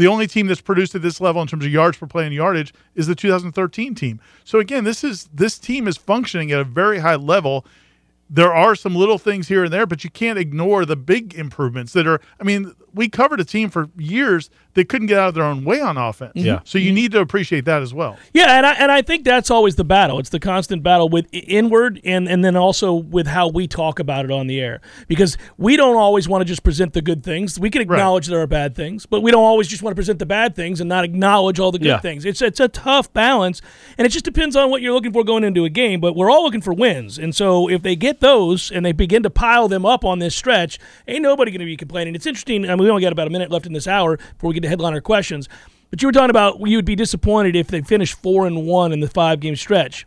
The 0.00 0.06
only 0.06 0.26
team 0.26 0.46
that's 0.46 0.62
produced 0.62 0.94
at 0.94 1.02
this 1.02 1.20
level 1.20 1.42
in 1.42 1.48
terms 1.48 1.66
of 1.66 1.70
yards 1.70 1.98
per 1.98 2.06
play 2.06 2.24
and 2.24 2.32
yardage 2.32 2.72
is 2.94 3.06
the 3.06 3.14
2013 3.14 3.94
team. 3.94 4.18
So 4.44 4.58
again, 4.58 4.84
this 4.84 5.04
is 5.04 5.28
this 5.34 5.58
team 5.58 5.86
is 5.86 5.98
functioning 5.98 6.50
at 6.52 6.58
a 6.58 6.64
very 6.64 7.00
high 7.00 7.16
level. 7.16 7.66
There 8.30 8.54
are 8.54 8.74
some 8.74 8.94
little 8.94 9.18
things 9.18 9.48
here 9.48 9.64
and 9.64 9.70
there, 9.70 9.84
but 9.84 10.02
you 10.02 10.08
can't 10.08 10.38
ignore 10.38 10.86
the 10.86 10.96
big 10.96 11.34
improvements 11.34 11.92
that 11.92 12.06
are. 12.06 12.18
I 12.40 12.44
mean, 12.44 12.74
we 12.94 13.10
covered 13.10 13.40
a 13.40 13.44
team 13.44 13.68
for 13.68 13.90
years 13.98 14.48
they 14.74 14.84
couldn't 14.84 15.06
get 15.08 15.18
out 15.18 15.28
of 15.28 15.34
their 15.34 15.44
own 15.44 15.64
way 15.64 15.80
on 15.80 15.96
offense. 15.96 16.32
Yeah. 16.34 16.60
So 16.64 16.78
you 16.78 16.88
mm-hmm. 16.88 16.94
need 16.94 17.12
to 17.12 17.20
appreciate 17.20 17.64
that 17.64 17.82
as 17.82 17.92
well. 17.92 18.16
Yeah, 18.32 18.56
and 18.56 18.66
I 18.66 18.72
and 18.74 18.92
I 18.92 19.02
think 19.02 19.24
that's 19.24 19.50
always 19.50 19.76
the 19.76 19.84
battle. 19.84 20.18
It's 20.18 20.30
the 20.30 20.38
constant 20.40 20.82
battle 20.82 21.08
with 21.08 21.26
inward 21.32 22.00
and 22.04 22.28
and 22.28 22.44
then 22.44 22.56
also 22.56 22.94
with 22.94 23.26
how 23.26 23.48
we 23.48 23.66
talk 23.66 23.98
about 23.98 24.24
it 24.24 24.30
on 24.30 24.46
the 24.46 24.60
air 24.60 24.80
because 25.08 25.36
we 25.56 25.76
don't 25.76 25.96
always 25.96 26.28
want 26.28 26.42
to 26.42 26.44
just 26.44 26.62
present 26.62 26.92
the 26.92 27.02
good 27.02 27.24
things. 27.24 27.58
We 27.58 27.70
can 27.70 27.82
acknowledge 27.82 28.26
there 28.28 28.40
are 28.40 28.46
bad 28.46 28.76
things, 28.76 29.06
but 29.06 29.22
we 29.22 29.30
don't 29.30 29.44
always 29.44 29.68
just 29.68 29.82
want 29.82 29.92
to 29.92 29.96
present 29.96 30.18
the 30.18 30.26
bad 30.26 30.54
things 30.54 30.80
and 30.80 30.88
not 30.88 31.04
acknowledge 31.04 31.58
all 31.58 31.72
the 31.72 31.78
good 31.78 31.88
Yeah. 31.88 31.98
things. 31.98 32.24
It's 32.24 32.40
it's 32.40 32.60
a 32.60 32.68
tough 32.68 33.12
balance, 33.12 33.60
and 33.98 34.06
it 34.06 34.10
just 34.10 34.24
depends 34.24 34.54
on 34.54 34.70
what 34.70 34.82
you're 34.82 34.94
looking 34.94 35.12
for 35.12 35.24
going 35.24 35.44
into 35.44 35.64
a 35.64 35.70
game. 35.70 36.00
But 36.00 36.14
we're 36.14 36.30
all 36.30 36.44
looking 36.44 36.62
for 36.62 36.72
wins, 36.72 37.18
and 37.18 37.34
so 37.34 37.68
if 37.68 37.82
they 37.82 37.96
get 37.96 38.20
those 38.20 38.70
and 38.70 38.84
they 38.86 38.92
begin 38.92 39.22
to 39.24 39.30
pile 39.30 39.68
them 39.68 39.84
up 39.84 40.04
on 40.04 40.20
this 40.20 40.36
stretch, 40.36 40.78
ain't 41.08 41.22
nobody 41.22 41.50
going 41.50 41.60
to 41.60 41.66
be 41.66 41.76
complaining. 41.76 42.14
It's 42.14 42.26
interesting. 42.26 42.64
I 42.64 42.74
mean, 42.76 42.84
we 42.84 42.90
only 42.90 43.02
got 43.02 43.12
about 43.12 43.26
a 43.26 43.30
minute 43.30 43.50
left 43.50 43.66
in 43.66 43.72
this 43.72 43.88
hour 43.88 44.16
before 44.16 44.48
we 44.48 44.59
get 44.60 44.66
to 44.66 44.68
headliner 44.70 45.00
questions. 45.00 45.48
But 45.90 46.02
you 46.02 46.08
were 46.08 46.12
talking 46.12 46.30
about 46.30 46.60
you 46.66 46.76
would 46.78 46.84
be 46.84 46.94
disappointed 46.96 47.56
if 47.56 47.68
they 47.68 47.80
finished 47.80 48.14
four 48.22 48.46
and 48.46 48.64
one 48.66 48.92
in 48.92 49.00
the 49.00 49.08
five 49.08 49.40
game 49.40 49.56
stretch. 49.56 50.06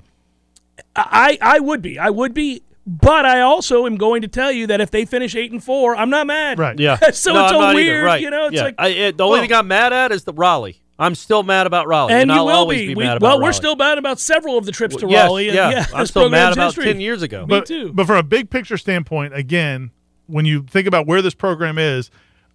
I 0.95 1.37
I 1.41 1.59
would 1.59 1.81
be. 1.81 1.99
I 1.99 2.09
would 2.09 2.33
be. 2.33 2.63
But 2.85 3.25
I 3.25 3.39
also 3.39 3.85
am 3.85 3.95
going 3.95 4.23
to 4.23 4.27
tell 4.27 4.51
you 4.51 4.67
that 4.67 4.81
if 4.81 4.91
they 4.91 5.05
finish 5.05 5.35
eight 5.35 5.53
and 5.53 5.63
four, 5.63 5.95
I'm 5.95 6.09
not 6.09 6.27
mad. 6.27 6.59
Right. 6.59 6.77
Yeah. 6.77 6.97
so 7.13 7.33
No, 7.33 7.43
it's 7.45 7.53
I'm 7.53 7.55
a 7.55 7.59
not 7.59 7.69
either. 7.69 7.75
weird, 7.75 8.03
Right. 8.05 8.21
you 8.21 8.29
know. 8.29 8.47
It's 8.47 8.55
Yeah. 8.55 8.63
like 8.63 8.75
I, 8.77 8.87
it, 8.89 9.17
the 9.17 9.23
only 9.23 9.39
well, 9.39 9.47
thing 9.47 9.53
I'm 9.55 9.67
mad 9.69 9.93
at 9.93 10.11
is 10.11 10.25
the 10.25 10.33
Raleigh. 10.33 10.81
I'm 10.99 11.15
still 11.15 11.43
mad 11.43 11.65
about 11.65 11.87
Raleigh, 11.87 12.13
and 12.13 12.29
you 12.29 12.35
I'll 12.35 12.45
will 12.45 12.51
always 12.53 12.81
be. 12.81 12.87
be, 12.89 12.95
We- 12.95 13.03
mad 13.05 13.17
about 13.17 13.37
well, 13.37 13.41
we're 13.41 13.53
still 13.53 13.75
mad 13.77 13.97
about 13.97 14.19
several 14.19 14.57
of 14.57 14.65
the 14.65 14.71
trips 14.73 14.95
to 14.97 15.07
Yes, 15.07 15.23
Raleigh. 15.27 15.47
and 15.47 15.55
yeah. 15.55 15.69
yeah, 15.71 15.85
I'm 15.93 16.01
this 16.01 16.09
still 16.09 16.29
mad 16.29 16.53
about 16.53 16.65
history. 16.67 16.83
ten 16.85 16.99
years 16.99 17.21
ago. 17.23 17.41
Me 17.41 17.47
but, 17.47 17.65
too. 17.65 17.91
But 17.93 18.05
from 18.05 18.17
a 18.17 18.23
big 18.23 18.49
picture 18.49 18.77
standpoint, 18.77 19.33
again, 19.33 19.91
when 20.27 20.43
you 20.45 20.63
think 20.63 20.85
about 20.85 21.07
where 21.07 21.21
this 21.21 21.33
program 21.33 21.77
is, 21.77 22.11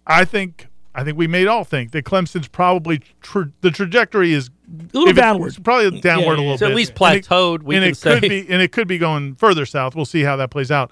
I 0.07 0.25
think 0.25 0.67
I 0.99 1.03
think 1.03 1.17
we 1.17 1.27
may 1.27 1.45
all 1.47 1.63
think 1.63 1.91
that 1.91 2.05
Clemson's 2.05 2.47
probably 2.47 3.01
tra- 3.21 3.51
the 3.61 3.71
trajectory 3.71 4.33
is 4.33 4.49
A 4.67 4.97
little 4.97 5.09
if 5.09 5.15
downward. 5.15 5.47
it's 5.47 5.59
probably 5.59 5.99
downward 6.01 6.23
Yeah, 6.23 6.27
a 6.27 6.29
little 6.29 6.45
yeah. 6.45 6.53
It's 6.53 6.61
at 6.61 6.67
bit. 6.69 6.75
least 6.75 6.91
And 7.01 7.15
it- 7.15 7.25
plateaued, 7.27 7.63
we 7.63 7.75
and 7.77 7.83
can 7.83 7.91
it 7.91 8.01
could 8.21 8.29
be 8.29 8.49
and 8.49 8.61
it 8.61 8.71
could 8.71 8.87
be 8.87 8.97
going 8.97 9.35
further 9.35 9.65
south. 9.65 9.95
We'll 9.95 10.05
see 10.05 10.21
how 10.23 10.35
that 10.35 10.49
plays 10.51 10.71
out. 10.71 10.91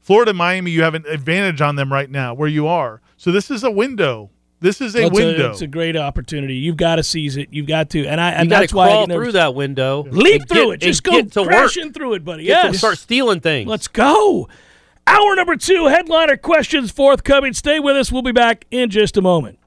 Florida, 0.00 0.32
Miami, 0.32 0.70
you 0.70 0.82
have 0.82 0.94
an 0.94 1.04
advantage 1.06 1.60
on 1.60 1.76
them 1.76 1.92
right 1.92 2.10
now 2.10 2.32
where 2.34 2.48
you 2.48 2.66
are. 2.66 3.00
So 3.16 3.30
this 3.32 3.50
is 3.50 3.62
a 3.64 3.70
window. 3.70 4.30
This 4.60 4.80
is 4.80 4.96
a 4.96 5.00
Well, 5.02 5.06
it's 5.08 5.16
window. 5.18 5.50
it's 5.50 5.60
a 5.60 5.66
great 5.68 5.96
opportunity. 5.96 6.54
You've 6.56 6.76
got 6.78 6.96
to 6.96 7.02
seize 7.04 7.36
it. 7.36 7.48
You've 7.52 7.66
got 7.68 7.90
to, 7.90 8.06
and 8.06 8.20
I 8.20 8.30
and 8.30 8.50
got 8.50 8.60
that's 8.60 8.72
why 8.74 8.86
I 8.86 8.90
crawl 8.90 9.06
get 9.06 9.08
nervous. 9.14 9.24
through 9.26 9.32
that 9.32 9.54
window, 9.54 10.04
Leap 10.10 10.48
through 10.48 10.66
get- 10.72 10.74
it. 10.74 10.80
Just 10.86 11.02
go 11.04 11.12
get 11.12 11.30
to 11.32 11.42
work. 11.42 11.50
crashing 11.50 11.92
through 11.92 12.14
it, 12.14 12.24
buddy. 12.24 12.44
Get 12.44 12.72
to 12.72 12.78
start 12.78 12.98
stealing 12.98 13.38
things. 13.40 13.68
Let's 13.68 13.86
go. 13.86 14.48
Hour 15.08 15.36
number 15.36 15.56
two, 15.56 15.86
headliner 15.86 16.36
questions 16.36 16.90
forthcoming. 16.90 17.54
Stay 17.54 17.80
with 17.80 17.96
us. 17.96 18.12
We'll 18.12 18.20
be 18.20 18.30
back 18.30 18.66
in 18.70 18.90
just 18.90 19.16
a 19.16 19.22
moment. 19.22 19.58